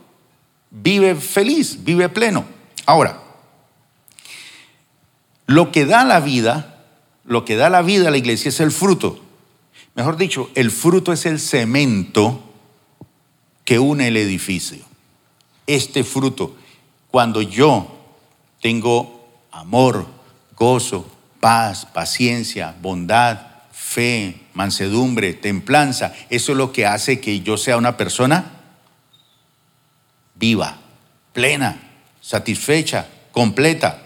vive 0.70 1.14
feliz, 1.14 1.84
vive 1.84 2.08
pleno. 2.08 2.44
Ahora, 2.84 3.22
lo 5.46 5.70
que 5.70 5.86
da 5.86 6.04
la 6.04 6.20
vida, 6.20 6.75
lo 7.26 7.44
que 7.44 7.56
da 7.56 7.70
la 7.70 7.82
vida 7.82 8.08
a 8.08 8.10
la 8.10 8.16
iglesia 8.16 8.48
es 8.48 8.60
el 8.60 8.70
fruto. 8.70 9.20
Mejor 9.94 10.16
dicho, 10.16 10.50
el 10.54 10.70
fruto 10.70 11.12
es 11.12 11.26
el 11.26 11.40
cemento 11.40 12.42
que 13.64 13.78
une 13.78 14.08
el 14.08 14.16
edificio. 14.16 14.84
Este 15.66 16.04
fruto, 16.04 16.54
cuando 17.10 17.42
yo 17.42 17.96
tengo 18.60 19.28
amor, 19.50 20.06
gozo, 20.56 21.10
paz, 21.40 21.86
paciencia, 21.86 22.76
bondad, 22.80 23.40
fe, 23.72 24.40
mansedumbre, 24.54 25.34
templanza, 25.34 26.14
eso 26.30 26.52
es 26.52 26.58
lo 26.58 26.72
que 26.72 26.86
hace 26.86 27.20
que 27.20 27.40
yo 27.40 27.56
sea 27.56 27.76
una 27.76 27.96
persona 27.96 28.52
viva, 30.34 30.78
plena, 31.32 31.80
satisfecha, 32.20 33.08
completa. 33.32 34.02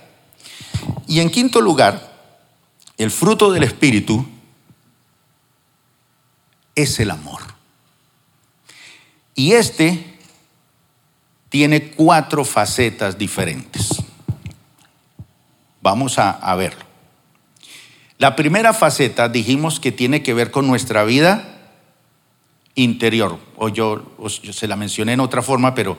Y 1.06 1.20
en 1.20 1.30
quinto 1.30 1.60
lugar, 1.60 2.09
el 3.00 3.10
fruto 3.10 3.50
del 3.50 3.62
Espíritu 3.62 4.26
es 6.74 7.00
el 7.00 7.10
amor. 7.10 7.40
Y 9.34 9.52
este 9.52 10.18
tiene 11.48 11.92
cuatro 11.92 12.44
facetas 12.44 13.16
diferentes. 13.16 14.04
Vamos 15.80 16.18
a, 16.18 16.54
verlo. 16.56 16.84
La 18.18 18.36
primera 18.36 18.74
faceta 18.74 19.30
dijimos 19.30 19.80
que 19.80 19.92
tiene 19.92 20.22
que 20.22 20.34
ver 20.34 20.50
con 20.50 20.66
nuestra 20.66 21.02
vida 21.04 21.70
interior, 22.74 23.38
o 23.56 23.70
yo, 23.70 24.14
yo 24.42 24.52
se 24.52 24.68
la 24.68 24.76
mencioné 24.76 25.14
en 25.14 25.20
otra 25.20 25.40
forma, 25.40 25.74
pero 25.74 25.96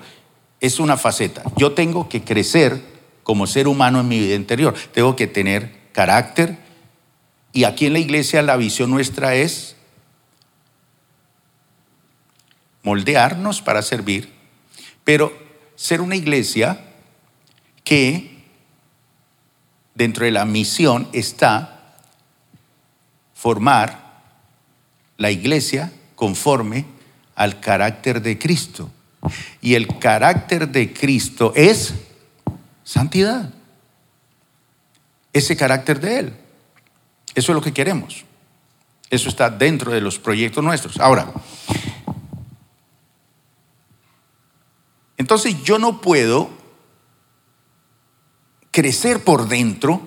es 0.60 0.80
una 0.80 0.98
faceta. 0.98 1.42
Yo 1.58 1.72
tengo 1.72 2.08
que 2.08 2.24
crecer 2.24 2.80
como 3.24 3.48
ser 3.48 3.68
humano 3.68 4.02
en 4.02 4.08
mi 4.08 4.20
vida 4.20 4.36
interior, 4.36 4.76
tengo 4.94 5.16
que 5.16 5.26
tener 5.26 5.82
carácter, 5.94 6.61
y 7.54 7.66
aquí 7.66 7.86
en 7.86 7.94
la 7.94 8.00
iglesia 8.00 8.42
la 8.42 8.58
visión 8.58 8.90
nuestra 8.90 9.36
es 9.36 9.76
moldearnos 12.84 13.62
para 13.62 13.82
servir, 13.82 14.34
pero 15.04 15.38
ser 15.76 16.02
una 16.02 16.16
iglesia 16.16 16.86
que 17.84 18.44
dentro 19.96 20.26
de 20.26 20.32
la 20.32 20.46
misión 20.46 21.08
está 21.14 21.96
formar 23.34 24.22
la 25.18 25.32
iglesia 25.32 25.92
conforme 26.16 26.86
al 27.36 27.60
carácter 27.60 28.22
de 28.22 28.38
Cristo. 28.38 28.92
Y 29.62 29.76
el 29.76 30.00
carácter 30.00 30.70
de 30.70 30.94
Cristo 30.94 31.54
es 31.56 31.94
santidad. 32.84 33.52
Ese 35.34 35.56
carácter 35.56 36.00
de 36.00 36.20
Él. 36.20 36.41
Eso 37.36 37.52
es 37.52 37.56
lo 37.56 37.62
que 37.62 37.74
queremos. 37.74 38.26
Eso 39.10 39.30
está 39.30 39.50
dentro 39.50 39.92
de 39.92 40.02
los 40.02 40.20
proyectos 40.20 40.64
nuestros. 40.64 41.00
Ahora, 41.00 41.32
Entonces 45.22 45.62
yo 45.62 45.78
no 45.78 46.02
puedo 46.02 46.50
crecer 48.72 49.24
por 49.24 49.48
dentro 49.48 50.02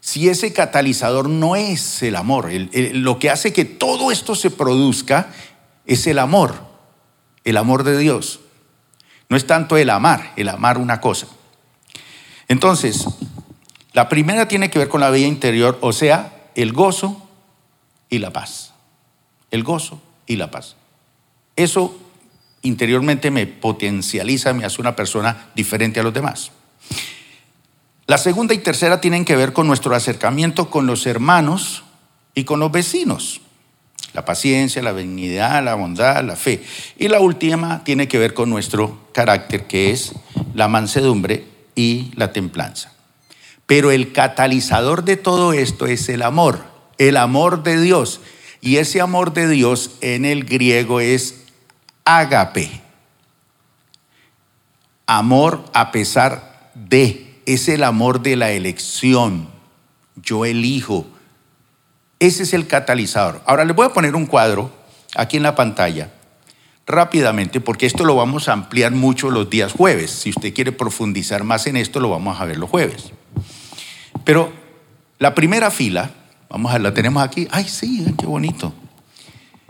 si 0.00 0.30
ese 0.30 0.54
catalizador 0.54 1.28
no 1.28 1.54
es 1.54 2.02
el 2.02 2.16
amor. 2.16 2.50
lo 2.50 3.18
que 3.18 3.28
hace 3.28 3.52
que 3.52 3.66
todo 3.66 4.10
esto 4.10 4.34
se 4.34 4.50
produzca 4.50 5.30
es 5.84 6.06
el 6.06 6.18
amor, 6.18 6.54
el 7.44 7.58
amor 7.58 7.84
de 7.84 7.98
Dios. 7.98 8.40
No 9.28 9.36
es 9.36 9.46
tanto 9.46 9.76
el 9.76 9.90
amar, 9.90 10.32
el 10.36 10.48
amar 10.48 10.78
una 10.78 10.98
cosa. 11.02 11.26
Entonces, 12.48 13.06
la 13.92 14.08
primera 14.08 14.48
tiene 14.48 14.70
que 14.70 14.78
ver 14.78 14.88
con 14.88 15.00
la 15.00 15.10
vida 15.10 15.26
interior, 15.26 15.78
o 15.80 15.92
sea, 15.92 16.32
el 16.54 16.72
gozo 16.72 17.28
y 18.08 18.18
la 18.18 18.32
paz. 18.32 18.72
El 19.50 19.62
gozo 19.64 20.00
y 20.26 20.36
la 20.36 20.50
paz. 20.50 20.76
Eso 21.56 21.98
interiormente 22.62 23.30
me 23.30 23.46
potencializa, 23.46 24.54
me 24.54 24.64
hace 24.64 24.80
una 24.80 24.96
persona 24.96 25.48
diferente 25.54 26.00
a 26.00 26.02
los 26.02 26.14
demás. 26.14 26.52
La 28.06 28.18
segunda 28.18 28.54
y 28.54 28.58
tercera 28.58 29.00
tienen 29.00 29.24
que 29.24 29.36
ver 29.36 29.52
con 29.52 29.66
nuestro 29.66 29.94
acercamiento 29.94 30.70
con 30.70 30.86
los 30.86 31.06
hermanos 31.06 31.84
y 32.34 32.44
con 32.44 32.60
los 32.60 32.72
vecinos. 32.72 33.40
La 34.12 34.24
paciencia, 34.24 34.82
la 34.82 34.92
benignidad, 34.92 35.62
la 35.64 35.74
bondad, 35.74 36.22
la 36.24 36.36
fe. 36.36 36.62
Y 36.98 37.08
la 37.08 37.20
última 37.20 37.84
tiene 37.84 38.08
que 38.08 38.18
ver 38.18 38.34
con 38.34 38.50
nuestro 38.50 39.08
carácter, 39.12 39.66
que 39.66 39.90
es 39.90 40.12
la 40.54 40.68
mansedumbre 40.68 41.46
y 41.74 42.10
la 42.16 42.32
templanza. 42.32 42.91
Pero 43.72 43.90
el 43.90 44.12
catalizador 44.12 45.02
de 45.02 45.16
todo 45.16 45.54
esto 45.54 45.86
es 45.86 46.10
el 46.10 46.20
amor, 46.20 46.62
el 46.98 47.16
amor 47.16 47.62
de 47.62 47.80
Dios. 47.80 48.20
Y 48.60 48.76
ese 48.76 49.00
amor 49.00 49.32
de 49.32 49.48
Dios 49.48 49.92
en 50.02 50.26
el 50.26 50.44
griego 50.44 51.00
es 51.00 51.44
ágape. 52.04 52.82
Amor 55.06 55.64
a 55.72 55.90
pesar 55.90 56.70
de. 56.74 57.40
Es 57.46 57.66
el 57.70 57.82
amor 57.82 58.20
de 58.20 58.36
la 58.36 58.50
elección. 58.50 59.48
Yo 60.16 60.44
elijo. 60.44 61.06
Ese 62.18 62.42
es 62.42 62.52
el 62.52 62.66
catalizador. 62.66 63.40
Ahora 63.46 63.64
les 63.64 63.74
voy 63.74 63.86
a 63.86 63.94
poner 63.94 64.14
un 64.14 64.26
cuadro 64.26 64.70
aquí 65.16 65.38
en 65.38 65.44
la 65.44 65.54
pantalla 65.54 66.12
rápidamente 66.86 67.62
porque 67.62 67.86
esto 67.86 68.04
lo 68.04 68.16
vamos 68.16 68.50
a 68.50 68.52
ampliar 68.52 68.92
mucho 68.92 69.30
los 69.30 69.48
días 69.48 69.72
jueves. 69.72 70.10
Si 70.10 70.28
usted 70.28 70.52
quiere 70.52 70.72
profundizar 70.72 71.42
más 71.42 71.66
en 71.66 71.78
esto, 71.78 72.00
lo 72.00 72.10
vamos 72.10 72.38
a 72.38 72.44
ver 72.44 72.58
los 72.58 72.68
jueves. 72.68 73.12
Pero 74.24 74.52
la 75.18 75.34
primera 75.34 75.70
fila, 75.70 76.10
vamos 76.48 76.72
a 76.72 76.78
la 76.78 76.94
tenemos 76.94 77.22
aquí. 77.22 77.48
Ay, 77.50 77.68
sí, 77.68 78.04
qué 78.18 78.26
bonito. 78.26 78.72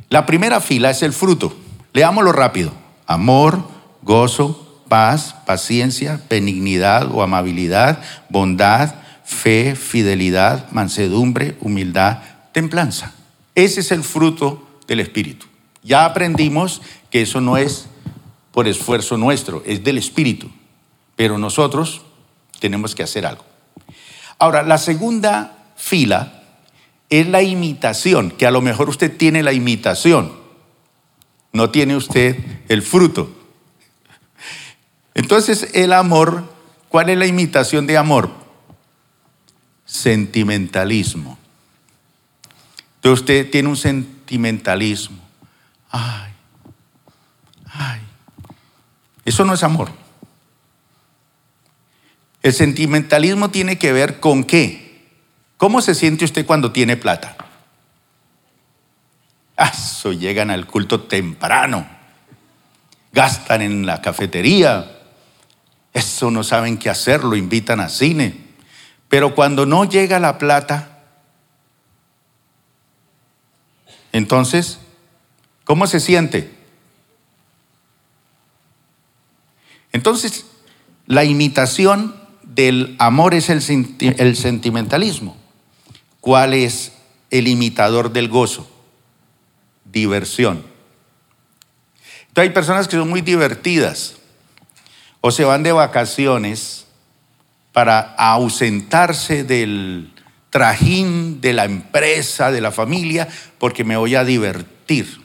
La 0.09 0.26
primera 0.26 0.61
fila 0.61 0.90
es 0.90 1.03
el 1.03 1.12
fruto. 1.12 1.57
Leámoslo 1.92 2.32
rápido. 2.32 2.72
Amor, 3.07 3.62
gozo, 4.03 4.84
paz, 4.88 5.36
paciencia, 5.46 6.20
benignidad 6.28 7.11
o 7.11 7.22
amabilidad, 7.22 8.03
bondad, 8.28 8.94
fe, 9.24 9.74
fidelidad, 9.74 10.70
mansedumbre, 10.70 11.57
humildad, 11.61 12.18
templanza. 12.53 13.14
Ese 13.55 13.80
es 13.80 13.90
el 13.90 14.03
fruto 14.03 14.66
del 14.86 15.00
Espíritu. 15.00 15.46
Ya 15.82 16.05
aprendimos 16.05 16.82
que 17.11 17.22
eso 17.22 17.40
no 17.40 17.57
es 17.57 17.86
por 18.53 18.68
esfuerzo 18.68 19.16
nuestro, 19.16 19.62
es 19.66 19.82
del 19.82 19.98
Espíritu. 19.98 20.50
Pero 21.16 21.38
nosotros 21.38 22.03
tenemos 22.61 22.94
que 22.94 23.03
hacer 23.03 23.26
algo. 23.26 23.44
Ahora, 24.43 24.64
la 24.64 24.76
segunda 24.76 25.57
fila 25.76 26.43
es 27.09 27.28
la 27.28 27.43
imitación, 27.43 28.32
que 28.32 28.45
a 28.45 28.51
lo 28.51 28.61
mejor 28.61 28.88
usted 28.88 29.16
tiene 29.16 29.40
la 29.45 29.53
imitación, 29.53 30.32
no 31.53 31.70
tiene 31.70 31.95
usted 31.95 32.36
el 32.68 32.82
fruto. 32.82 33.30
Entonces, 35.14 35.68
el 35.74 35.93
amor, 35.93 36.53
¿cuál 36.88 37.11
es 37.11 37.18
la 37.18 37.26
imitación 37.26 37.86
de 37.86 37.97
amor? 37.97 38.30
Sentimentalismo. 39.84 41.38
Entonces 42.97 43.20
usted 43.20 43.49
tiene 43.49 43.68
un 43.68 43.76
sentimentalismo. 43.76 45.22
Ay, 45.88 46.32
ay. 47.72 48.01
Eso 49.24 49.45
no 49.45 49.55
es 49.55 49.62
amor. 49.62 50.01
El 52.43 52.53
sentimentalismo 52.53 53.51
tiene 53.51 53.78
que 53.78 53.93
ver 53.93 54.18
con 54.18 54.45
qué. 54.45 55.11
¿Cómo 55.57 55.80
se 55.80 55.95
siente 55.95 56.24
usted 56.24 56.45
cuando 56.45 56.72
tiene 56.72 56.97
plata? 56.97 57.36
Eso, 59.57 60.12
llegan 60.12 60.51
al 60.51 60.66
culto 60.66 61.03
temprano. 61.03 61.86
Gastan 63.12 63.62
en 63.62 63.86
la 63.86 64.03
cafetería. 64.03 64.99
Eso 65.93 66.30
no 66.30 66.43
saben 66.43 66.78
qué 66.78 66.90
hacer, 66.90 67.22
lo 67.22 67.36
invitan 67.36 67.78
a 67.78 67.88
cine. 67.88 68.34
Pero 69.09 69.34
cuando 69.34 69.66
no 69.66 69.84
llega 69.84 70.18
la 70.18 70.38
plata, 70.38 70.99
entonces, 74.11 74.78
¿cómo 75.64 75.86
se 75.86 76.01
siente? 76.01 76.51
Entonces, 79.93 80.47
la 81.07 81.24
imitación 81.24 82.21
del 82.55 82.96
amor 82.98 83.34
es 83.34 83.50
el, 83.50 83.62
sentimentalismo. 84.36 85.36
¿Cuál 86.20 86.55
es 86.55 86.92
el 87.30 87.48
imitador 87.48 88.12
del 88.12 88.28
gozo? 88.28 88.68
Diversión. 89.84 90.64
Entonces 92.28 92.48
hay 92.48 92.50
personas 92.50 92.88
que 92.88 92.96
son 92.96 93.09
muy 93.09 93.20
divertidas 93.20 94.16
o 95.20 95.30
se 95.30 95.44
van 95.44 95.62
de 95.62 95.72
vacaciones 95.72 96.86
para 97.72 98.00
ausentarse 98.00 99.44
del 99.44 100.12
trajín 100.50 101.40
de 101.40 101.55
la 101.55 101.64
empresa, 101.64 102.50
de 102.50 102.61
la 102.61 102.70
familia, 102.70 103.28
porque 103.59 103.84
me 103.84 103.96
voy 103.96 104.14
a 104.14 104.24
divertir. 104.24 105.22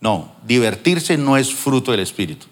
No, 0.00 0.34
divertirse 0.46 1.18
no 1.18 1.36
es 1.36 1.52
fruto 1.52 1.90
del 1.90 2.00
Espíritu. 2.00 2.46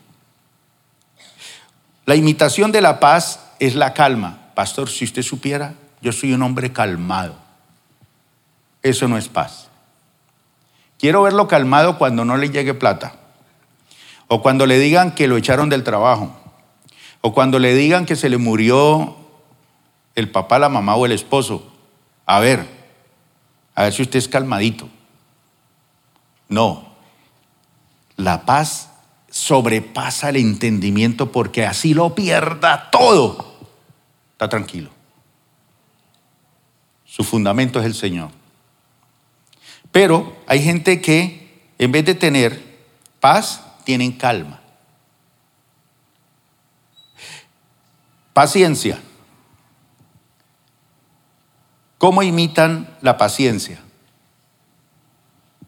La 2.08 2.16
imitación 2.16 2.72
de 2.72 2.80
la 2.80 3.00
paz 3.00 3.38
es 3.58 3.74
la 3.74 3.92
calma. 3.92 4.38
Pastor, 4.54 4.88
si 4.88 5.04
usted 5.04 5.20
supiera, 5.20 5.74
yo 6.00 6.10
soy 6.10 6.32
un 6.32 6.42
hombre 6.42 6.72
calmado. 6.72 7.34
Eso 8.82 9.08
no 9.08 9.18
es 9.18 9.28
paz. 9.28 9.68
Quiero 10.98 11.20
verlo 11.20 11.48
calmado 11.48 11.98
cuando 11.98 12.24
no 12.24 12.38
le 12.38 12.48
llegue 12.48 12.72
plata. 12.72 13.12
O 14.26 14.40
cuando 14.40 14.64
le 14.64 14.78
digan 14.78 15.14
que 15.14 15.28
lo 15.28 15.36
echaron 15.36 15.68
del 15.68 15.84
trabajo. 15.84 16.34
O 17.20 17.34
cuando 17.34 17.58
le 17.58 17.74
digan 17.74 18.06
que 18.06 18.16
se 18.16 18.30
le 18.30 18.38
murió 18.38 19.14
el 20.14 20.30
papá, 20.30 20.58
la 20.58 20.70
mamá 20.70 20.96
o 20.96 21.04
el 21.04 21.12
esposo. 21.12 21.70
A 22.24 22.40
ver, 22.40 22.66
a 23.74 23.82
ver 23.82 23.92
si 23.92 24.00
usted 24.00 24.18
es 24.18 24.28
calmadito. 24.28 24.88
No. 26.48 26.88
La 28.16 28.46
paz 28.46 28.92
sobrepasa 29.38 30.30
el 30.30 30.36
entendimiento 30.36 31.30
porque 31.30 31.64
así 31.64 31.94
lo 31.94 32.14
pierda 32.14 32.90
todo, 32.90 33.54
está 34.32 34.48
tranquilo. 34.48 34.90
Su 37.04 37.24
fundamento 37.24 37.80
es 37.80 37.86
el 37.86 37.94
Señor. 37.94 38.30
Pero 39.92 40.36
hay 40.46 40.62
gente 40.62 41.00
que 41.00 41.48
en 41.78 41.92
vez 41.92 42.04
de 42.04 42.14
tener 42.14 42.62
paz, 43.20 43.64
tienen 43.84 44.12
calma. 44.12 44.60
Paciencia. 48.32 49.00
¿Cómo 51.96 52.22
imitan 52.22 52.96
la 53.00 53.16
paciencia? 53.16 53.80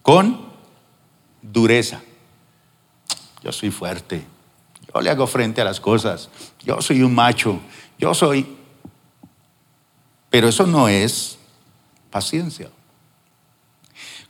Con 0.03 0.49
dureza. 1.43 2.03
Yo 3.43 3.53
soy 3.53 3.70
fuerte. 3.70 4.24
Yo 4.93 5.01
le 5.01 5.11
hago 5.11 5.26
frente 5.26 5.61
a 5.61 5.64
las 5.64 5.80
cosas. 5.80 6.28
Yo 6.64 6.80
soy 6.82 7.03
un 7.03 7.14
macho. 7.14 7.61
Yo 7.99 8.14
soy... 8.14 8.57
Pero 10.30 10.49
eso 10.49 10.66
no 10.66 10.88
es 10.88 11.38
paciencia. 12.11 12.70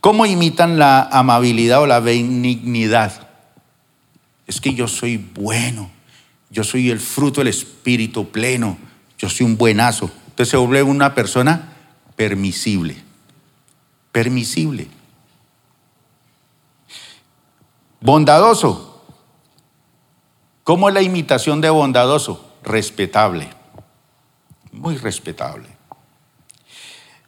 ¿Cómo 0.00 0.24
imitan 0.24 0.78
la 0.78 1.02
amabilidad 1.02 1.82
o 1.82 1.86
la 1.86 2.00
benignidad? 2.00 3.28
Es 4.46 4.61
que 4.61 4.74
yo 4.74 4.88
soy 4.88 5.16
bueno. 5.18 5.90
Yo 6.50 6.64
soy 6.64 6.90
el 6.90 7.00
fruto 7.00 7.40
del 7.40 7.48
espíritu 7.48 8.30
pleno. 8.30 8.78
Yo 9.18 9.28
soy 9.28 9.46
un 9.46 9.56
buenazo. 9.56 10.11
Entonces 10.28 10.48
se 10.48 10.56
vuelve 10.56 10.82
una 10.82 11.14
persona 11.14 11.74
permisible. 12.16 12.96
Permisible. 14.11 14.88
Bondadoso. 18.00 18.89
¿Cómo 20.70 20.88
es 20.88 20.94
la 20.94 21.02
imitación 21.02 21.60
de 21.60 21.68
bondadoso? 21.68 22.48
Respetable, 22.62 23.48
muy 24.70 24.96
respetable. 24.98 25.66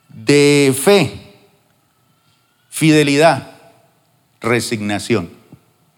De 0.08 0.72
fe, 0.80 1.34
fidelidad, 2.70 3.50
resignación. 4.40 5.28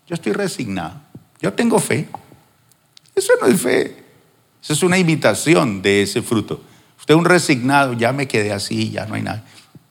Yo 0.06 0.14
estoy 0.14 0.32
resignado, 0.32 0.94
yo 1.38 1.52
tengo 1.52 1.78
fe. 1.80 2.08
Eso 3.14 3.34
no 3.38 3.46
es 3.46 3.60
fe, 3.60 4.04
eso 4.62 4.72
es 4.72 4.82
una 4.82 4.96
imitación 4.96 5.82
de 5.82 6.00
ese 6.00 6.22
fruto. 6.22 6.62
Usted 6.98 7.12
es 7.12 7.18
un 7.18 7.26
resignado, 7.26 7.92
ya 7.92 8.14
me 8.14 8.26
quedé 8.26 8.54
así, 8.54 8.90
ya 8.90 9.04
no 9.04 9.16
hay 9.16 9.22
nada, 9.22 9.44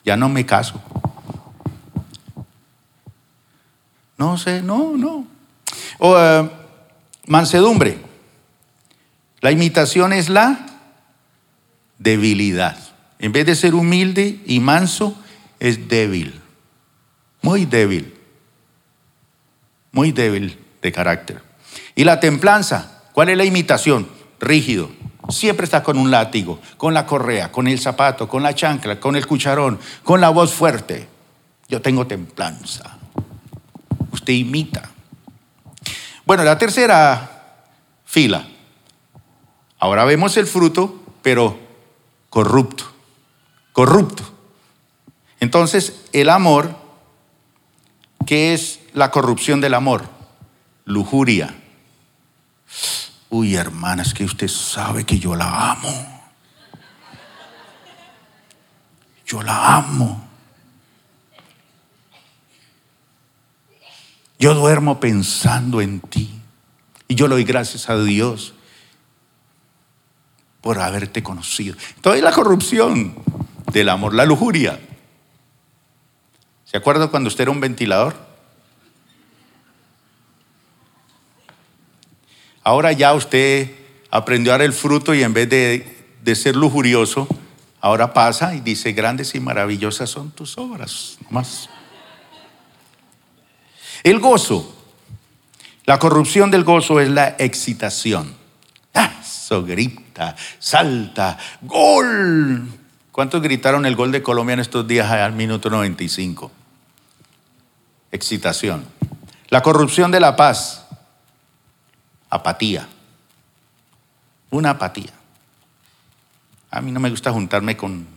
ya 0.03 0.17
no 0.17 0.27
me 0.27 0.43
caso. 0.43 0.81
No 4.17 4.39
sé, 4.39 4.63
no, 4.63 4.97
no. 4.97 5.27
O, 5.99 6.17
eh, 6.17 6.62
Mansedumbre. 7.27 7.97
La 9.39 9.51
imitación 9.51 10.13
es 10.13 10.29
la 10.29 10.65
debilidad. 11.97 12.77
En 13.19 13.31
vez 13.31 13.45
de 13.45 13.55
ser 13.55 13.75
humilde 13.75 14.41
y 14.45 14.59
manso, 14.59 15.15
es 15.59 15.87
débil. 15.87 16.41
Muy 17.41 17.65
débil. 17.65 18.13
Muy 19.91 20.11
débil 20.11 20.59
de 20.81 20.91
carácter. 20.91 21.41
Y 21.95 22.03
la 22.03 22.19
templanza. 22.19 23.03
¿Cuál 23.13 23.29
es 23.29 23.37
la 23.37 23.45
imitación? 23.45 24.09
Rígido. 24.39 24.89
Siempre 25.29 25.63
está 25.63 25.83
con 25.83 25.97
un 25.97 26.11
látigo, 26.11 26.59
con 26.75 26.93
la 26.93 27.05
correa, 27.05 27.51
con 27.51 27.67
el 27.67 27.79
zapato, 27.79 28.27
con 28.27 28.43
la 28.43 28.53
chancla, 28.53 28.99
con 28.99 29.15
el 29.15 29.25
cucharón, 29.25 29.79
con 30.03 30.19
la 30.19 30.29
voz 30.29 30.53
fuerte. 30.53 31.07
Yo 31.69 31.81
tengo 31.81 32.05
templanza. 32.05 32.97
Usted 34.11 34.33
imita. 34.33 34.92
Bueno, 36.25 36.43
la 36.43 36.57
tercera 36.57 37.59
fila. 38.05 38.47
Ahora 39.79 40.05
vemos 40.05 40.37
el 40.37 40.47
fruto, 40.47 41.03
pero 41.21 41.59
corrupto. 42.29 42.85
Corrupto. 43.73 44.23
Entonces, 45.39 46.05
el 46.13 46.29
amor, 46.29 46.75
¿qué 48.25 48.53
es 48.53 48.79
la 48.93 49.11
corrupción 49.11 49.59
del 49.59 49.73
amor? 49.73 50.07
Lujuria. 50.85 51.53
Uy, 53.29 53.55
hermana, 53.55 54.03
es 54.03 54.13
que 54.13 54.23
usted 54.23 54.47
sabe 54.47 55.05
que 55.05 55.19
yo 55.19 55.35
la 55.35 55.71
amo. 55.71 56.23
Yo 59.25 59.41
la 59.41 59.75
amo. 59.75 60.22
Yo 64.43 64.53
duermo 64.53 64.99
pensando 64.99 65.79
en 65.79 66.01
ti. 66.01 66.29
Y 67.07 67.15
yo 67.15 67.29
le 67.29 67.35
doy 67.35 67.45
gracias 67.45 67.89
a 67.89 67.97
Dios 68.03 68.53
por 70.59 70.79
haberte 70.79 71.23
conocido. 71.23 71.77
Toda 72.01 72.17
la 72.17 72.33
corrupción 72.33 73.15
del 73.71 73.87
amor, 73.87 74.13
la 74.13 74.25
lujuria. 74.25 74.81
¿Se 76.65 76.75
acuerda 76.75 77.07
cuando 77.07 77.29
usted 77.29 77.43
era 77.43 77.51
un 77.51 77.61
ventilador? 77.61 78.15
Ahora 82.65 82.91
ya 82.91 83.13
usted 83.13 83.71
aprendió 84.11 84.51
a 84.51 84.57
dar 84.57 84.65
el 84.65 84.73
fruto 84.73 85.13
y 85.13 85.23
en 85.23 85.33
vez 85.33 85.49
de, 85.49 86.05
de 86.21 86.35
ser 86.35 86.57
lujurioso, 86.57 87.29
ahora 87.79 88.11
pasa 88.11 88.53
y 88.55 88.59
dice, 88.59 88.91
grandes 88.91 89.35
y 89.35 89.39
maravillosas 89.39 90.09
son 90.09 90.31
tus 90.31 90.57
obras. 90.57 91.17
Más. 91.29 91.69
El 94.03 94.19
gozo. 94.19 94.69
La 95.85 95.99
corrupción 95.99 96.51
del 96.51 96.63
gozo 96.63 96.99
es 96.99 97.09
la 97.09 97.35
excitación. 97.39 98.35
Ah, 98.93 99.19
eso 99.21 99.63
grita, 99.63 100.35
salta, 100.59 101.37
gol. 101.61 102.67
¿Cuántos 103.11 103.41
gritaron 103.41 103.85
el 103.85 103.95
gol 103.95 104.11
de 104.11 104.23
Colombia 104.23 104.53
en 104.53 104.59
estos 104.59 104.87
días 104.87 105.09
al 105.11 105.33
minuto 105.33 105.69
95? 105.69 106.51
Excitación. 108.11 108.85
La 109.49 109.61
corrupción 109.61 110.11
de 110.11 110.19
la 110.19 110.35
paz. 110.35 110.85
Apatía. 112.29 112.87
Una 114.49 114.71
apatía. 114.71 115.11
A 116.71 116.81
mí 116.81 116.91
no 116.91 116.99
me 116.99 117.09
gusta 117.09 117.31
juntarme 117.31 117.77
con 117.77 118.07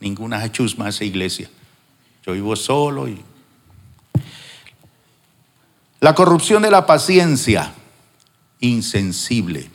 ninguna 0.00 0.50
chusma 0.52 0.84
de 0.84 0.90
esa 0.90 1.04
iglesia. 1.04 1.48
Yo 2.26 2.32
vivo 2.32 2.54
solo 2.56 3.08
y 3.08 3.22
la 6.04 6.14
corrupción 6.14 6.62
de 6.62 6.70
la 6.70 6.84
paciencia, 6.84 7.72
insensible. 8.60 9.70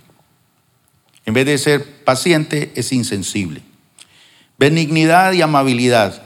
En 1.26 1.34
vez 1.34 1.48
de 1.48 1.58
ser 1.58 2.04
paciente, 2.04 2.72
es 2.76 2.92
insensible. 2.92 3.64
Benignidad 4.60 5.32
y 5.32 5.42
amabilidad, 5.42 6.22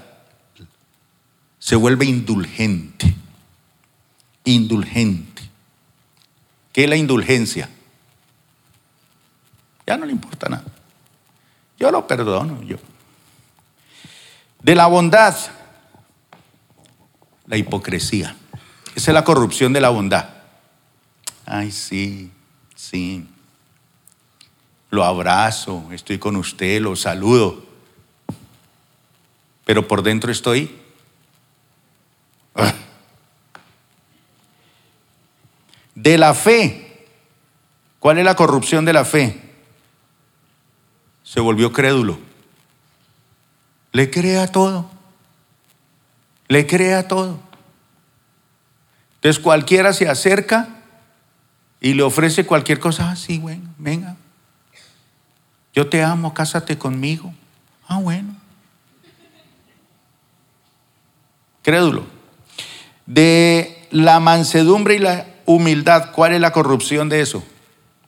se 1.58 1.78
vuelve 1.78 2.04
indulgente. 2.04 3.16
Indulgente. 4.44 5.42
¿Qué 6.74 6.84
es 6.84 6.90
la 6.90 6.98
indulgencia? 6.98 7.70
Ya 9.88 9.96
no 9.96 10.06
le 10.06 10.12
importa 10.12 10.50
nada. 10.50 10.66
Yo 11.80 11.90
lo 11.92 12.06
perdono, 12.06 12.62
yo. 12.64 12.76
De 14.62 14.76
la 14.76 14.88
bondad, 14.88 15.34
la 17.48 17.56
hipocresía. 17.56 18.36
Esa 18.96 19.12
es 19.12 19.14
la 19.14 19.24
corrupción 19.24 19.74
de 19.74 19.82
la 19.82 19.90
bondad. 19.90 20.30
Ay, 21.46 21.72
sí, 21.72 22.32
sí. 22.76 23.28
Lo 24.90 25.04
abrazo, 25.04 25.90
estoy 25.92 26.20
con 26.20 26.36
usted, 26.36 26.80
lo 26.80 26.96
saludo. 26.96 27.66
Pero 29.66 29.88
por 29.88 30.04
dentro 30.04 30.32
estoy. 30.32 30.80
Ah. 32.56 32.74
De 35.96 36.18
la 36.18 36.34
fe. 36.34 37.08
¿Cuál 38.00 38.20
es 38.20 38.26
la 38.26 38.36
corrupción 38.36 38.86
de 38.86 38.94
la 38.94 39.06
fe? 39.06 39.42
Se 41.24 41.40
volvió 41.40 41.72
crédulo. 41.72 42.20
Le 43.94 44.12
crea 44.12 44.52
todo. 44.52 44.92
Le 46.48 46.68
crea 46.68 47.08
todo. 47.08 47.40
Entonces 49.24 49.42
cualquiera 49.42 49.94
se 49.94 50.10
acerca 50.10 50.68
y 51.80 51.94
le 51.94 52.04
ofrece 52.04 52.46
cualquier 52.46 52.82
cosa. 52.82 53.10
Ah, 53.10 53.16
sí, 53.16 53.38
bueno, 53.38 53.74
venga. 53.78 54.18
Yo 55.74 55.88
te 55.88 56.04
amo, 56.04 56.34
cásate 56.34 56.78
conmigo. 56.78 57.34
Ah, 57.88 58.00
bueno. 58.00 58.36
Crédulo. 61.62 62.06
De 63.06 63.88
la 63.92 64.20
mansedumbre 64.20 64.96
y 64.96 65.00
la 65.00 65.26
humildad, 65.46 66.12
¿cuál 66.12 66.34
es 66.34 66.42
la 66.42 66.52
corrupción 66.52 67.08
de 67.08 67.22
eso? 67.22 67.46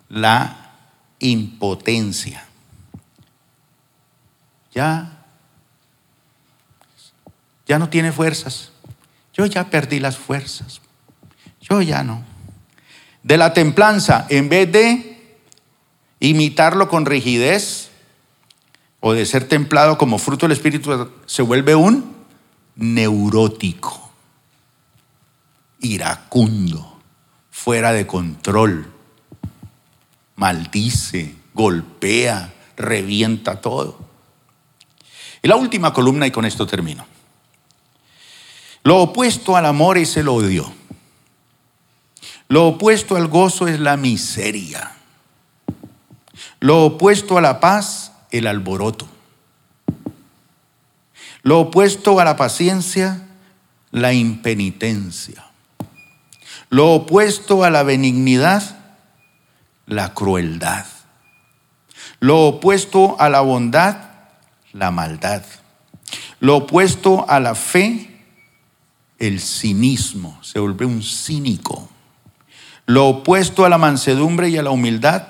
La 0.09 0.73
impotencia. 1.19 2.45
Ya, 4.73 5.23
ya 7.65 7.79
no 7.79 7.87
tiene 7.87 8.11
fuerzas. 8.11 8.73
Yo 9.33 9.45
ya 9.45 9.69
perdí 9.69 10.01
las 10.01 10.17
fuerzas. 10.17 10.81
Yo 11.69 11.81
ya 11.81 12.03
no. 12.03 12.23
De 13.23 13.37
la 13.37 13.53
templanza, 13.53 14.27
en 14.29 14.49
vez 14.49 14.71
de 14.71 15.37
imitarlo 16.19 16.87
con 16.87 17.05
rigidez 17.05 17.89
o 18.99 19.13
de 19.13 19.25
ser 19.25 19.47
templado 19.47 19.97
como 19.97 20.17
fruto 20.17 20.45
del 20.45 20.53
Espíritu, 20.53 21.11
se 21.25 21.41
vuelve 21.41 21.75
un 21.75 22.15
neurótico, 22.75 24.11
iracundo, 25.79 26.99
fuera 27.49 27.93
de 27.93 28.05
control, 28.05 28.91
maldice, 30.35 31.35
golpea, 31.53 32.53
revienta 32.77 33.61
todo. 33.61 33.99
Y 35.41 35.47
la 35.47 35.55
última 35.55 35.93
columna, 35.93 36.27
y 36.27 36.31
con 36.31 36.45
esto 36.45 36.67
termino. 36.67 37.05
Lo 38.83 39.01
opuesto 39.01 39.55
al 39.55 39.65
amor 39.65 39.97
es 39.97 40.15
el 40.17 40.27
odio. 40.27 40.71
Lo 42.47 42.67
opuesto 42.67 43.15
al 43.15 43.27
gozo 43.27 43.67
es 43.67 43.79
la 43.79 43.97
miseria. 43.97 44.91
Lo 46.59 46.85
opuesto 46.85 47.37
a 47.37 47.41
la 47.41 47.59
paz, 47.59 48.11
el 48.31 48.47
alboroto. 48.47 49.07
Lo 51.41 51.59
opuesto 51.59 52.19
a 52.19 52.25
la 52.25 52.35
paciencia, 52.35 53.27
la 53.91 54.13
impenitencia. 54.13 55.45
Lo 56.69 56.91
opuesto 56.91 57.63
a 57.63 57.69
la 57.69 57.83
benignidad, 57.83 58.77
la 59.85 60.13
crueldad. 60.13 60.85
Lo 62.19 62.47
opuesto 62.47 63.15
a 63.19 63.29
la 63.29 63.41
bondad, 63.41 63.97
la 64.73 64.91
maldad. 64.91 65.43
Lo 66.39 66.57
opuesto 66.57 67.25
a 67.29 67.39
la 67.39 67.55
fe, 67.55 68.23
el 69.19 69.39
cinismo. 69.39 70.43
Se 70.43 70.59
vuelve 70.59 70.85
un 70.85 71.01
cínico. 71.01 71.89
Lo 72.85 73.07
opuesto 73.07 73.65
a 73.65 73.69
la 73.69 73.77
mansedumbre 73.77 74.49
y 74.49 74.57
a 74.57 74.63
la 74.63 74.69
humildad, 74.69 75.27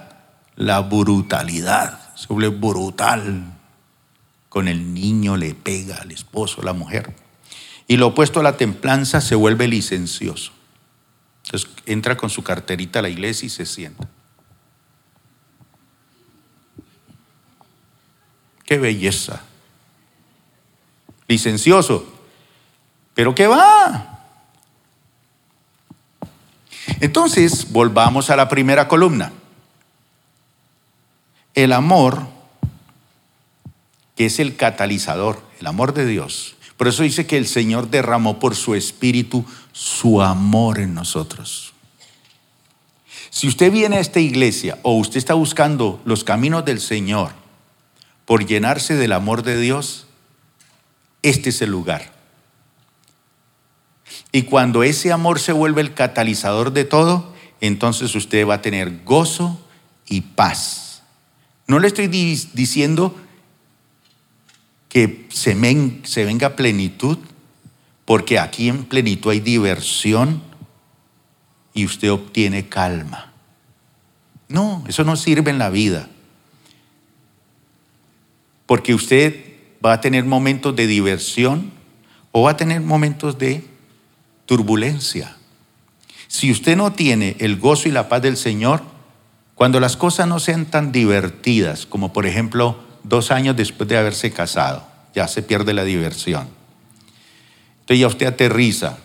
la 0.56 0.82
brutalidad. 0.82 2.14
Se 2.16 2.28
vuelve 2.28 2.50
brutal. 2.50 3.44
Con 4.50 4.68
el 4.68 4.94
niño 4.94 5.38
le 5.38 5.54
pega 5.54 5.98
al 5.98 6.12
esposo, 6.12 6.62
la 6.62 6.74
mujer. 6.74 7.14
Y 7.88 7.98
lo 7.98 8.08
opuesto 8.08 8.40
a 8.40 8.44
la 8.44 8.58
templanza 8.58 9.22
se 9.22 9.36
vuelve 9.36 9.68
licencioso. 9.68 10.52
Entonces 11.46 11.70
entra 11.86 12.18
con 12.18 12.30
su 12.30 12.44
carterita 12.44 13.00
a 13.00 13.02
la 13.04 13.10
iglesia 13.10 13.46
y 13.46 13.50
se 13.50 13.66
sienta. 13.66 14.08
Qué 18.66 18.78
belleza. 18.80 19.44
Licencioso. 21.28 22.12
Pero 23.14 23.36
¿qué 23.36 23.48
va? 23.48 24.15
Entonces, 27.00 27.72
volvamos 27.72 28.30
a 28.30 28.36
la 28.36 28.48
primera 28.48 28.88
columna. 28.88 29.32
El 31.54 31.72
amor, 31.72 32.28
que 34.16 34.26
es 34.26 34.40
el 34.40 34.56
catalizador, 34.56 35.42
el 35.60 35.68
amor 35.68 35.94
de 35.94 36.06
Dios. 36.06 36.56
Por 36.78 36.88
eso 36.88 37.04
dice 37.04 37.26
que 37.26 37.38
el 37.38 37.48
Señor 37.48 37.90
derramó 37.90 38.40
por 38.40 38.56
su 38.56 38.76
espíritu 38.76 39.46
su 39.72 40.22
amor 40.22 40.80
en 40.80 40.94
nosotros. 40.94 41.74
Si 43.30 43.48
usted 43.48 43.72
viene 43.72 43.98
a 43.98 44.00
esta 44.00 44.20
iglesia 44.20 44.80
o 44.82 44.94
usted 44.98 45.18
está 45.18 45.34
buscando 45.34 46.02
los 46.06 46.24
caminos 46.24 46.64
del 46.64 46.80
Señor 46.80 47.32
por 48.26 48.46
llenarse 48.46 48.96
del 48.96 49.12
amor 49.12 49.44
de 49.44 49.60
Dios, 49.60 50.08
este 51.22 51.50
es 51.50 51.62
el 51.62 51.70
lugar. 51.70 52.15
Y 54.36 54.42
cuando 54.42 54.84
ese 54.84 55.14
amor 55.14 55.40
se 55.40 55.54
vuelve 55.54 55.80
el 55.80 55.94
catalizador 55.94 56.74
de 56.74 56.84
todo, 56.84 57.34
entonces 57.62 58.14
usted 58.16 58.46
va 58.46 58.56
a 58.56 58.62
tener 58.62 59.06
gozo 59.06 59.58
y 60.10 60.20
paz. 60.20 61.04
No 61.68 61.80
le 61.80 61.88
estoy 61.88 62.08
diciendo 62.08 63.16
que 64.90 65.26
se, 65.32 65.56
se 66.04 66.26
venga 66.26 66.58
plenitud, 66.58 67.18
porque 68.04 68.38
aquí 68.38 68.68
en 68.68 68.84
plenitud 68.84 69.32
hay 69.32 69.40
diversión 69.40 70.44
y 71.74 71.86
usted 71.86 72.12
obtiene 72.12 72.68
calma. 72.68 73.32
No, 74.50 74.84
eso 74.90 75.06
no 75.06 75.16
sirve 75.16 75.50
en 75.50 75.60
la 75.60 75.70
vida. 75.70 76.10
Porque 78.66 78.94
usted 78.94 79.46
va 79.84 79.94
a 79.94 80.02
tener 80.02 80.26
momentos 80.26 80.76
de 80.76 80.88
diversión 80.88 81.72
o 82.34 82.42
va 82.42 82.52
a 82.52 82.58
tener 82.58 82.82
momentos 82.82 83.38
de 83.38 83.75
turbulencia. 84.46 85.36
Si 86.28 86.52
usted 86.52 86.76
no 86.76 86.94
tiene 86.94 87.36
el 87.40 87.58
gozo 87.58 87.88
y 87.88 87.92
la 87.92 88.10
paz 88.10 88.22
del 88.22 88.38
Señor, 88.38 88.82
cuando 89.56 89.80
las 89.80 89.96
cosas 89.96 90.28
no 90.28 90.40
sean 90.40 90.66
tan 90.66 90.92
divertidas, 90.92 91.86
como 91.86 92.12
por 92.12 92.26
ejemplo 92.26 92.78
dos 93.04 93.32
años 93.32 93.56
después 93.56 93.88
de 93.88 93.98
haberse 93.98 94.32
casado, 94.32 94.86
ya 95.14 95.28
se 95.28 95.44
pierde 95.44 95.74
la 95.74 95.84
diversión. 95.84 96.48
Entonces 97.80 98.00
ya 98.00 98.08
usted 98.08 98.26
aterriza. 98.26 98.98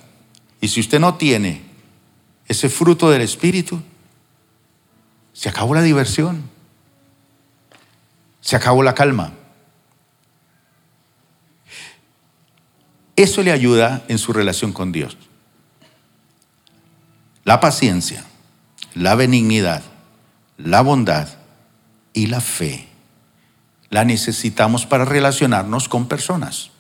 Y 0.61 0.69
si 0.69 0.81
usted 0.81 0.99
no 0.99 1.15
tiene 1.15 1.63
ese 2.49 2.69
fruto 2.69 3.11
del 3.11 3.23
Espíritu, 3.23 3.81
se 5.33 5.49
acabó 5.49 5.75
la 5.75 5.83
diversión. 5.83 6.43
Se 8.41 8.57
acabó 8.57 8.83
la 8.83 8.95
calma. 8.95 9.35
Eso 13.15 13.43
le 13.43 13.53
ayuda 13.53 14.03
en 14.09 14.19
su 14.19 14.33
relación 14.33 14.73
con 14.73 14.93
Dios. 14.93 15.17
La 17.45 17.61
paciencia, 17.61 18.25
la 18.95 19.15
benignidad, 19.15 19.83
la 20.59 20.83
bondad 20.83 21.29
y 22.13 22.27
la 22.27 22.41
fe 22.41 22.91
la 23.91 24.05
necesitamos 24.05 24.87
para 24.87 25.05
relacionarnos 25.05 25.89
con 25.89 26.07
personas. 26.07 26.71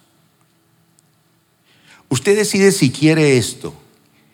Usted 2.08 2.36
decide 2.36 2.72
si 2.72 2.90
quiere 2.90 3.36
esto. 3.36 3.74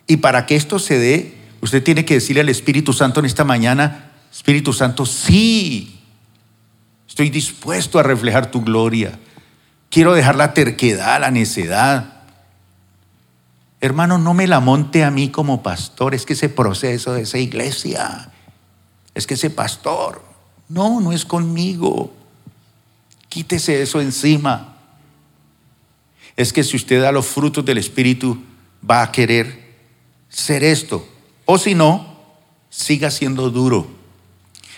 Y 0.06 0.18
para 0.18 0.46
que 0.46 0.56
esto 0.56 0.78
se 0.78 0.98
dé, 0.98 1.34
usted 1.62 1.82
tiene 1.82 2.04
que 2.04 2.14
decirle 2.14 2.42
al 2.42 2.48
Espíritu 2.48 2.92
Santo 2.92 3.20
en 3.20 3.26
esta 3.26 3.44
mañana, 3.44 4.12
Espíritu 4.30 4.72
Santo, 4.72 5.06
sí, 5.06 6.00
estoy 7.08 7.30
dispuesto 7.30 7.98
a 7.98 8.02
reflejar 8.02 8.50
tu 8.50 8.62
gloria. 8.62 9.18
Quiero 9.90 10.12
dejar 10.12 10.36
la 10.36 10.52
terquedad, 10.52 11.20
la 11.20 11.30
necedad. 11.30 12.15
Hermano, 13.80 14.18
no 14.18 14.34
me 14.34 14.46
la 14.46 14.60
monte 14.60 15.04
a 15.04 15.10
mí 15.10 15.30
como 15.30 15.62
pastor, 15.62 16.14
es 16.14 16.24
que 16.24 16.32
ese 16.32 16.48
proceso 16.48 17.12
de 17.12 17.22
esa 17.22 17.38
iglesia, 17.38 18.30
es 19.14 19.26
que 19.26 19.34
ese 19.34 19.50
pastor, 19.50 20.22
no, 20.68 21.00
no 21.00 21.12
es 21.12 21.24
conmigo. 21.24 22.12
Quítese 23.28 23.82
eso 23.82 24.00
encima 24.00 24.76
es 26.36 26.52
que 26.52 26.62
si 26.62 26.76
usted 26.76 27.00
da 27.00 27.12
los 27.12 27.26
frutos 27.26 27.64
del 27.64 27.78
Espíritu, 27.78 28.38
va 28.88 29.02
a 29.02 29.10
querer 29.10 29.74
ser 30.28 30.62
esto. 30.62 31.08
O 31.46 31.58
si 31.58 31.74
no, 31.74 32.14
siga 32.68 33.10
siendo 33.10 33.50
duro, 33.50 33.88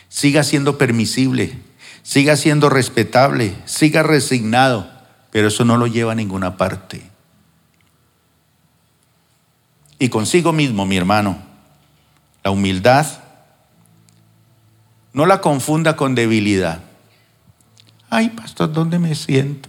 siga 0.08 0.44
siendo 0.44 0.78
permisible, 0.78 1.58
siga 2.02 2.36
siendo 2.36 2.70
respetable, 2.70 3.54
siga 3.64 4.04
resignado, 4.04 4.88
pero 5.32 5.48
eso 5.48 5.64
no 5.64 5.76
lo 5.76 5.88
lleva 5.88 6.12
a 6.12 6.14
ninguna 6.14 6.56
parte. 6.56 7.02
Y 9.98 10.08
consigo 10.08 10.52
mismo, 10.52 10.86
mi 10.86 10.96
hermano, 10.96 11.38
la 12.44 12.50
humildad, 12.50 13.06
no 15.12 15.26
la 15.26 15.40
confunda 15.40 15.96
con 15.96 16.14
debilidad. 16.14 16.80
Ay, 18.10 18.30
pastor, 18.30 18.72
¿dónde 18.72 18.98
me 18.98 19.14
siento? 19.14 19.68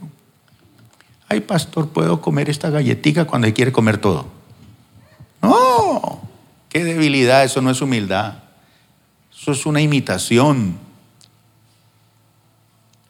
ay 1.30 1.42
pastor, 1.42 1.90
puedo 1.90 2.20
comer 2.20 2.50
esta 2.50 2.70
galletita 2.70 3.26
cuando 3.26 3.54
quiere 3.54 3.72
comer 3.72 4.00
todo. 4.00 4.28
No, 5.42 6.22
qué 6.68 6.84
debilidad, 6.84 7.44
eso 7.44 7.62
no 7.62 7.70
es 7.70 7.82
humildad. 7.82 8.40
Eso 9.32 9.52
es 9.52 9.66
una 9.66 9.80
imitación. 9.80 10.78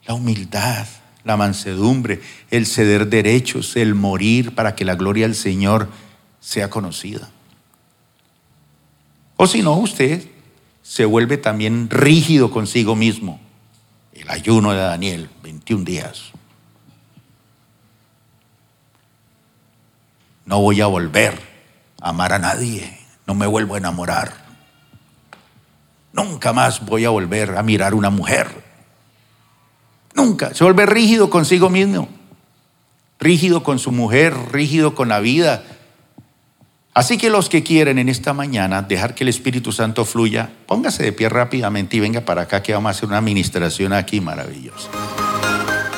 La 0.06 0.14
humildad, 0.14 0.86
la 1.24 1.38
mansedumbre, 1.38 2.22
el 2.52 2.68
ceder 2.68 3.08
derechos, 3.08 3.76
el 3.78 3.96
morir 3.96 4.54
para 4.54 4.76
que 4.76 4.86
la 4.86 4.96
gloria 4.96 5.26
del 5.26 5.36
Señor 5.36 5.88
sea 6.40 6.70
conocida. 6.70 7.30
O 9.38 9.48
si 9.48 9.62
no, 9.62 9.74
usted 9.76 10.28
se 10.82 11.06
vuelve 11.06 11.38
también 11.38 11.90
rígido 11.90 12.52
consigo 12.52 12.96
mismo. 12.96 13.40
El 14.14 14.30
ayuno 14.30 14.72
de 14.72 14.80
Daniel, 14.80 15.30
21 15.44 15.86
días. 15.86 16.34
no 20.50 20.60
voy 20.62 20.82
a 20.82 20.88
volver 20.88 21.40
a 22.02 22.10
amar 22.10 22.34
a 22.34 22.40
nadie, 22.40 22.98
no 23.28 23.36
me 23.36 23.46
vuelvo 23.46 23.76
a 23.76 23.78
enamorar. 23.78 24.34
Nunca 26.12 26.54
más 26.54 26.84
voy 26.84 27.06
a 27.06 27.12
volver 27.12 27.56
a 27.56 27.62
mirar 27.62 27.94
una 27.94 28.10
mujer. 28.10 28.48
Nunca. 30.16 30.56
Se 30.56 30.64
vuelve 30.64 30.88
rígido 30.88 31.30
consigo 31.30 31.70
mismo, 31.70 32.10
rígido 33.20 33.62
con 33.62 33.78
su 33.78 33.92
mujer, 33.92 34.34
rígido 34.52 34.96
con 34.96 35.08
la 35.08 35.20
vida. 35.20 35.64
Así 37.00 37.18
que 37.18 37.30
los 37.30 37.48
que 37.48 37.64
quieren 37.64 37.98
en 37.98 38.10
esta 38.10 38.34
mañana 38.34 38.82
dejar 38.82 39.16
que 39.16 39.24
el 39.24 39.30
Espíritu 39.30 39.72
Santo 39.72 40.04
fluya, 40.04 40.50
póngase 40.66 41.02
de 41.02 41.14
pie 41.14 41.30
rápidamente 41.30 41.96
y 41.96 42.02
venga 42.02 42.20
para 42.20 42.42
acá 42.42 42.62
que 42.62 42.74
vamos 42.74 42.90
a 42.90 42.92
hacer 42.92 43.08
una 43.08 43.20
administración 43.20 43.94
aquí 43.94 44.20
maravillosa. 44.20 44.90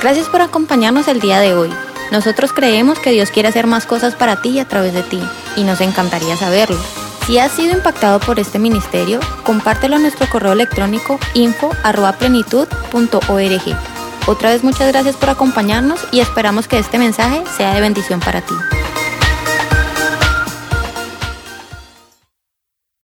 Gracias 0.00 0.28
por 0.28 0.42
acompañarnos 0.42 1.08
el 1.08 1.18
día 1.18 1.40
de 1.40 1.54
hoy. 1.54 1.70
Nosotros 2.12 2.52
creemos 2.52 3.00
que 3.00 3.10
Dios 3.10 3.32
quiere 3.32 3.48
hacer 3.48 3.66
más 3.66 3.84
cosas 3.84 4.14
para 4.14 4.40
ti 4.42 4.50
y 4.50 4.60
a 4.60 4.68
través 4.68 4.94
de 4.94 5.02
ti, 5.02 5.18
y 5.56 5.64
nos 5.64 5.80
encantaría 5.80 6.36
saberlo. 6.36 6.78
Si 7.26 7.36
has 7.36 7.50
sido 7.50 7.72
impactado 7.72 8.20
por 8.20 8.38
este 8.38 8.60
ministerio, 8.60 9.18
compártelo 9.42 9.96
a 9.96 9.98
nuestro 9.98 10.30
correo 10.30 10.52
electrónico 10.52 11.18
info.plenitud.org. 11.34 13.76
Otra 14.28 14.50
vez 14.50 14.62
muchas 14.62 14.86
gracias 14.86 15.16
por 15.16 15.30
acompañarnos 15.30 15.98
y 16.12 16.20
esperamos 16.20 16.68
que 16.68 16.78
este 16.78 16.98
mensaje 16.98 17.42
sea 17.56 17.74
de 17.74 17.80
bendición 17.80 18.20
para 18.20 18.40
ti. 18.40 18.54